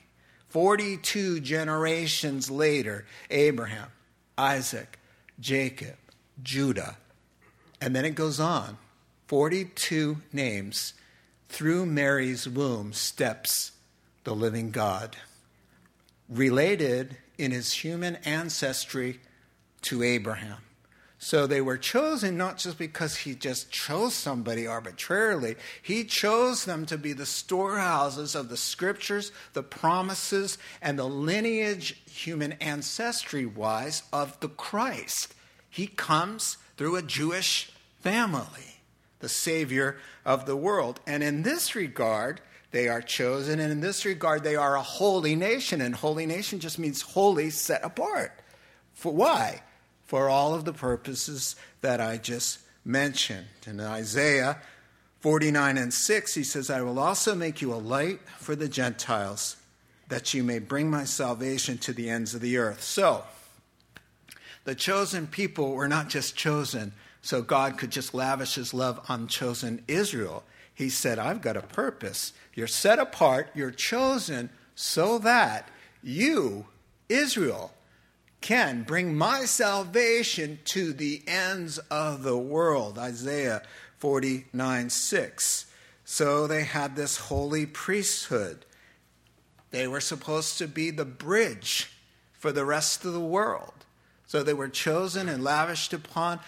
42 0.49 1.39
generations 1.39 2.51
later, 2.51 3.05
Abraham, 3.29 3.87
Isaac, 4.37 4.98
Jacob, 5.39 5.97
Judah. 6.41 6.97
And 7.81 7.95
then 7.95 8.05
it 8.05 8.15
goes 8.15 8.39
on 8.39 8.77
42 9.27 10.17
names. 10.33 10.93
Through 11.47 11.87
Mary's 11.87 12.47
womb 12.47 12.93
steps 12.93 13.71
the 14.23 14.35
living 14.35 14.69
God, 14.69 15.15
related 16.27 17.17
in 17.37 17.51
his 17.51 17.73
human 17.73 18.17
ancestry 18.17 19.19
to 19.81 20.03
Abraham. 20.03 20.57
So 21.21 21.45
they 21.45 21.59
were 21.59 21.77
chosen 21.77 22.37
not 22.37 22.57
just 22.57 22.77
because 22.77 23.17
he 23.17 23.35
just 23.35 23.69
chose 23.69 24.13
somebody 24.13 24.65
arbitrarily, 24.65 25.57
he 25.81 26.05
chose 26.05 26.63
them 26.63 26.85
to 26.85 26.97
be 26.97 27.11
the 27.11 27.25
storehouses 27.25 28.35
of 28.35 28.47
the 28.47 28.55
scriptures, 28.55 29.33
the 29.51 29.61
promises, 29.61 30.57
and 30.81 30.97
the 30.97 31.03
lineage, 31.03 32.01
human 32.09 32.53
ancestry 32.53 33.45
wise, 33.45 34.03
of 34.13 34.39
the 34.39 34.47
Christ. 34.47 35.35
He 35.69 35.87
comes 35.87 36.55
through 36.77 36.95
a 36.95 37.01
Jewish 37.01 37.69
family, 37.99 38.79
the 39.19 39.27
Savior 39.27 39.97
of 40.25 40.45
the 40.45 40.55
world. 40.55 41.01
And 41.05 41.21
in 41.21 41.43
this 41.43 41.75
regard, 41.75 42.39
they 42.71 42.87
are 42.87 43.01
chosen, 43.01 43.59
and 43.59 43.73
in 43.73 43.81
this 43.81 44.05
regard, 44.05 44.45
they 44.45 44.55
are 44.55 44.77
a 44.77 44.81
holy 44.81 45.35
nation. 45.35 45.81
And 45.81 45.93
holy 45.93 46.25
nation 46.25 46.61
just 46.61 46.79
means 46.79 47.01
holy, 47.01 47.49
set 47.49 47.83
apart. 47.83 48.31
For 48.93 49.13
why? 49.13 49.63
For 50.09 50.27
all 50.27 50.55
of 50.55 50.65
the 50.65 50.73
purposes 50.73 51.55
that 51.81 52.01
I 52.01 52.17
just 52.17 52.57
mentioned. 52.83 53.45
In 53.67 53.79
Isaiah 53.79 54.57
49 55.19 55.77
and 55.77 55.93
6, 55.93 56.33
he 56.33 56.43
says, 56.43 56.71
I 56.71 56.81
will 56.81 56.97
also 56.97 57.35
make 57.35 57.61
you 57.61 57.71
a 57.71 57.75
light 57.75 58.19
for 58.39 58.55
the 58.55 58.67
Gentiles, 58.67 59.57
that 60.07 60.33
you 60.33 60.43
may 60.43 60.57
bring 60.57 60.89
my 60.89 61.03
salvation 61.03 61.77
to 61.77 61.93
the 61.93 62.09
ends 62.09 62.33
of 62.33 62.41
the 62.41 62.57
earth. 62.57 62.81
So, 62.81 63.23
the 64.63 64.73
chosen 64.73 65.27
people 65.27 65.73
were 65.73 65.87
not 65.87 66.09
just 66.09 66.35
chosen 66.35 66.93
so 67.21 67.43
God 67.43 67.77
could 67.77 67.91
just 67.91 68.15
lavish 68.15 68.55
his 68.55 68.73
love 68.73 68.99
on 69.09 69.27
chosen 69.27 69.83
Israel. 69.87 70.43
He 70.73 70.89
said, 70.89 71.19
I've 71.19 71.41
got 71.41 71.55
a 71.55 71.61
purpose. 71.61 72.33
You're 72.55 72.65
set 72.65 72.97
apart, 72.97 73.51
you're 73.53 73.69
chosen 73.69 74.49
so 74.73 75.19
that 75.19 75.69
you, 76.01 76.65
Israel, 77.09 77.73
can 78.41 78.83
bring 78.83 79.15
my 79.15 79.45
salvation 79.45 80.59
to 80.65 80.93
the 80.93 81.21
ends 81.27 81.77
of 81.91 82.23
the 82.23 82.37
world. 82.37 82.97
Isaiah 82.97 83.61
49 83.97 84.89
6. 84.89 85.65
So 86.05 86.47
they 86.47 86.63
had 86.63 86.95
this 86.95 87.17
holy 87.17 87.65
priesthood. 87.65 88.65
They 89.71 89.87
were 89.87 90.01
supposed 90.01 90.57
to 90.57 90.67
be 90.67 90.89
the 90.89 91.05
bridge 91.05 91.91
for 92.33 92.51
the 92.51 92.65
rest 92.65 93.05
of 93.05 93.13
the 93.13 93.19
world. 93.19 93.85
So 94.25 94.41
they 94.41 94.53
were 94.53 94.69
chosen 94.69 95.29
and 95.29 95.43
lavished 95.43 95.93
upon 95.93 96.39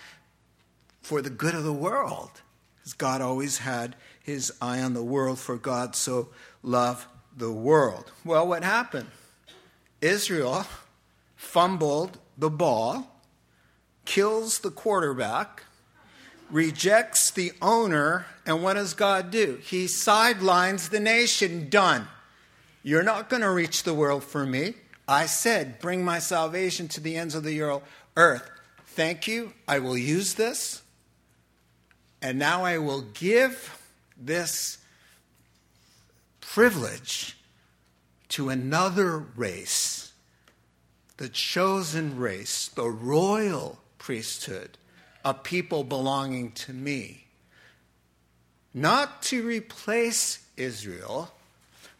for 1.01 1.21
the 1.21 1.29
good 1.29 1.53
of 1.53 1.63
the 1.63 1.73
world. 1.73 2.41
Because 2.77 2.93
God 2.93 3.21
always 3.21 3.59
had 3.59 3.95
his 4.23 4.51
eye 4.61 4.81
on 4.81 4.93
the 4.93 5.03
world, 5.03 5.39
for 5.39 5.57
God 5.57 5.95
so 5.95 6.29
loved 6.63 7.05
the 7.35 7.51
world. 7.51 8.11
Well, 8.23 8.47
what 8.47 8.63
happened? 8.63 9.09
Israel 9.99 10.65
fumbled 11.41 12.19
the 12.37 12.51
ball, 12.51 13.19
kills 14.05 14.59
the 14.59 14.69
quarterback, 14.69 15.63
rejects 16.51 17.31
the 17.31 17.51
owner, 17.61 18.27
and 18.45 18.63
what 18.63 18.75
does 18.75 18.93
God 18.93 19.31
do? 19.31 19.59
He 19.61 19.87
sidelines 19.87 20.89
the 20.89 20.99
nation. 20.99 21.67
Done. 21.67 22.07
You're 22.83 23.03
not 23.03 23.27
going 23.27 23.41
to 23.41 23.49
reach 23.49 23.83
the 23.83 23.93
world 23.93 24.23
for 24.23 24.45
me. 24.45 24.75
I 25.07 25.25
said, 25.25 25.79
bring 25.79 26.05
my 26.05 26.19
salvation 26.19 26.87
to 26.89 27.01
the 27.01 27.17
ends 27.17 27.33
of 27.35 27.43
the 27.43 27.81
earth. 28.15 28.49
Thank 28.85 29.27
you. 29.27 29.51
I 29.67 29.79
will 29.79 29.97
use 29.97 30.35
this. 30.35 30.83
And 32.21 32.37
now 32.37 32.63
I 32.63 32.77
will 32.77 33.01
give 33.01 33.81
this 34.15 34.77
privilege 36.39 37.35
to 38.29 38.49
another 38.49 39.17
race 39.17 40.00
the 41.21 41.29
chosen 41.29 42.17
race, 42.17 42.69
the 42.69 42.89
royal 42.89 43.77
priesthood, 43.99 44.75
a 45.23 45.35
people 45.35 45.83
belonging 45.83 46.51
to 46.51 46.73
me. 46.73 47.25
Not 48.73 49.21
to 49.25 49.43
replace 49.43 50.43
Israel, 50.57 51.31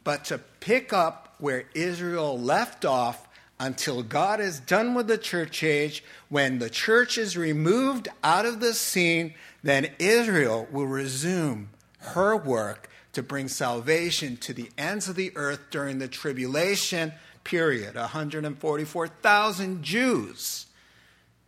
but 0.04 0.26
to 0.26 0.40
pick 0.60 0.92
up 0.92 1.36
where 1.38 1.66
Israel 1.76 2.40
left 2.40 2.84
off 2.84 3.28
until 3.60 4.02
God 4.02 4.40
is 4.40 4.60
done 4.60 4.96
with 4.96 5.06
the 5.06 5.20
church 5.20 5.64
age. 5.64 6.04
When 6.30 6.58
the 6.58 6.72
church 6.72 7.20
is 7.20 7.38
removed 7.38 8.08
out 8.24 8.48
of 8.48 8.60
the 8.60 8.74
scene, 8.74 9.36
then 9.62 9.92
Israel 10.00 10.68
will 10.72 10.88
resume 10.88 11.70
her 12.00 12.36
work 12.36 12.90
to 13.14 13.22
bring 13.22 13.50
salvation 13.50 14.38
to 14.38 14.52
the 14.52 14.72
ends 14.80 15.08
of 15.08 15.16
the 15.16 15.32
earth 15.36 15.60
during 15.70 16.00
the 16.00 16.08
tribulation 16.08 17.14
period, 17.44 17.96
144,000 17.96 19.84
Jews 19.84 20.66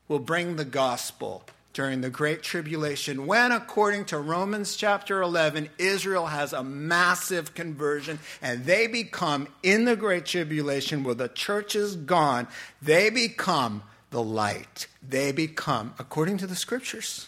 will 0.07 0.19
bring 0.19 0.55
the 0.55 0.65
gospel 0.65 1.43
during 1.73 2.01
the 2.01 2.09
Great 2.09 2.43
Tribulation, 2.43 3.25
when, 3.25 3.51
according 3.51 4.05
to 4.05 4.19
Romans 4.19 4.75
chapter 4.75 5.21
11, 5.21 5.69
Israel 5.79 6.27
has 6.27 6.53
a 6.53 6.63
massive 6.63 7.55
conversion 7.55 8.19
and 8.41 8.65
they 8.65 8.87
become, 8.87 9.47
in 9.63 9.85
the 9.85 9.95
Great 9.95 10.25
Tribulation, 10.25 11.03
where 11.03 11.15
the 11.15 11.27
church 11.27 11.75
is 11.75 11.95
gone, 11.95 12.47
they 12.81 13.09
become 13.09 13.81
the 14.11 14.23
light. 14.23 14.87
They 15.07 15.31
become, 15.31 15.95
according 15.97 16.37
to 16.37 16.47
the 16.47 16.55
scriptures, 16.55 17.27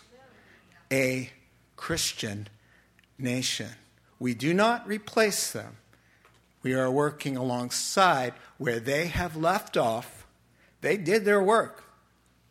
a 0.91 1.31
Christian 1.75 2.47
nation. 3.17 3.69
We 4.19 4.35
do 4.35 4.53
not 4.53 4.87
replace 4.87 5.51
them. 5.51 5.77
We 6.61 6.73
are 6.73 6.89
working 6.89 7.35
alongside 7.35 8.33
where 8.57 8.79
they 8.79 9.07
have 9.07 9.35
left 9.35 9.77
off. 9.77 10.25
They 10.81 10.97
did 10.97 11.25
their 11.25 11.41
work. 11.41 11.83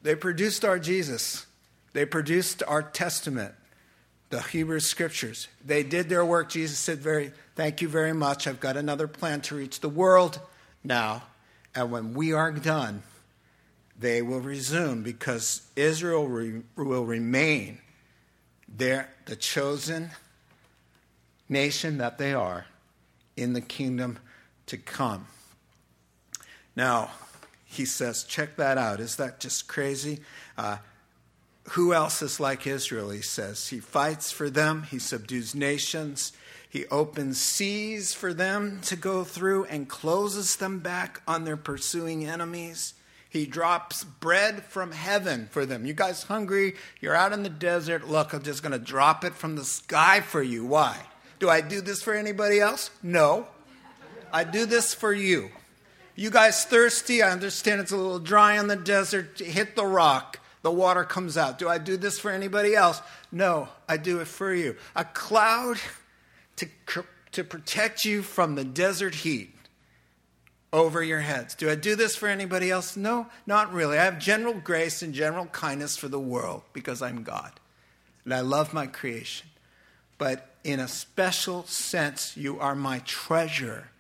They 0.03 0.15
produced 0.15 0.65
our 0.65 0.79
Jesus. 0.79 1.47
They 1.93 2.05
produced 2.05 2.63
our 2.67 2.83
Testament, 2.83 3.55
the 4.31 4.43
Hebrew 4.43 4.81
Scriptures. 4.81 5.49
They 5.65 5.83
did 5.83 6.09
their 6.09 6.25
work. 6.25 6.51
Jesus 6.51 6.79
said, 6.79 6.99
"Very, 6.99 7.33
thank 7.55 7.81
you 7.81 7.89
very 7.89 8.13
much. 8.13 8.47
I've 8.47 8.61
got 8.61 8.77
another 8.77 9.07
plan 9.07 9.41
to 9.43 9.55
reach 9.55 9.81
the 9.81 9.89
world 9.89 10.41
now, 10.83 11.23
and 11.75 11.91
when 11.91 12.15
we 12.15 12.33
are 12.33 12.53
done, 12.53 13.03
they 13.99 14.21
will 14.21 14.41
resume 14.41 15.03
because 15.03 15.63
Israel 15.77 16.27
re- 16.27 16.63
will 16.77 17.05
remain 17.05 17.79
there, 18.69 19.09
the 19.27 19.37
chosen 19.37 20.11
nation 21.49 21.99
that 21.99 22.19
they 22.19 22.35
are 22.35 22.67
in 23.37 23.53
the 23.53 23.61
kingdom 23.61 24.19
to 24.67 24.77
come. 24.77 25.27
Now, 26.77 27.11
he 27.65 27.85
says, 27.85 28.25
check 28.25 28.57
that 28.57 28.79
out. 28.79 29.01
Is 29.01 29.17
that 29.17 29.41
just 29.41 29.69
crazy? 29.69 30.21
Uh, 30.57 30.79
who 31.71 31.95
else 31.95 32.23
is 32.23 32.41
like 32.41 32.67
Israel? 32.67 33.11
He 33.11 33.23
says. 33.23 33.69
He 33.69 33.81
fights 33.81 34.31
for 34.31 34.51
them, 34.51 34.85
he 34.85 34.99
subdues 34.99 35.55
nations, 35.55 36.33
he 36.69 36.87
opens 36.87 37.41
seas 37.41 38.15
for 38.15 38.35
them 38.35 38.81
to 38.83 38.97
go 38.97 39.25
through 39.25 39.65
and 39.67 39.89
closes 39.89 40.57
them 40.57 40.81
back 40.81 41.23
on 41.27 41.45
their 41.45 41.57
pursuing 41.57 42.27
enemies. 42.27 42.95
He 43.31 43.47
drops 43.47 44.05
bread 44.05 44.63
from 44.63 44.93
heaven 44.93 45.49
for 45.51 45.67
them. 45.67 45.87
You 45.87 45.93
guys 45.93 46.25
hungry? 46.25 46.75
You're 47.01 47.17
out 47.17 47.33
in 47.33 47.43
the 47.43 47.49
desert. 47.49 48.09
Look, 48.09 48.33
I'm 48.33 48.43
just 48.43 48.63
going 48.63 48.73
to 48.73 48.79
drop 48.79 49.25
it 49.25 49.35
from 49.35 49.57
the 49.57 49.65
sky 49.65 50.21
for 50.21 50.43
you. 50.43 50.65
Why? 50.65 51.01
Do 51.41 51.51
I 51.51 51.61
do 51.61 51.81
this 51.81 52.03
for 52.03 52.15
anybody 52.15 52.61
else? 52.61 52.91
No. 53.03 53.49
I 54.33 54.45
do 54.45 54.67
this 54.67 54.95
for 54.95 55.13
you. 55.13 55.51
You 56.15 56.31
guys 56.31 56.65
thirsty? 56.65 57.23
I 57.23 57.31
understand 57.31 57.81
it's 57.81 57.93
a 57.93 57.97
little 57.97 58.21
dry 58.21 58.59
in 58.59 58.69
the 58.69 58.77
desert. 58.77 59.39
Hit 59.39 59.75
the 59.75 59.87
rock. 59.87 60.39
The 60.63 60.71
water 60.71 61.05
comes 61.05 61.37
out. 61.37 61.59
Do 61.59 61.69
I 61.69 61.79
do 61.79 61.97
this 61.97 62.19
for 62.19 62.31
anybody 62.31 62.75
else? 62.75 63.03
No, 63.31 63.69
I 63.89 63.97
do 63.97 64.21
it 64.21 64.29
for 64.29 64.55
you. 64.55 64.77
A 64.95 65.05
cloud 65.05 65.79
to, 66.57 66.69
to 67.33 67.45
protect 67.45 68.05
you 68.05 68.23
from 68.23 68.55
the 68.55 68.65
desert 68.65 69.17
heat 69.17 69.55
over 70.73 71.03
your 71.03 71.21
heads. 71.21 71.55
Do 71.55 71.69
I 71.69 71.75
do 71.75 71.97
this 71.97 72.17
for 72.17 72.29
anybody 72.29 72.71
else? 72.71 72.97
No, 72.97 73.27
not 73.47 73.73
really. 73.73 73.99
I 73.99 74.05
have 74.05 74.19
general 74.19 74.55
grace 74.55 75.03
and 75.03 75.13
general 75.13 75.47
kindness 75.47 75.97
for 75.97 76.09
the 76.09 76.19
world 76.19 76.63
because 76.73 77.03
I'm 77.03 77.23
God. 77.25 77.53
And 78.25 78.33
I 78.33 78.41
love 78.41 78.73
my 78.73 78.87
creation. 78.87 79.49
But 80.17 80.49
in 80.65 80.81
a 80.81 80.89
special 80.89 81.65
sense, 81.65 82.37
you 82.37 82.59
are 82.59 82.75
my 82.75 83.01
treasure. 83.01 83.91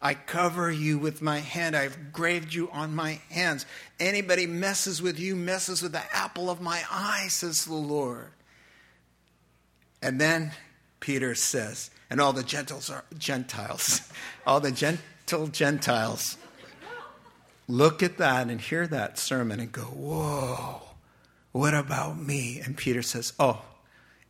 I 0.00 0.14
cover 0.14 0.70
you 0.70 0.98
with 0.98 1.22
my 1.22 1.38
hand. 1.38 1.74
I've 1.74 2.12
graved 2.12 2.54
you 2.54 2.70
on 2.70 2.94
my 2.94 3.20
hands. 3.30 3.66
Anybody 3.98 4.46
messes 4.46 5.02
with 5.02 5.18
you 5.18 5.34
messes 5.34 5.82
with 5.82 5.92
the 5.92 6.14
apple 6.14 6.50
of 6.50 6.60
my 6.60 6.82
eye, 6.90 7.26
says 7.28 7.64
the 7.64 7.74
Lord. 7.74 8.30
And 10.00 10.20
then 10.20 10.52
Peter 11.00 11.34
says, 11.34 11.90
and 12.10 12.20
all 12.20 12.32
the 12.32 12.44
Gentiles 12.44 12.90
are 12.90 13.04
Gentiles, 13.18 14.00
all 14.46 14.60
the 14.60 14.70
Gentiles 14.70 15.04
till 15.28 15.46
Gentiles 15.46 16.38
look 17.68 18.02
at 18.02 18.16
that 18.16 18.48
and 18.48 18.60
hear 18.60 18.86
that 18.86 19.18
sermon 19.18 19.60
and 19.60 19.70
go, 19.70 19.82
Whoa, 19.82 20.80
what 21.52 21.74
about 21.74 22.18
me? 22.18 22.60
And 22.64 22.76
Peter 22.76 23.02
says, 23.02 23.34
Oh, 23.38 23.62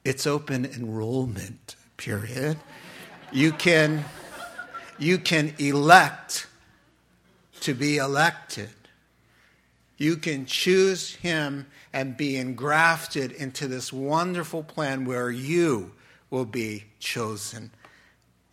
it's 0.04 0.26
open 0.26 0.66
enrollment, 0.66 1.76
period. 1.96 2.58
You 3.30 3.52
can, 3.52 4.04
you 4.98 5.18
can 5.18 5.54
elect 5.58 6.46
to 7.60 7.74
be 7.74 7.96
elected. 7.96 8.70
You 9.96 10.16
can 10.16 10.46
choose 10.46 11.14
him 11.14 11.66
and 11.92 12.16
be 12.16 12.36
engrafted 12.36 13.32
into 13.32 13.66
this 13.66 13.92
wonderful 13.92 14.62
plan 14.62 15.04
where 15.04 15.30
you 15.30 15.92
will 16.30 16.44
be 16.44 16.84
chosen 17.00 17.70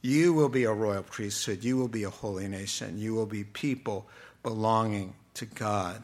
you 0.05 0.33
will 0.33 0.49
be 0.49 0.65
a 0.65 0.71
royal 0.71 1.01
priesthood. 1.01 1.63
You 1.63 1.77
will 1.77 1.87
be 1.87 2.03
a 2.03 2.11
holy 2.11 2.47
nation. 2.47 2.99
You 2.99 3.15
will 3.15 3.25
be 3.25 3.43
people 3.43 4.07
belonging 4.43 5.15
to 5.33 5.47
God. 5.47 6.03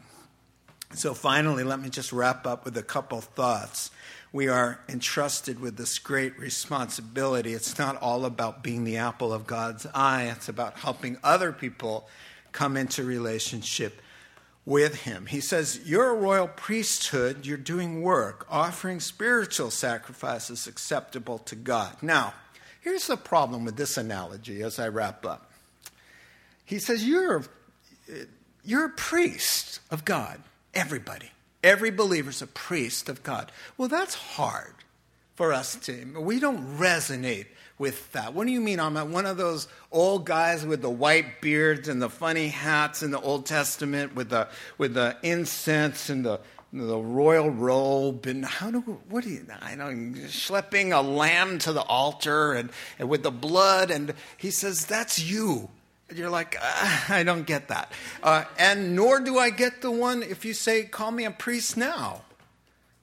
So, 0.92 1.14
finally, 1.14 1.62
let 1.62 1.80
me 1.80 1.88
just 1.88 2.12
wrap 2.12 2.44
up 2.44 2.64
with 2.64 2.76
a 2.76 2.82
couple 2.82 3.20
thoughts. 3.20 3.92
We 4.32 4.48
are 4.48 4.80
entrusted 4.88 5.60
with 5.60 5.76
this 5.76 5.98
great 5.98 6.38
responsibility. 6.38 7.52
It's 7.52 7.78
not 7.78 8.00
all 8.00 8.24
about 8.24 8.62
being 8.62 8.84
the 8.84 8.96
apple 8.96 9.32
of 9.32 9.46
God's 9.46 9.86
eye, 9.94 10.24
it's 10.24 10.48
about 10.48 10.78
helping 10.78 11.18
other 11.22 11.52
people 11.52 12.08
come 12.52 12.76
into 12.76 13.04
relationship 13.04 14.00
with 14.64 15.02
Him. 15.02 15.26
He 15.26 15.40
says, 15.40 15.80
You're 15.84 16.10
a 16.10 16.18
royal 16.18 16.48
priesthood, 16.48 17.44
you're 17.44 17.58
doing 17.58 18.00
work, 18.00 18.46
offering 18.50 19.00
spiritual 19.00 19.70
sacrifices 19.70 20.66
acceptable 20.66 21.38
to 21.38 21.54
God. 21.54 21.96
Now, 22.02 22.34
Here's 22.82 23.06
the 23.06 23.16
problem 23.16 23.64
with 23.64 23.76
this 23.76 23.96
analogy 23.96 24.60
as 24.62 24.80
I 24.80 24.88
wrap 24.88 25.24
up. 25.24 25.50
He 26.64 26.80
says, 26.80 27.06
You're, 27.06 27.44
you're 28.64 28.86
a 28.86 28.90
priest 28.90 29.80
of 29.90 30.04
God, 30.04 30.42
everybody. 30.74 31.30
Every 31.62 31.90
believer 31.90 32.30
is 32.30 32.42
a 32.42 32.46
priest 32.46 33.08
of 33.08 33.22
God. 33.22 33.52
Well, 33.76 33.88
that's 33.88 34.14
hard 34.14 34.74
for 35.34 35.52
us 35.52 35.76
to, 35.76 36.20
we 36.20 36.40
don't 36.40 36.78
resonate 36.78 37.46
with 37.78 38.12
that. 38.12 38.34
What 38.34 38.46
do 38.46 38.52
you 38.52 38.60
mean? 38.60 38.80
I'm 38.80 39.12
one 39.12 39.26
of 39.26 39.36
those 39.36 39.68
old 39.90 40.26
guys 40.26 40.64
with 40.64 40.82
the 40.82 40.90
white 40.90 41.40
beards 41.40 41.88
and 41.88 42.02
the 42.02 42.10
funny 42.10 42.48
hats 42.48 43.02
in 43.02 43.10
the 43.10 43.20
Old 43.20 43.46
Testament 43.46 44.14
with 44.14 44.28
the, 44.28 44.48
with 44.78 44.94
the 44.94 45.16
incense 45.22 46.10
and 46.10 46.24
the, 46.24 46.40
the 46.72 46.98
royal 46.98 47.50
robe 47.50 48.26
and 48.26 48.44
how 48.44 48.70
do 48.70 48.80
what 49.10 49.24
do 49.24 49.30
you 49.30 49.46
I 49.60 49.74
know 49.74 49.88
schlepping 50.28 50.96
a 50.96 51.02
lamb 51.02 51.58
to 51.60 51.72
the 51.72 51.82
altar 51.82 52.54
and, 52.54 52.70
and 52.98 53.10
with 53.10 53.22
the 53.22 53.30
blood 53.30 53.90
and 53.90 54.14
he 54.38 54.50
says 54.50 54.86
that's 54.86 55.18
you 55.18 55.68
you're 56.14 56.30
like 56.30 56.56
uh, 56.60 57.00
I 57.08 57.22
don't 57.22 57.46
get 57.46 57.68
that 57.68 57.92
uh, 58.22 58.44
and 58.58 58.94
nor 58.94 59.20
do 59.20 59.38
I 59.38 59.50
get 59.50 59.82
the 59.82 59.90
one 59.90 60.22
if 60.22 60.44
you 60.44 60.54
say 60.54 60.84
call 60.84 61.10
me 61.10 61.24
a 61.24 61.30
priest 61.30 61.76
now 61.76 62.22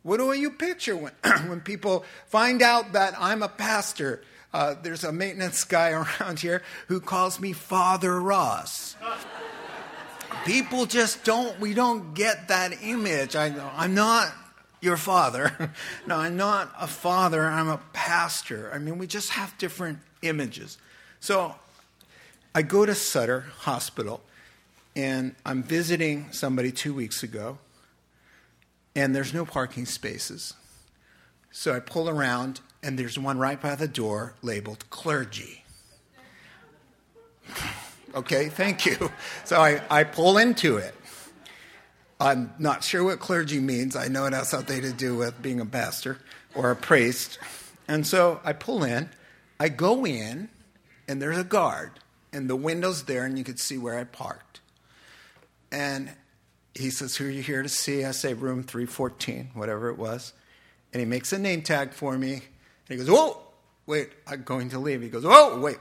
what 0.04 0.18
do 0.18 0.32
you 0.34 0.52
picture 0.52 0.96
when 0.96 1.14
when 1.48 1.62
people 1.62 2.06
find 2.28 2.62
out 2.62 2.94
that 2.94 3.16
I'm 3.20 3.44
a 3.44 3.50
pastor 3.50 4.22
uh, 4.54 4.76
there's 4.82 5.04
a 5.04 5.12
maintenance 5.12 5.64
guy 5.64 5.92
around 6.22 6.40
here 6.40 6.64
who 6.88 7.00
calls 7.00 7.40
me 7.40 7.54
Father 7.54 8.20
Ross 8.20 8.96
people 10.46 10.86
just 10.86 11.24
don't, 11.24 11.60
we 11.60 11.74
don't 11.74 12.14
get 12.14 12.48
that 12.48 12.84
image. 12.84 13.36
I, 13.36 13.54
I'm 13.76 13.94
not 13.94 14.32
your 14.82 14.98
father. 14.98 15.72
no, 16.08 16.18
I'm 16.18 16.38
not 16.38 16.72
a 16.80 16.88
father, 16.88 17.46
I'm 17.46 17.70
a 17.70 17.80
pastor. 17.94 18.72
I 18.74 18.80
mean, 18.80 18.98
we 18.98 19.08
just 19.08 19.32
have 19.32 19.58
different 19.58 20.00
images. 20.22 20.78
So 21.20 21.56
I 22.60 22.62
go 22.62 22.86
to 22.86 22.94
Sutter 22.94 23.46
Hospital 23.60 24.20
and 24.94 25.34
I'm 25.46 25.64
visiting 25.64 26.30
somebody 26.34 26.74
two 26.74 26.94
weeks 26.94 27.24
ago, 27.24 27.58
and 28.94 29.16
there's 29.16 29.34
no 29.34 29.46
parking 29.46 29.86
spaces. 29.86 30.56
So 31.52 31.74
I 31.74 31.80
pull 31.80 32.10
around, 32.10 32.60
and 32.84 33.00
there's 33.00 33.18
one 33.18 33.40
right 33.40 33.62
by 33.62 33.76
the 33.76 33.88
door 33.88 34.34
labeled 34.42 34.84
clergy. 34.90 35.64
Okay, 38.14 38.50
thank 38.50 38.86
you. 38.86 39.10
So 39.46 39.62
I, 39.62 39.82
I 39.90 40.04
pull 40.04 40.38
into 40.38 40.76
it. 40.76 40.94
I'm 42.20 42.54
not 42.60 42.84
sure 42.84 43.06
what 43.06 43.22
clergy 43.22 43.62
means. 43.62 43.96
I 43.96 44.10
know 44.10 44.26
it 44.26 44.34
has 44.34 44.50
something 44.50 44.82
to 44.82 44.92
do 44.92 45.16
with 45.16 45.42
being 45.42 45.62
a 45.62 45.66
pastor 45.66 46.18
or 46.54 46.72
a 46.72 46.76
priest. 46.76 47.40
And 47.88 48.06
so 48.06 48.42
I 48.44 48.52
pull 48.52 48.84
in, 48.84 49.12
I 49.62 49.70
go 49.70 50.06
in, 50.06 50.50
and 51.08 51.22
there's 51.22 51.38
a 51.38 51.46
guard, 51.46 51.92
and 52.32 52.50
the 52.50 52.56
window's 52.56 53.04
there, 53.04 53.26
and 53.26 53.38
you 53.38 53.44
can 53.44 53.58
see 53.58 53.78
where 53.78 53.98
I 53.98 54.04
parked. 54.04 54.62
And 55.72 56.12
he 56.74 56.90
says, 56.90 57.16
Who 57.18 57.28
are 57.28 57.32
you 57.32 57.42
here 57.42 57.64
to 57.64 57.70
see? 57.70 58.04
I 58.06 58.12
say, 58.12 58.34
Room 58.34 58.64
314, 58.64 59.52
whatever 59.54 59.90
it 59.90 59.98
was. 59.98 60.34
And 60.94 61.00
he 61.00 61.06
makes 61.06 61.32
a 61.34 61.40
name 61.40 61.62
tag 61.62 61.94
for 61.94 62.18
me. 62.18 62.34
And 62.34 62.42
he 62.88 62.96
goes, 62.98 63.10
Whoa, 63.10 63.42
wait, 63.86 64.10
I'm 64.28 64.44
going 64.44 64.70
to 64.70 64.80
leave. 64.80 65.02
He 65.02 65.10
goes, 65.10 65.26
Whoa, 65.26 65.60
wait. 65.60 65.78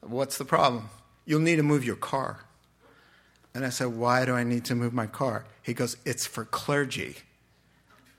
What's 0.00 0.38
the 0.38 0.44
problem? 0.44 0.88
You'll 1.24 1.40
need 1.40 1.56
to 1.56 1.62
move 1.62 1.84
your 1.84 1.96
car. 1.96 2.40
And 3.54 3.64
I 3.64 3.68
said, 3.68 3.88
Why 3.88 4.24
do 4.24 4.34
I 4.34 4.44
need 4.44 4.64
to 4.66 4.74
move 4.74 4.92
my 4.92 5.06
car? 5.06 5.44
He 5.62 5.74
goes, 5.74 5.96
It's 6.04 6.26
for 6.26 6.44
clergy. 6.44 7.16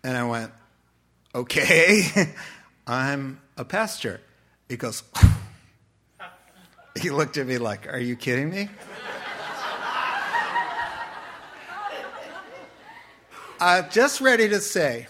And 0.04 0.18
I 0.18 0.24
went, 0.24 0.52
Okay, 1.36 2.34
I'm 2.88 3.42
a 3.58 3.66
pastor. 3.66 4.22
He 4.70 4.78
goes, 4.78 5.04
He 7.00 7.10
looked 7.10 7.38
at 7.38 7.48
me 7.48 7.58
like, 7.58 7.92
Are 7.92 8.00
you 8.00 8.16
kidding 8.16 8.50
me? 8.50 8.70
I'm 13.60 13.90
just 13.90 14.22
ready 14.22 14.50
to 14.50 14.60
say, 14.60 15.08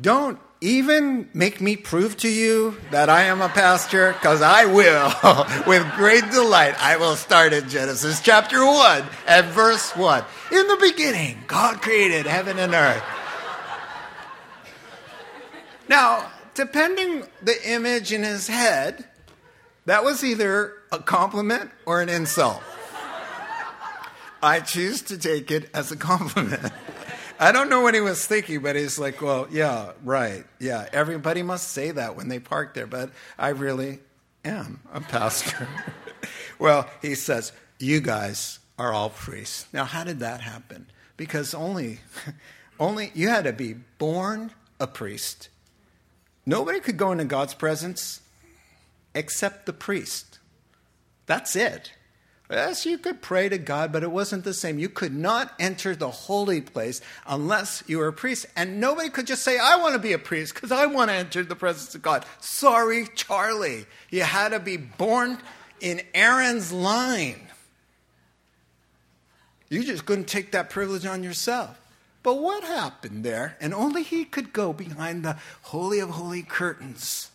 Don't 0.00 0.38
even 0.60 1.28
make 1.34 1.60
me 1.60 1.76
prove 1.76 2.16
to 2.18 2.28
you 2.28 2.76
that 2.90 3.08
I 3.08 3.22
am 3.22 3.40
a 3.40 3.48
pastor? 3.48 4.12
Because 4.12 4.42
I 4.42 4.66
will, 4.66 5.46
with 5.66 5.90
great 5.96 6.30
delight. 6.30 6.74
I 6.78 6.96
will 6.96 7.16
start 7.16 7.52
in 7.52 7.68
Genesis 7.68 8.20
chapter 8.20 8.64
1 8.64 9.04
and 9.26 9.46
verse 9.46 9.96
1. 9.96 10.24
In 10.52 10.68
the 10.68 10.78
beginning, 10.80 11.38
God 11.46 11.82
created 11.82 12.26
heaven 12.26 12.58
and 12.58 12.74
earth. 12.74 13.02
Now, 15.88 16.30
depending 16.54 17.24
the 17.42 17.70
image 17.70 18.12
in 18.12 18.22
his 18.22 18.46
head, 18.46 19.04
that 19.86 20.04
was 20.04 20.22
either 20.22 20.74
a 20.92 20.98
compliment 20.98 21.70
or 21.86 22.02
an 22.02 22.08
insult. 22.08 22.62
I 24.42 24.60
choose 24.60 25.02
to 25.02 25.18
take 25.18 25.50
it 25.50 25.70
as 25.74 25.90
a 25.90 25.96
compliment. 25.96 26.70
I 27.40 27.50
don't 27.50 27.68
know 27.68 27.80
what 27.80 27.94
he 27.94 28.00
was 28.00 28.24
thinking, 28.26 28.60
but 28.60 28.76
he's 28.76 28.98
like, 28.98 29.22
well, 29.22 29.48
yeah, 29.50 29.92
right. 30.04 30.44
Yeah, 30.60 30.88
everybody 30.92 31.42
must 31.42 31.72
say 31.72 31.90
that 31.90 32.14
when 32.14 32.28
they 32.28 32.38
park 32.38 32.74
there, 32.74 32.86
but 32.86 33.10
I 33.38 33.48
really 33.48 34.00
am 34.44 34.80
a 34.92 35.00
pastor. 35.00 35.66
well, 36.58 36.88
he 37.00 37.14
says, 37.14 37.52
you 37.78 38.00
guys 38.00 38.58
are 38.78 38.92
all 38.92 39.10
priests. 39.10 39.66
Now, 39.72 39.84
how 39.84 40.04
did 40.04 40.20
that 40.20 40.40
happen? 40.40 40.86
Because 41.16 41.54
only, 41.54 42.00
only 42.80 43.10
you 43.14 43.28
had 43.28 43.44
to 43.44 43.52
be 43.52 43.74
born 43.98 44.52
a 44.78 44.86
priest. 44.86 45.48
Nobody 46.44 46.80
could 46.80 46.96
go 46.96 47.12
into 47.12 47.24
God's 47.24 47.54
presence 47.54 48.20
except 49.14 49.66
the 49.66 49.72
priest. 49.72 50.31
That's 51.32 51.56
it. 51.56 51.92
Yes, 52.50 52.84
you 52.84 52.98
could 52.98 53.22
pray 53.22 53.48
to 53.48 53.56
God, 53.56 53.90
but 53.90 54.02
it 54.02 54.10
wasn't 54.10 54.44
the 54.44 54.52
same. 54.52 54.78
You 54.78 54.90
could 54.90 55.14
not 55.14 55.54
enter 55.58 55.96
the 55.96 56.10
holy 56.10 56.60
place 56.60 57.00
unless 57.26 57.82
you 57.86 57.96
were 57.96 58.08
a 58.08 58.12
priest. 58.12 58.44
And 58.54 58.78
nobody 58.78 59.08
could 59.08 59.26
just 59.26 59.42
say, 59.42 59.58
I 59.58 59.76
want 59.76 59.94
to 59.94 59.98
be 59.98 60.12
a 60.12 60.18
priest 60.18 60.52
because 60.52 60.70
I 60.70 60.84
want 60.84 61.08
to 61.08 61.14
enter 61.14 61.42
the 61.42 61.56
presence 61.56 61.94
of 61.94 62.02
God. 62.02 62.26
Sorry, 62.40 63.06
Charlie. 63.14 63.86
You 64.10 64.24
had 64.24 64.50
to 64.50 64.60
be 64.60 64.76
born 64.76 65.38
in 65.80 66.02
Aaron's 66.12 66.70
line. 66.70 67.40
You 69.70 69.84
just 69.84 70.04
couldn't 70.04 70.28
take 70.28 70.52
that 70.52 70.68
privilege 70.68 71.06
on 71.06 71.22
yourself. 71.22 71.80
But 72.22 72.34
what 72.42 72.62
happened 72.62 73.24
there? 73.24 73.56
And 73.58 73.72
only 73.72 74.02
he 74.02 74.26
could 74.26 74.52
go 74.52 74.74
behind 74.74 75.24
the 75.24 75.38
Holy 75.62 75.98
of 75.98 76.10
Holy 76.10 76.42
curtains 76.42 77.31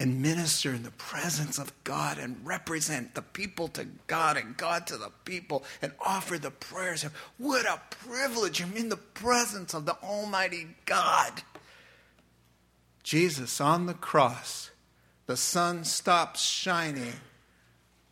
and 0.00 0.22
minister 0.22 0.72
in 0.72 0.82
the 0.82 0.90
presence 0.92 1.58
of 1.58 1.74
God 1.84 2.16
and 2.16 2.38
represent 2.42 3.14
the 3.14 3.20
people 3.20 3.68
to 3.68 3.86
God 4.06 4.38
and 4.38 4.56
God 4.56 4.86
to 4.86 4.96
the 4.96 5.12
people 5.26 5.62
and 5.82 5.92
offer 6.04 6.38
the 6.38 6.50
prayers. 6.50 7.04
What 7.36 7.66
a 7.66 7.78
privilege! 8.06 8.62
I'm 8.62 8.74
in 8.74 8.88
the 8.88 8.96
presence 8.96 9.74
of 9.74 9.84
the 9.84 9.96
Almighty 10.02 10.68
God. 10.86 11.42
Jesus 13.02 13.60
on 13.60 13.84
the 13.84 13.94
cross, 13.94 14.70
the 15.26 15.36
sun 15.36 15.84
stops 15.84 16.40
shining, 16.40 17.12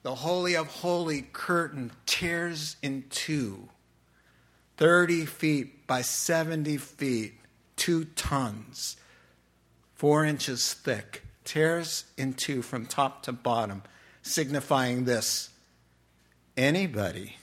the 0.03 0.17
Holy 0.17 0.55
of 0.55 0.67
Holy 0.67 1.23
curtain 1.33 1.91
tears 2.05 2.77
in 2.83 3.05
two, 3.09 3.71
30 4.77 5.25
feet 5.25 5.87
by 5.87 6.03
70 6.03 6.77
feet, 6.77 7.33
two 7.77 8.05
tons, 8.05 8.99
four 9.95 10.27
inches 10.27 10.75
thick 10.75 11.23
tears 11.49 12.05
in 12.19 12.35
two 12.35 12.61
from 12.61 12.85
top 12.85 13.23
to 13.23 13.33
bottom, 13.33 13.83
signifying 14.21 15.05
this 15.05 15.49
anybody 16.59 17.37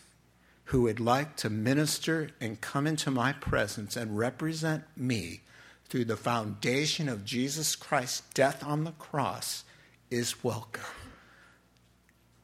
who 0.66 0.84
would 0.84 1.00
like 1.00 1.36
to 1.36 1.50
minister 1.50 2.30
and 2.40 2.62
come 2.62 2.86
into 2.86 3.10
my 3.10 3.34
presence 3.34 3.96
and 3.96 4.16
represent 4.16 4.84
me 4.96 5.42
through 5.90 6.06
the 6.06 6.16
foundation 6.16 7.10
of 7.10 7.26
Jesus 7.26 7.76
Christ's 7.76 8.22
death 8.36 8.64
on 8.64 8.84
the 8.84 8.92
cross 8.92 9.64
is 10.12 10.44
welcome. 10.44 10.84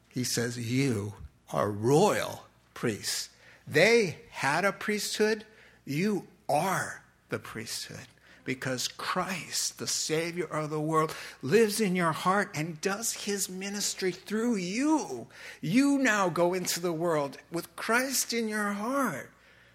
He 0.08 0.24
says, 0.24 0.58
You 0.58 1.14
are 1.52 1.70
royal 1.70 2.44
priests. 2.74 3.28
They 3.68 4.18
had 4.30 4.64
a 4.64 4.72
priesthood, 4.72 5.44
you 5.84 6.26
are 6.48 7.02
the 7.28 7.38
priesthood 7.38 8.08
because 8.44 8.88
Christ, 8.88 9.78
the 9.78 9.86
Savior 9.86 10.46
of 10.46 10.70
the 10.70 10.80
world, 10.80 11.14
lives 11.42 11.80
in 11.80 11.96
your 11.96 12.12
heart 12.12 12.50
and 12.54 12.80
does 12.80 13.12
his 13.12 13.48
ministry 13.48 14.12
through 14.12 14.56
you. 14.56 15.26
You 15.60 15.98
now 15.98 16.28
go 16.28 16.54
into 16.54 16.80
the 16.80 16.92
world 16.92 17.38
with 17.50 17.74
Christ 17.76 18.32
in 18.32 18.48
your 18.48 18.72
heart. 18.72 19.30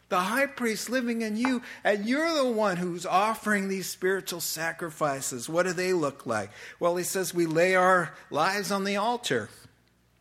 The 0.10 0.20
high 0.22 0.46
priest 0.46 0.90
living 0.90 1.22
in 1.22 1.36
you, 1.36 1.62
and 1.84 2.06
you're 2.06 2.34
the 2.34 2.50
one 2.50 2.78
who's 2.78 3.06
offering 3.06 3.68
these 3.68 3.90
spiritual 3.90 4.40
sacrifices. 4.40 5.50
What 5.50 5.66
do 5.66 5.74
they 5.74 5.92
look 5.92 6.26
like? 6.26 6.50
Well, 6.80 6.96
he 6.96 7.04
says 7.04 7.34
we 7.34 7.46
lay 7.46 7.76
our 7.76 8.14
lives 8.32 8.72
on 8.72 8.86
the 8.86 8.96
altar. 8.96 9.50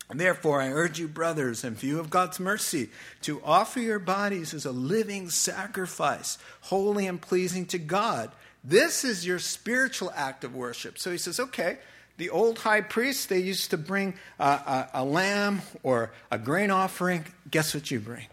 Therefore, 0.09 0.63
I 0.63 0.71
urge 0.71 0.99
you, 0.99 1.09
brothers, 1.09 1.65
in 1.65 1.75
view 1.75 1.99
of 1.99 2.11
God's 2.11 2.39
mercy, 2.39 2.91
to 3.23 3.43
offer 3.45 3.81
your 3.81 3.99
bodies 3.99 4.55
as 4.55 4.65
a 4.65 4.73
living 4.73 5.31
sacrifice, 5.31 6.39
holy 6.63 7.07
and 7.07 7.21
pleasing 7.21 7.67
to 7.67 7.79
God. 7.79 8.31
This 8.63 9.05
is 9.05 9.27
your 9.27 9.39
spiritual 9.39 10.13
act 10.15 10.45
of 10.45 10.55
worship. 10.55 10.99
So 10.99 11.11
he 11.11 11.19
says, 11.19 11.39
okay, 11.39 11.79
the 12.17 12.31
old 12.31 12.59
high 12.59 12.81
priests, 12.81 13.27
they 13.27 13.41
used 13.41 13.71
to 13.71 13.77
bring 13.77 14.15
a, 14.39 14.45
a, 14.45 14.91
a 14.95 15.05
lamb 15.05 15.63
or 15.83 16.13
a 16.31 16.39
grain 16.39 16.71
offering. 16.71 17.27
Guess 17.51 17.75
what 17.75 17.91
you 17.91 18.01
bring? 18.01 18.27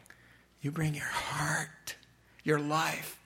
You 0.62 0.72
bring 0.72 0.96
your 0.96 1.04
heart, 1.06 1.96
your 2.44 2.60
life. 2.60 3.20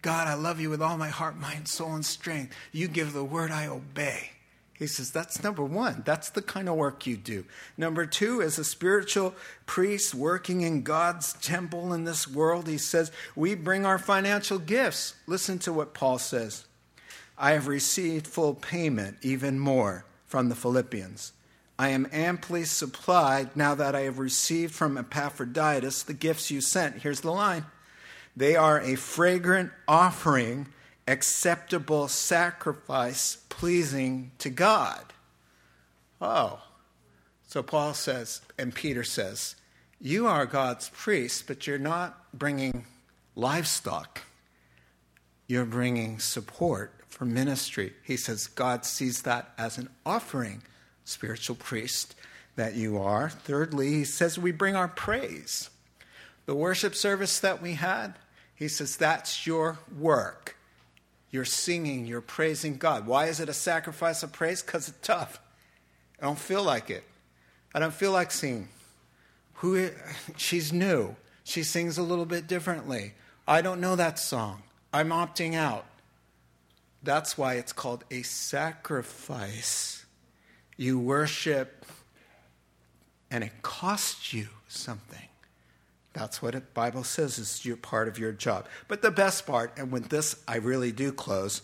God, 0.00 0.26
I 0.26 0.34
love 0.34 0.60
you 0.60 0.70
with 0.70 0.82
all 0.82 0.96
my 0.96 1.08
heart, 1.08 1.36
mind, 1.36 1.68
soul, 1.68 1.94
and 1.94 2.04
strength. 2.04 2.54
You 2.72 2.88
give 2.88 3.12
the 3.12 3.24
word, 3.24 3.50
I 3.50 3.66
obey. 3.66 4.30
He 4.84 4.88
says, 4.88 5.10
that's 5.10 5.42
number 5.42 5.64
one. 5.64 6.02
That's 6.04 6.28
the 6.28 6.42
kind 6.42 6.68
of 6.68 6.76
work 6.76 7.06
you 7.06 7.16
do. 7.16 7.46
Number 7.78 8.04
two, 8.04 8.42
as 8.42 8.58
a 8.58 8.64
spiritual 8.64 9.34
priest 9.64 10.14
working 10.14 10.60
in 10.60 10.82
God's 10.82 11.32
temple 11.32 11.94
in 11.94 12.04
this 12.04 12.28
world, 12.28 12.68
he 12.68 12.76
says, 12.76 13.10
we 13.34 13.54
bring 13.54 13.86
our 13.86 13.96
financial 13.96 14.58
gifts. 14.58 15.14
Listen 15.26 15.58
to 15.60 15.72
what 15.72 15.94
Paul 15.94 16.18
says 16.18 16.66
I 17.38 17.52
have 17.52 17.66
received 17.66 18.26
full 18.26 18.52
payment, 18.52 19.16
even 19.22 19.58
more, 19.58 20.04
from 20.26 20.50
the 20.50 20.54
Philippians. 20.54 21.32
I 21.78 21.88
am 21.88 22.06
amply 22.12 22.64
supplied 22.64 23.56
now 23.56 23.74
that 23.74 23.94
I 23.94 24.02
have 24.02 24.18
received 24.18 24.74
from 24.74 24.98
Epaphroditus 24.98 26.02
the 26.02 26.12
gifts 26.12 26.50
you 26.50 26.60
sent. 26.60 27.00
Here's 27.00 27.22
the 27.22 27.32
line 27.32 27.64
they 28.36 28.54
are 28.54 28.82
a 28.82 28.96
fragrant 28.96 29.70
offering 29.88 30.66
acceptable 31.06 32.08
sacrifice 32.08 33.38
pleasing 33.48 34.32
to 34.38 34.50
God. 34.50 35.12
Oh. 36.20 36.60
So 37.46 37.62
Paul 37.62 37.94
says, 37.94 38.40
and 38.58 38.74
Peter 38.74 39.04
says, 39.04 39.54
You 40.00 40.26
are 40.26 40.46
God's 40.46 40.88
priest, 40.88 41.46
but 41.46 41.66
you're 41.66 41.78
not 41.78 42.18
bringing 42.32 42.86
livestock. 43.36 44.22
You're 45.46 45.66
bringing 45.66 46.18
support 46.18 46.92
for 47.06 47.24
ministry. 47.24 47.92
He 48.02 48.16
says 48.16 48.46
God 48.48 48.84
sees 48.84 49.22
that 49.22 49.52
as 49.56 49.78
an 49.78 49.88
offering, 50.04 50.62
spiritual 51.04 51.56
priest 51.56 52.16
that 52.56 52.74
you 52.74 52.98
are. 52.98 53.28
Thirdly, 53.28 53.90
he 53.90 54.04
says 54.04 54.38
we 54.38 54.52
bring 54.52 54.74
our 54.74 54.88
praise. 54.88 55.70
The 56.46 56.54
worship 56.54 56.94
service 56.94 57.38
that 57.40 57.62
we 57.62 57.74
had, 57.74 58.14
he 58.54 58.68
says 58.68 58.96
that's 58.96 59.46
your 59.46 59.78
work. 59.96 60.56
You're 61.34 61.44
singing, 61.44 62.06
you're 62.06 62.20
praising 62.20 62.76
God. 62.76 63.08
Why 63.08 63.26
is 63.26 63.40
it 63.40 63.48
a 63.48 63.52
sacrifice 63.52 64.22
of 64.22 64.30
praise? 64.30 64.62
Because 64.62 64.88
it's 64.88 65.04
tough. 65.04 65.40
I 66.20 66.26
don't 66.26 66.38
feel 66.38 66.62
like 66.62 66.90
it. 66.90 67.02
I 67.74 67.80
don't 67.80 67.92
feel 67.92 68.12
like 68.12 68.30
singing. 68.30 68.68
Who 69.54 69.90
she's 70.36 70.72
new. 70.72 71.16
She 71.42 71.64
sings 71.64 71.98
a 71.98 72.04
little 72.04 72.24
bit 72.24 72.46
differently. 72.46 73.14
I 73.48 73.62
don't 73.62 73.80
know 73.80 73.96
that 73.96 74.20
song. 74.20 74.62
I'm 74.92 75.08
opting 75.08 75.56
out. 75.56 75.86
That's 77.02 77.36
why 77.36 77.54
it's 77.54 77.72
called 77.72 78.04
a 78.12 78.22
sacrifice. 78.22 80.06
You 80.76 81.00
worship 81.00 81.84
and 83.28 83.42
it 83.42 83.60
costs 83.60 84.32
you 84.32 84.46
something. 84.68 85.28
That's 86.14 86.40
what 86.40 86.54
the 86.54 86.60
Bible 86.60 87.04
says 87.04 87.38
is 87.38 87.64
your 87.64 87.76
part 87.76 88.08
of 88.08 88.18
your 88.18 88.32
job. 88.32 88.66
But 88.88 89.02
the 89.02 89.10
best 89.10 89.46
part, 89.46 89.76
and 89.76 89.92
with 89.92 90.08
this 90.08 90.42
I 90.48 90.56
really 90.56 90.92
do 90.92 91.12
close, 91.12 91.60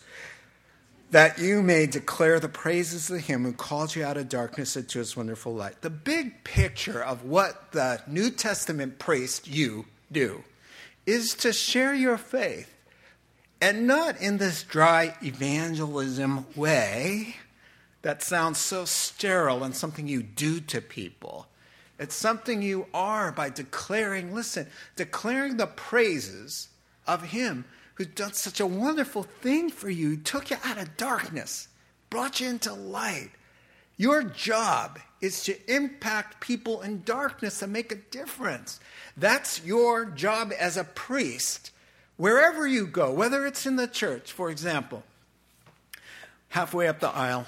that 1.09 1.39
you 1.39 1.61
may 1.61 1.87
declare 1.87 2.39
the 2.39 2.49
praises 2.49 3.09
of 3.09 3.21
him 3.21 3.43
who 3.43 3.53
called 3.53 3.95
you 3.95 4.03
out 4.03 4.17
of 4.17 4.29
darkness 4.29 4.77
into 4.77 4.99
his 4.99 5.17
wonderful 5.17 5.53
light. 5.53 5.81
The 5.81 5.89
big 5.89 6.43
picture 6.43 7.01
of 7.03 7.23
what 7.23 7.71
the 7.71 8.01
New 8.07 8.29
Testament 8.29 8.99
priest, 8.99 9.47
you, 9.47 9.85
do 10.11 10.43
is 11.05 11.33
to 11.35 11.53
share 11.53 11.93
your 11.93 12.17
faith. 12.17 12.69
And 13.61 13.87
not 13.87 14.19
in 14.19 14.37
this 14.37 14.63
dry 14.63 15.15
evangelism 15.21 16.45
way 16.55 17.35
that 18.01 18.23
sounds 18.23 18.57
so 18.57 18.85
sterile 18.85 19.63
and 19.63 19.75
something 19.75 20.07
you 20.07 20.23
do 20.23 20.59
to 20.61 20.81
people 20.81 21.47
it's 22.01 22.15
something 22.15 22.63
you 22.63 22.87
are 22.95 23.31
by 23.31 23.51
declaring, 23.51 24.33
listen, 24.33 24.65
declaring 24.95 25.57
the 25.57 25.67
praises 25.67 26.67
of 27.05 27.21
Him 27.21 27.63
who's 27.93 28.07
done 28.07 28.33
such 28.33 28.59
a 28.59 28.65
wonderful 28.65 29.21
thing 29.21 29.69
for 29.69 29.87
you, 29.87 30.17
took 30.17 30.49
you 30.49 30.57
out 30.63 30.79
of 30.79 30.97
darkness, 30.97 31.67
brought 32.09 32.39
you 32.39 32.49
into 32.49 32.73
light. 32.73 33.29
Your 33.97 34.23
job 34.23 34.97
is 35.21 35.43
to 35.43 35.55
impact 35.71 36.41
people 36.41 36.81
in 36.81 37.03
darkness 37.03 37.61
and 37.61 37.71
make 37.71 37.91
a 37.91 37.95
difference. 38.09 38.79
That's 39.15 39.63
your 39.63 40.05
job 40.05 40.51
as 40.57 40.77
a 40.77 40.83
priest, 40.83 41.69
wherever 42.17 42.65
you 42.65 42.87
go, 42.87 43.13
whether 43.13 43.45
it's 43.45 43.67
in 43.67 43.75
the 43.75 43.87
church, 43.87 44.31
for 44.31 44.49
example. 44.49 45.03
Halfway 46.49 46.87
up 46.87 46.99
the 46.99 47.09
aisle, 47.09 47.45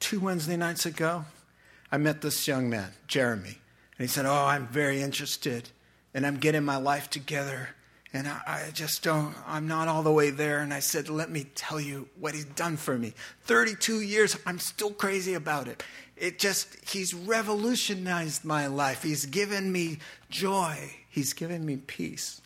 two 0.00 0.18
Wednesday 0.18 0.56
nights 0.56 0.86
ago, 0.86 1.24
I 1.92 1.98
met 1.98 2.20
this 2.20 2.48
young 2.48 2.68
man, 2.68 2.90
Jeremy. 3.06 3.58
He 4.02 4.08
said, 4.08 4.26
Oh, 4.26 4.44
I'm 4.46 4.66
very 4.68 5.00
interested, 5.00 5.70
and 6.14 6.26
I'm 6.26 6.36
getting 6.36 6.64
my 6.64 6.76
life 6.76 7.10
together, 7.10 7.70
and 8.12 8.28
I, 8.28 8.40
I, 8.46 8.70
just 8.72 9.02
don't, 9.02 9.34
I'm 9.46 9.66
not 9.66 9.88
all 9.88 10.02
the 10.02 10.12
way 10.12 10.30
there. 10.30 10.60
And 10.60 10.74
I 10.74 10.80
said, 10.80 11.08
Let 11.08 11.30
me 11.30 11.46
tell 11.54 11.80
you 11.80 12.08
what 12.18 12.34
he's 12.34 12.44
done 12.44 12.76
for 12.76 12.98
me. 12.98 13.14
32 13.44 14.00
years, 14.00 14.36
I'm 14.44 14.58
still 14.58 14.90
crazy 14.90 15.34
about 15.34 15.68
it. 15.68 15.82
It 16.16 16.38
just, 16.38 16.76
he's 16.88 17.14
revolutionized 17.14 18.44
my 18.44 18.66
life. 18.66 19.02
He's 19.02 19.26
given 19.26 19.72
me 19.72 19.98
joy, 20.30 20.94
he's 21.08 21.32
given 21.32 21.64
me 21.64 21.76
peace. 21.76 22.40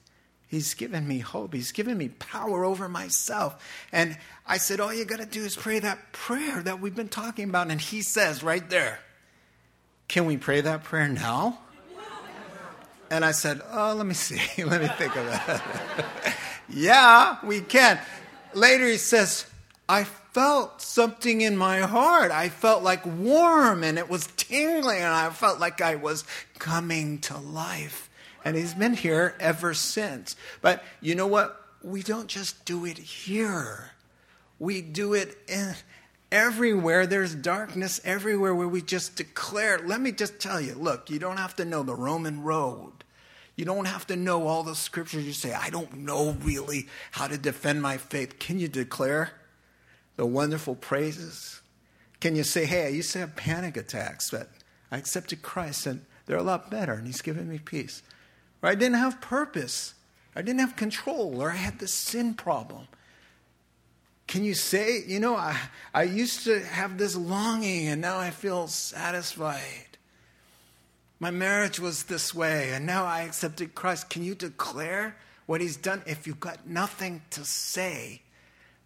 He's 0.49 0.75
given 0.75 1.09
me 1.09 1.19
hope. 1.19 1.55
He's 1.55 1.73
given 1.73 1.99
me 1.99 2.09
power 2.09 2.65
over 2.65 2.89
myself. 2.89 3.61
And 3.91 4.17
I 4.47 4.59
said, 4.59 4.79
All 4.79 4.95
you 4.95 5.05
got 5.05 5.19
to 5.19 5.27
do 5.27 5.45
is 5.45 5.57
pray 5.57 5.81
that 5.81 6.13
prayer 6.13 6.63
that 6.63 6.81
we've 6.81 6.95
been 6.95 7.09
talking 7.09 7.49
about. 7.49 7.71
And 7.71 7.81
he 7.81 8.01
says 8.03 8.45
right 8.45 8.69
there, 8.71 9.01
Can 10.09 10.27
we 10.27 10.37
pray 10.37 10.61
that 10.61 10.85
prayer 10.85 11.09
now? 11.09 11.59
And 13.11 13.25
I 13.25 13.33
said, 13.33 13.61
Oh, 13.71 13.95
let 13.97 14.07
me 14.07 14.15
see. 14.15 14.65
let 14.65 14.81
me 14.81 14.89
think 14.89 15.17
of 15.17 15.27
that. 15.27 15.63
yeah, 16.69 17.39
we 17.45 17.61
can. 17.61 18.01
Later 18.55 18.87
he 18.87 18.97
says, 18.97 19.47
I 19.89 20.05
felt 20.05 20.83
something 20.83 21.41
in 21.41 21.57
my 21.57 21.81
heart. 21.81 22.31
I 22.31 22.49
felt 22.49 22.83
like 22.83 23.07
warm 23.07 23.85
and 23.85 23.99
it 23.99 24.09
was 24.09 24.27
tingling 24.37 24.99
and 24.99 25.13
I 25.13 25.31
felt 25.31 25.61
like 25.61 25.81
I 25.81 25.95
was 25.95 26.25
coming 26.59 27.19
to 27.21 27.39
life. 27.39 28.11
And 28.45 28.57
he's 28.57 28.75
been 28.75 28.95
here 28.95 29.35
ever 29.41 29.75
since. 29.75 30.37
But 30.61 30.83
you 31.01 31.15
know 31.15 31.27
what? 31.27 31.61
We 31.83 32.03
don't 32.03 32.29
just 32.29 32.65
do 32.65 32.85
it 32.85 32.99
here. 32.99 33.93
We 34.59 34.83
do 34.83 35.15
it 35.15 35.37
in 35.49 35.75
everywhere. 36.31 37.07
There's 37.07 37.35
darkness 37.35 38.01
everywhere 38.05 38.55
where 38.55 38.69
we 38.69 38.83
just 38.83 39.17
declare. 39.17 39.79
Let 39.79 40.01
me 40.01 40.13
just 40.13 40.39
tell 40.39 40.61
you 40.61 40.75
look, 40.75 41.11
you 41.11 41.19
don't 41.19 41.39
have 41.39 41.57
to 41.57 41.65
know 41.65 41.83
the 41.83 41.95
Roman 41.95 42.43
road. 42.43 42.93
You 43.57 43.65
don't 43.65 43.87
have 43.87 44.07
to 44.09 44.17
know 44.17 44.47
all 44.47 44.63
the 44.63 44.75
scriptures. 44.75 45.25
You 45.25 45.33
say, 45.33 45.53
I 45.53 45.71
don't 45.71 45.99
know 45.99 46.37
really 46.43 46.89
how 47.13 47.27
to 47.27 47.39
defend 47.39 47.81
my 47.81 47.97
faith. 47.97 48.39
Can 48.39 48.59
you 48.59 48.69
declare 48.69 49.33
the 50.17 50.27
wonderful 50.27 50.75
praises? 50.75 51.63
Can 52.21 52.37
you 52.37 52.45
say, 52.45 52.67
hey, 52.67 52.87
I 52.87 52.89
used 52.89 53.13
to 53.13 53.21
have 53.21 53.37
panic 53.37 53.77
attacks, 53.77 54.31
but 54.31 54.51
I 54.91 54.99
accepted 54.99 55.43
Christ 55.43 55.87
and 55.87 56.05
they're 56.27 56.37
a 56.37 56.43
lot 56.43 56.71
better 56.71 56.93
and 56.93 57.07
He's 57.07 57.23
given 57.23 57.49
me 57.49 57.59
peace? 57.59 58.03
Or 58.63 58.69
I 58.69 58.75
didn't 58.75 58.97
have 58.97 59.21
purpose. 59.21 59.95
I 60.35 60.43
didn't 60.43 60.61
have 60.61 60.77
control, 60.77 61.41
or 61.41 61.51
I 61.51 61.57
had 61.57 61.79
this 61.79 61.95
sin 61.95 62.35
problem. 62.35 62.89
Can 64.27 64.45
you 64.45 64.55
say, 64.55 65.03
you 65.07 65.21
know, 65.21 65.37
I, 65.37 65.57
I 65.95 66.03
used 66.03 66.45
to 66.45 66.61
have 66.61 66.99
this 66.99 67.15
longing 67.15 67.89
and 67.89 68.01
now 68.01 68.19
I 68.19 68.31
feel 68.31 68.67
satisfied? 68.67 69.87
My 71.19 71.31
marriage 71.31 71.81
was 71.81 72.05
this 72.05 72.35
way, 72.35 72.73
and 72.75 72.85
now 72.85 73.07
I 73.07 73.23
accepted 73.23 73.75
Christ. 73.75 74.11
Can 74.11 74.23
you 74.23 74.35
declare 74.35 75.17
what 75.47 75.63
He's 75.63 75.79
done? 75.79 76.03
If 76.07 76.27
you've 76.27 76.41
got 76.41 76.69
nothing 76.69 77.23
to 77.31 77.45
say, 77.45 78.21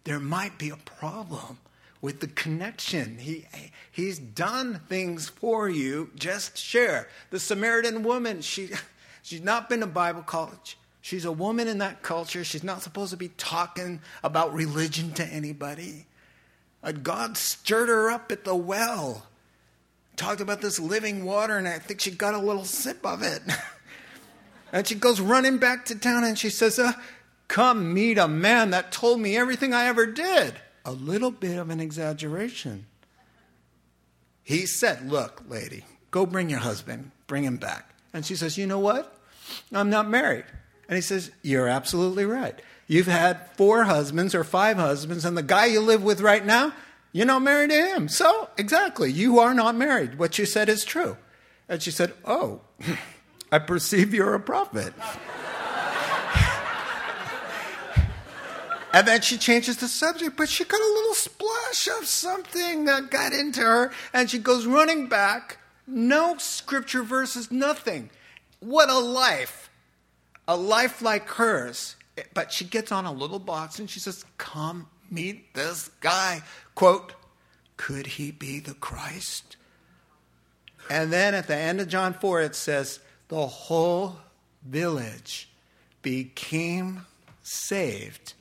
there 0.05 0.19
might 0.19 0.57
be 0.57 0.69
a 0.69 0.77
problem 0.77 1.57
with 2.01 2.21
the 2.21 2.27
connection. 2.27 3.17
He, 3.17 3.45
he's 3.91 4.17
done 4.17 4.81
things 4.87 5.29
for 5.29 5.69
you. 5.69 6.09
Just 6.15 6.57
share. 6.57 7.09
The 7.29 7.39
Samaritan 7.39 8.03
woman, 8.03 8.41
she, 8.41 8.69
she's 9.21 9.41
not 9.41 9.69
been 9.69 9.81
to 9.81 9.87
Bible 9.87 10.23
college. 10.23 10.77
She's 11.01 11.25
a 11.25 11.31
woman 11.31 11.67
in 11.67 11.79
that 11.79 12.03
culture. 12.03 12.43
She's 12.43 12.63
not 12.63 12.81
supposed 12.81 13.11
to 13.11 13.17
be 13.17 13.29
talking 13.29 14.01
about 14.23 14.53
religion 14.53 15.11
to 15.13 15.25
anybody. 15.25 16.05
God 17.03 17.37
stirred 17.37 17.89
her 17.89 18.09
up 18.09 18.31
at 18.31 18.43
the 18.43 18.55
well 18.55 19.27
talked 20.21 20.41
about 20.41 20.61
this 20.61 20.79
living 20.79 21.25
water, 21.25 21.57
and 21.57 21.67
I 21.67 21.79
think 21.79 21.99
she 21.99 22.11
got 22.11 22.33
a 22.33 22.39
little 22.39 22.63
sip 22.63 23.05
of 23.05 23.23
it. 23.23 23.41
and 24.71 24.85
she 24.87 24.95
goes 24.95 25.19
running 25.19 25.57
back 25.57 25.85
to 25.85 25.95
town 25.95 26.23
and 26.23 26.37
she 26.37 26.49
says, 26.49 26.77
uh, 26.79 26.93
Come 27.47 27.93
meet 27.93 28.17
a 28.17 28.29
man 28.29 28.69
that 28.69 28.91
told 28.91 29.19
me 29.19 29.35
everything 29.35 29.73
I 29.73 29.85
ever 29.85 30.05
did. 30.05 30.53
A 30.85 30.91
little 30.91 31.31
bit 31.31 31.57
of 31.57 31.69
an 31.69 31.79
exaggeration. 31.79 32.85
He 34.43 34.65
said, 34.65 35.11
Look, 35.11 35.43
lady, 35.49 35.85
go 36.11 36.25
bring 36.25 36.49
your 36.49 36.59
husband, 36.59 37.11
bring 37.27 37.43
him 37.43 37.57
back. 37.57 37.93
And 38.13 38.25
she 38.25 38.35
says, 38.35 38.57
You 38.57 38.67
know 38.67 38.79
what? 38.79 39.17
I'm 39.73 39.89
not 39.89 40.09
married. 40.09 40.45
And 40.91 40.97
he 40.97 41.01
says, 41.01 41.31
You're 41.41 41.69
absolutely 41.69 42.25
right. 42.25 42.61
You've 42.85 43.07
had 43.07 43.49
four 43.55 43.85
husbands 43.85 44.35
or 44.35 44.43
five 44.43 44.75
husbands, 44.75 45.23
and 45.23 45.37
the 45.37 45.41
guy 45.41 45.67
you 45.67 45.79
live 45.79 46.03
with 46.03 46.19
right 46.19 46.45
now, 46.45 46.73
you're 47.13 47.25
not 47.25 47.43
married 47.43 47.69
to 47.69 47.77
him. 47.77 48.09
So, 48.09 48.49
exactly, 48.57 49.09
you 49.09 49.39
are 49.39 49.53
not 49.53 49.75
married. 49.75 50.19
What 50.19 50.37
you 50.37 50.45
said 50.45 50.67
is 50.67 50.83
true. 50.83 51.15
And 51.69 51.81
she 51.81 51.91
said, 51.91 52.13
Oh, 52.25 52.59
I 53.53 53.59
perceive 53.59 54.13
you're 54.13 54.33
a 54.33 54.39
prophet. 54.41 54.93
and 58.91 59.07
then 59.07 59.21
she 59.21 59.37
changes 59.37 59.77
the 59.77 59.87
subject, 59.87 60.35
but 60.35 60.49
she 60.49 60.65
got 60.65 60.81
a 60.81 60.93
little 60.93 61.13
splash 61.13 61.87
of 62.01 62.05
something 62.05 62.83
that 62.83 63.09
got 63.09 63.31
into 63.31 63.61
her, 63.61 63.93
and 64.11 64.29
she 64.29 64.39
goes 64.39 64.65
running 64.65 65.07
back. 65.07 65.57
No 65.87 66.35
scripture 66.37 67.03
verses, 67.03 67.49
nothing. 67.49 68.09
What 68.59 68.89
a 68.89 68.99
life. 68.99 69.69
A 70.47 70.55
life 70.55 71.01
like 71.01 71.27
hers. 71.27 71.95
But 72.33 72.51
she 72.51 72.65
gets 72.65 72.91
on 72.91 73.05
a 73.05 73.11
little 73.11 73.39
box 73.39 73.79
and 73.79 73.89
she 73.89 73.99
says, 73.99 74.25
Come 74.37 74.87
meet 75.09 75.53
this 75.53 75.89
guy. 75.99 76.41
Quote, 76.75 77.13
could 77.77 78.05
he 78.05 78.31
be 78.31 78.59
the 78.59 78.75
Christ? 78.75 79.57
And 80.89 81.11
then 81.11 81.33
at 81.33 81.47
the 81.47 81.55
end 81.55 81.81
of 81.81 81.87
John 81.87 82.13
4, 82.13 82.41
it 82.41 82.55
says, 82.55 82.99
the 83.27 83.47
whole 83.47 84.17
village 84.63 85.49
became 86.01 87.05
saved. 87.41 88.33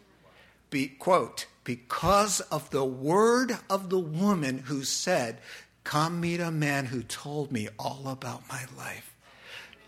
Be, 0.68 0.88
quote, 0.88 1.46
because 1.64 2.40
of 2.40 2.70
the 2.70 2.84
word 2.84 3.56
of 3.70 3.88
the 3.88 3.98
woman 3.98 4.58
who 4.58 4.84
said, 4.84 5.38
Come 5.84 6.20
meet 6.20 6.40
a 6.40 6.50
man 6.50 6.86
who 6.86 7.02
told 7.02 7.50
me 7.50 7.68
all 7.78 8.08
about 8.08 8.48
my 8.48 8.64
life. 8.76 9.09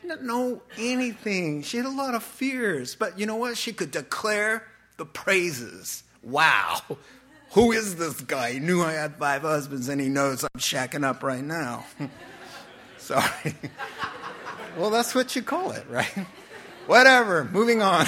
Didn't 0.02 0.22
know 0.26 0.62
anything. 0.76 1.62
She 1.62 1.76
had 1.76 1.86
a 1.86 1.90
lot 1.90 2.14
of 2.14 2.22
fears, 2.22 2.94
but 2.94 3.18
you 3.18 3.26
know 3.26 3.36
what? 3.36 3.56
She 3.56 3.72
could 3.72 3.90
declare 3.90 4.66
the 4.96 5.06
praises 5.06 6.02
wow, 6.22 6.80
who 7.52 7.72
is 7.72 7.96
this 7.96 8.20
guy? 8.20 8.52
He 8.52 8.58
knew 8.60 8.82
I 8.82 8.92
had 8.92 9.16
five 9.16 9.42
husbands 9.42 9.88
and 9.88 10.00
he 10.00 10.08
knows 10.08 10.44
I'm 10.44 10.60
shacking 10.60 11.04
up 11.04 11.22
right 11.22 11.44
now. 11.44 11.84
Sorry. 12.98 13.54
well, 14.78 14.90
that's 14.90 15.14
what 15.14 15.34
you 15.34 15.42
call 15.42 15.72
it, 15.72 15.84
right? 15.88 16.26
Whatever, 16.86 17.44
moving 17.44 17.82
on. 17.82 18.06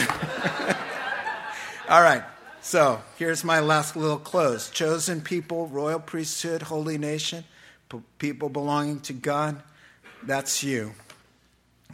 All 1.88 2.00
right, 2.00 2.22
so 2.62 3.02
here's 3.18 3.44
my 3.44 3.60
last 3.60 3.94
little 3.94 4.18
close 4.18 4.70
chosen 4.70 5.20
people, 5.20 5.66
royal 5.66 6.00
priesthood, 6.00 6.62
holy 6.62 6.96
nation, 6.96 7.44
people 8.18 8.48
belonging 8.48 9.00
to 9.00 9.12
God. 9.12 9.62
That's 10.22 10.62
you. 10.64 10.94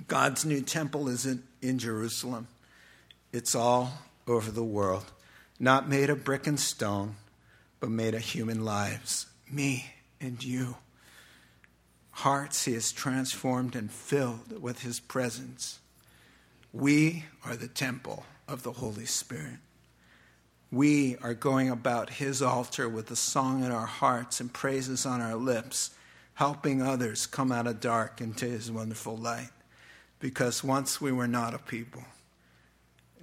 God's 0.08 0.44
new 0.44 0.60
temple 0.62 1.08
isn't 1.08 1.44
in 1.62 1.78
Jerusalem, 1.78 2.48
it's 3.32 3.54
all 3.54 3.92
over 4.26 4.50
the 4.50 4.64
world 4.64 5.04
not 5.60 5.86
made 5.86 6.08
of 6.08 6.24
brick 6.24 6.46
and 6.46 6.58
stone, 6.58 7.16
but 7.78 7.90
made 7.90 8.14
of 8.14 8.22
human 8.22 8.64
lives, 8.64 9.26
me 9.48 9.92
and 10.20 10.42
you. 10.42 10.76
Hearts 12.12 12.64
he 12.64 12.72
has 12.72 12.90
transformed 12.90 13.76
and 13.76 13.92
filled 13.92 14.60
with 14.60 14.80
his 14.80 14.98
presence. 14.98 15.78
We 16.72 17.26
are 17.44 17.56
the 17.56 17.68
temple 17.68 18.24
of 18.48 18.62
the 18.62 18.72
Holy 18.72 19.04
Spirit. 19.04 19.58
We 20.72 21.16
are 21.22 21.34
going 21.34 21.68
about 21.68 22.10
his 22.10 22.40
altar 22.40 22.88
with 22.88 23.10
a 23.10 23.16
song 23.16 23.62
in 23.62 23.70
our 23.70 23.86
hearts 23.86 24.40
and 24.40 24.52
praises 24.52 25.04
on 25.04 25.20
our 25.20 25.34
lips, 25.34 25.90
helping 26.34 26.80
others 26.80 27.26
come 27.26 27.52
out 27.52 27.66
of 27.66 27.80
dark 27.80 28.20
into 28.20 28.46
his 28.46 28.70
wonderful 28.70 29.16
light. 29.16 29.50
Because 30.20 30.62
once 30.62 31.00
we 31.00 31.10
were 31.10 31.26
not 31.26 31.54
a 31.54 31.58
people, 31.58 32.04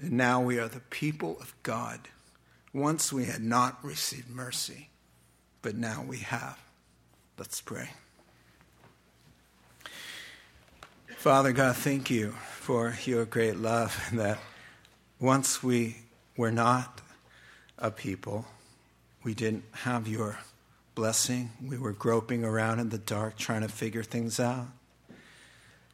and 0.01 0.11
now 0.11 0.41
we 0.41 0.59
are 0.59 0.67
the 0.67 0.79
people 0.79 1.37
of 1.39 1.53
God 1.63 1.99
once 2.73 3.13
we 3.13 3.25
had 3.25 3.41
not 3.41 3.83
received 3.83 4.29
mercy, 4.29 4.89
but 5.61 5.75
now 5.75 6.03
we 6.05 6.17
have. 6.17 6.59
Let's 7.37 7.61
pray. 7.61 7.89
Father 11.17 11.51
God, 11.51 11.75
thank 11.75 12.09
you 12.09 12.31
for 12.59 12.95
your 13.05 13.25
great 13.25 13.57
love 13.57 14.09
that 14.13 14.39
once 15.19 15.63
we 15.63 15.97
were 16.35 16.51
not 16.51 17.01
a 17.79 17.89
people, 17.89 18.45
we 19.23 19.33
didn't 19.33 19.63
have 19.71 20.07
your 20.07 20.37
blessing. 20.93 21.51
We 21.63 21.77
were 21.77 21.91
groping 21.91 22.43
around 22.43 22.79
in 22.79 22.89
the 22.89 22.97
dark 22.97 23.37
trying 23.37 23.61
to 23.61 23.67
figure 23.67 24.03
things 24.03 24.39
out. 24.39 24.67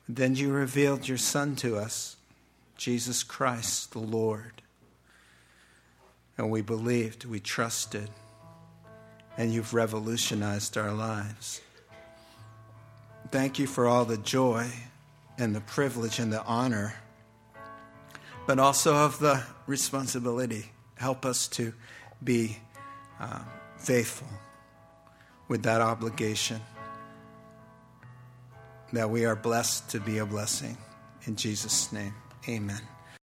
Then 0.08 0.36
you 0.36 0.52
revealed 0.52 1.08
your 1.08 1.18
Son 1.18 1.56
to 1.58 1.78
us, 1.78 2.18
Jesus 2.78 3.24
Christ, 3.24 3.92
the 3.92 4.00
Lord. 4.00 4.62
And 6.38 6.52
we 6.52 6.62
believed, 6.62 7.26
we 7.26 7.40
trusted, 7.40 8.10
and 9.38 9.54
you've 9.54 9.74
revolutionized 9.74 10.78
our 10.78 10.92
lives. 10.92 11.62
Thank 13.32 13.60
you 13.60 13.68
for 13.68 13.88
all 13.88 14.06
the 14.06 14.18
joy 14.18 14.68
and 15.38 15.56
the 15.56 15.62
privilege 15.62 16.20
and 16.20 16.32
the 16.32 16.44
honor 16.44 16.96
but 18.46 18.60
also 18.60 18.96
of 18.96 19.20
the 19.20 19.44
responsibility. 19.68 20.66
Help 20.96 21.26
us 21.26 21.48
to 21.48 21.74
be 22.24 22.58
uh, 23.20 23.40
faithful 23.78 24.28
with 25.48 25.64
that 25.64 25.82
obligation, 25.82 26.60
that 28.94 29.10
we 29.10 29.26
are 29.26 29.36
blessed 29.36 29.90
to 29.90 30.00
be 30.00 30.20
a 30.20 30.26
blessing. 30.26 30.78
In 31.26 31.36
Jesus' 31.36 31.92
name, 31.92 32.14
amen. 32.48 32.93